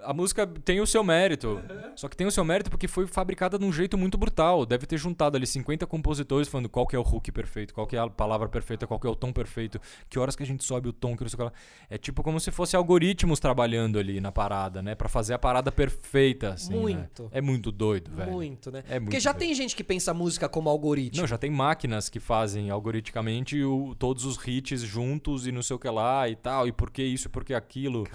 [0.02, 1.60] a música tem o seu mérito.
[1.96, 4.64] Só que tem o seu mérito porque foi fabricada de um jeito muito brutal.
[4.66, 7.96] Deve ter juntado ali 50 compositores falando qual que é o hook perfeito, qual que
[7.96, 10.62] é a palavra perfeita, qual que é o tom perfeito, que horas que a gente
[10.64, 11.52] sobe o tom, que não sei o que lá.
[11.90, 14.94] É tipo como se fosse algoritmos trabalhando ali na parada, né?
[14.94, 16.78] Pra fazer a parada perfeita, assim, né?
[16.80, 17.28] Muito.
[17.32, 18.30] É muito doido, velho.
[18.32, 18.82] Muito, né?
[18.88, 19.40] É muito Porque já doido.
[19.40, 21.20] tem gente que pensa a música como algoritmo.
[21.20, 25.76] Não, já tem máquinas que fazem algoriticamente o- todos os hits juntos e não sei
[25.76, 28.06] o que lá e tal, e por que isso, por que aquilo.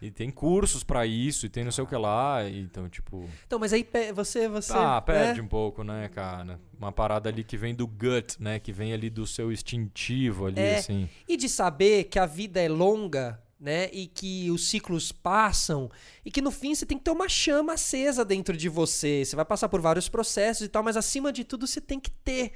[0.00, 3.28] E tem cursos pra isso, e tem não sei o que lá, então, tipo.
[3.46, 4.72] Então, mas aí você, você.
[4.72, 5.44] Ah, perde né?
[5.44, 6.60] um pouco, né, cara?
[6.78, 8.60] Uma parada ali que vem do gut, né?
[8.60, 10.78] Que vem ali do seu instintivo ali, É.
[10.78, 11.08] assim.
[11.26, 13.88] E de saber que a vida é longa, né?
[13.92, 15.90] E que os ciclos passam.
[16.24, 19.24] E que no fim você tem que ter uma chama acesa dentro de você.
[19.24, 22.10] Você vai passar por vários processos e tal, mas acima de tudo você tem que
[22.10, 22.52] ter.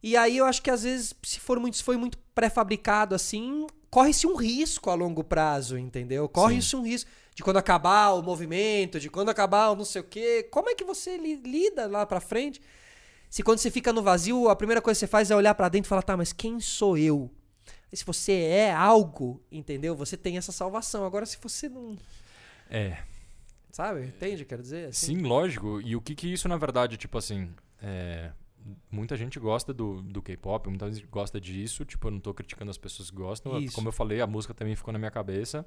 [0.00, 3.66] E aí eu acho que às vezes, se for muito, se foi muito pré-fabricado assim,
[3.90, 6.28] corre-se um risco a longo prazo, entendeu?
[6.28, 10.04] Corre-se um risco de quando acabar o movimento, de quando acabar o não sei o
[10.04, 10.48] quê.
[10.50, 12.60] Como é que você li- lida lá pra frente?
[13.30, 15.68] Se quando você fica no vazio, a primeira coisa que você faz é olhar pra
[15.68, 17.30] dentro e falar, tá, mas quem sou eu?
[17.92, 19.94] E se você é algo, entendeu?
[19.96, 21.04] Você tem essa salvação.
[21.04, 21.96] Agora, se você não.
[22.70, 22.98] É.
[23.70, 24.06] Sabe?
[24.06, 24.44] Entende?
[24.44, 24.88] Quero dizer?
[24.88, 25.16] Assim?
[25.16, 25.80] Sim, lógico.
[25.80, 27.48] E o que que isso, na verdade, tipo assim.
[27.80, 28.30] É...
[28.90, 31.84] Muita gente gosta do, do K-pop, muita gente gosta disso.
[31.84, 33.58] Tipo, eu não tô criticando as pessoas que gostam.
[33.58, 33.74] Isso.
[33.74, 35.66] Como eu falei, a música também ficou na minha cabeça.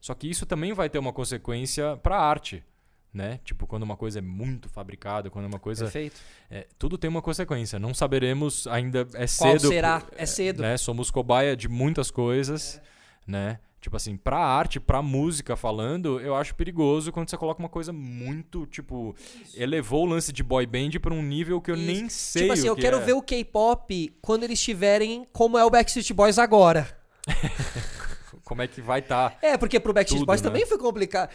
[0.00, 2.64] Só que isso também vai ter uma consequência pra arte.
[3.12, 3.40] Né?
[3.42, 5.86] Tipo, quando uma coisa é muito fabricada, quando uma coisa.
[5.86, 6.20] Perfeito.
[6.50, 7.78] é, tudo tem uma consequência.
[7.78, 9.00] Não saberemos ainda.
[9.14, 9.68] É Qual cedo.
[9.68, 10.02] será?
[10.16, 10.60] É cedo.
[10.62, 10.76] né?
[10.76, 12.80] Somos cobaia de muitas coisas,
[13.26, 13.58] né?
[13.80, 17.92] Tipo assim, pra arte, pra música falando, eu acho perigoso quando você coloca uma coisa
[17.92, 19.14] muito, tipo,
[19.54, 21.86] elevou o lance de boy band pra um nível que eu Isso.
[21.86, 23.00] nem sei tipo assim, eu que quero é.
[23.00, 26.88] ver o K-pop quando eles estiverem como é o Backstreet Boys agora.
[28.42, 29.38] como é que vai estar.
[29.40, 30.48] É, porque pro Backstreet Boys né?
[30.48, 31.30] também foi complicado.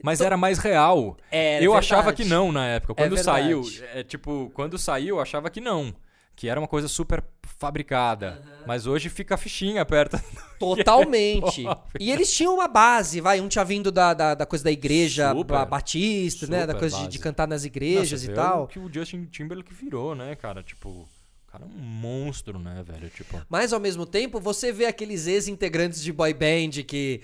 [0.00, 1.16] Mas era mais real.
[1.32, 1.78] É, eu verdade.
[1.78, 2.92] achava que não na época.
[2.92, 3.98] É Quando saiu, verdade.
[3.98, 5.92] é tipo, quando saiu, eu achava que não.
[6.38, 7.24] Que era uma coisa super
[7.58, 8.40] fabricada.
[8.64, 10.20] Mas hoje fica a fichinha perto.
[10.56, 11.64] Totalmente.
[11.98, 13.40] e eles tinham uma base, vai.
[13.40, 16.60] Um tinha vindo da, da, da coisa da igreja Super, ba- batista, né?
[16.60, 18.62] Da super coisa de, de cantar nas igrejas Nossa, e tal.
[18.62, 20.62] O que o Justin Timberlake virou, né, cara?
[20.62, 21.08] Tipo, o
[21.50, 23.10] cara é um monstro, né, velho?
[23.10, 27.20] Tipo, Mas ao mesmo tempo, você vê aqueles ex-integrantes de boy band que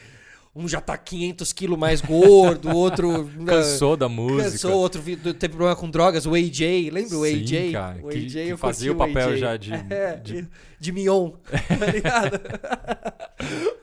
[0.56, 4.51] um já tá 500 quilos mais gordo, o outro cansou da música.
[4.52, 7.72] Cansou, outro teve problema com drogas, o AJ, lembra o Sim, AJ?
[7.72, 10.47] cara, o que- AJ que eu fazia o papel já de- É, de-
[10.78, 12.40] de, Mion, tá ligado?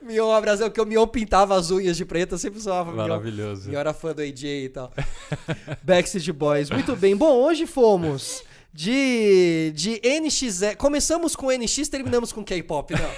[0.02, 3.02] Mion abraçou, porque o Mion pintava as unhas de preto, eu sempre zoava o Mion.
[3.02, 3.70] Maravilhoso.
[3.70, 4.90] Eu era fã do AJ e tal.
[5.82, 6.70] Backstreet Boys.
[6.70, 7.14] Muito bem.
[7.16, 8.42] Bom, hoje fomos
[8.72, 10.60] de, de NX.
[10.78, 13.10] Começamos com NX, terminamos com K-pop, não.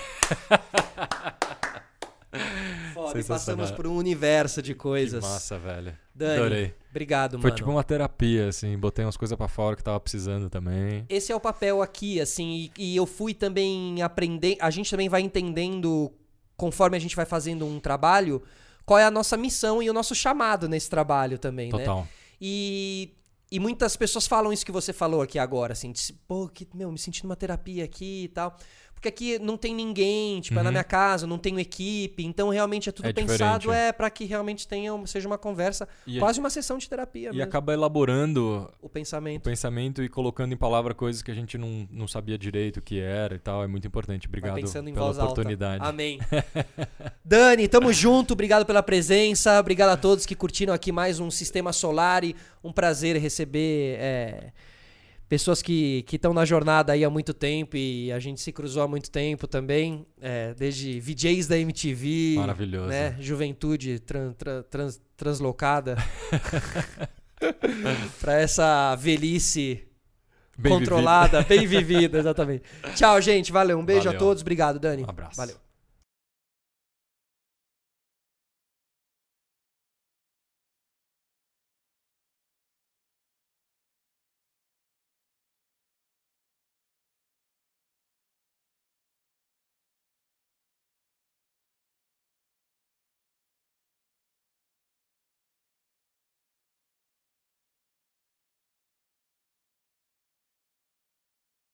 [2.94, 5.22] Foda, e passamos por um universo de Que coisas.
[5.22, 5.94] massa, velho.
[6.14, 6.74] Dani, Adorei.
[6.90, 7.54] obrigado, Foi mano.
[7.56, 8.78] tipo uma terapia, assim.
[8.78, 11.04] Botei umas coisas pra fora que tava precisando também.
[11.08, 14.56] Esse é o papel aqui, assim, e, e eu fui também aprender.
[14.60, 16.12] A gente também vai entendendo,
[16.56, 18.42] conforme a gente vai fazendo um trabalho,
[18.86, 21.78] qual é a nossa missão e o nosso chamado nesse trabalho também, né?
[21.78, 22.06] Total.
[22.40, 23.12] E,
[23.50, 26.90] e muitas pessoas falam isso que você falou aqui agora, assim, de, pô, que, meu,
[26.92, 28.56] me sentindo uma terapia aqui e tal.
[29.04, 30.72] Porque aqui não tem ninguém, tipo, é na Uhum.
[30.72, 33.88] minha casa, não tenho equipe, então realmente é tudo É pensado diferente.
[33.88, 37.32] é para que realmente tenha, seja uma conversa, E, quase uma sessão de terapia e
[37.32, 39.42] mesmo, acaba elaborando o o pensamento.
[39.42, 42.98] pensamento e colocando em palavra coisas que a gente não, não sabia direito o que
[42.98, 43.62] era e tal.
[43.62, 44.26] É muito importante.
[44.26, 44.54] Obrigado
[44.94, 45.80] pela oportunidade.
[45.82, 45.88] alta.
[45.90, 46.18] Amém.
[47.24, 48.32] Dani, tamo junto.
[48.32, 49.58] Obrigado pela presença.
[49.60, 52.24] Obrigado a todos que curtiram aqui mais um Sistema Solar.
[52.24, 54.52] E um prazer receber é,
[55.34, 58.88] pessoas que estão na jornada aí há muito tempo e a gente se cruzou há
[58.88, 60.06] muito tempo também.
[60.20, 62.34] é, desde VJs da MTV.
[62.36, 62.88] Maravilhoso.
[62.88, 63.16] Né?
[63.18, 65.96] Juventude tran- tran- trans- translocada.
[68.20, 69.86] pra essa velhice
[70.56, 72.62] Bem controlada, bem vivida, exatamente.
[72.94, 73.50] Tchau, gente.
[73.50, 73.76] Valeu.
[73.78, 74.18] Um beijo a Valeu.
[74.20, 74.40] todos.
[74.42, 75.02] Obrigado, Dani.
[75.02, 75.36] Um abraço.
[75.36, 75.56] Valeu.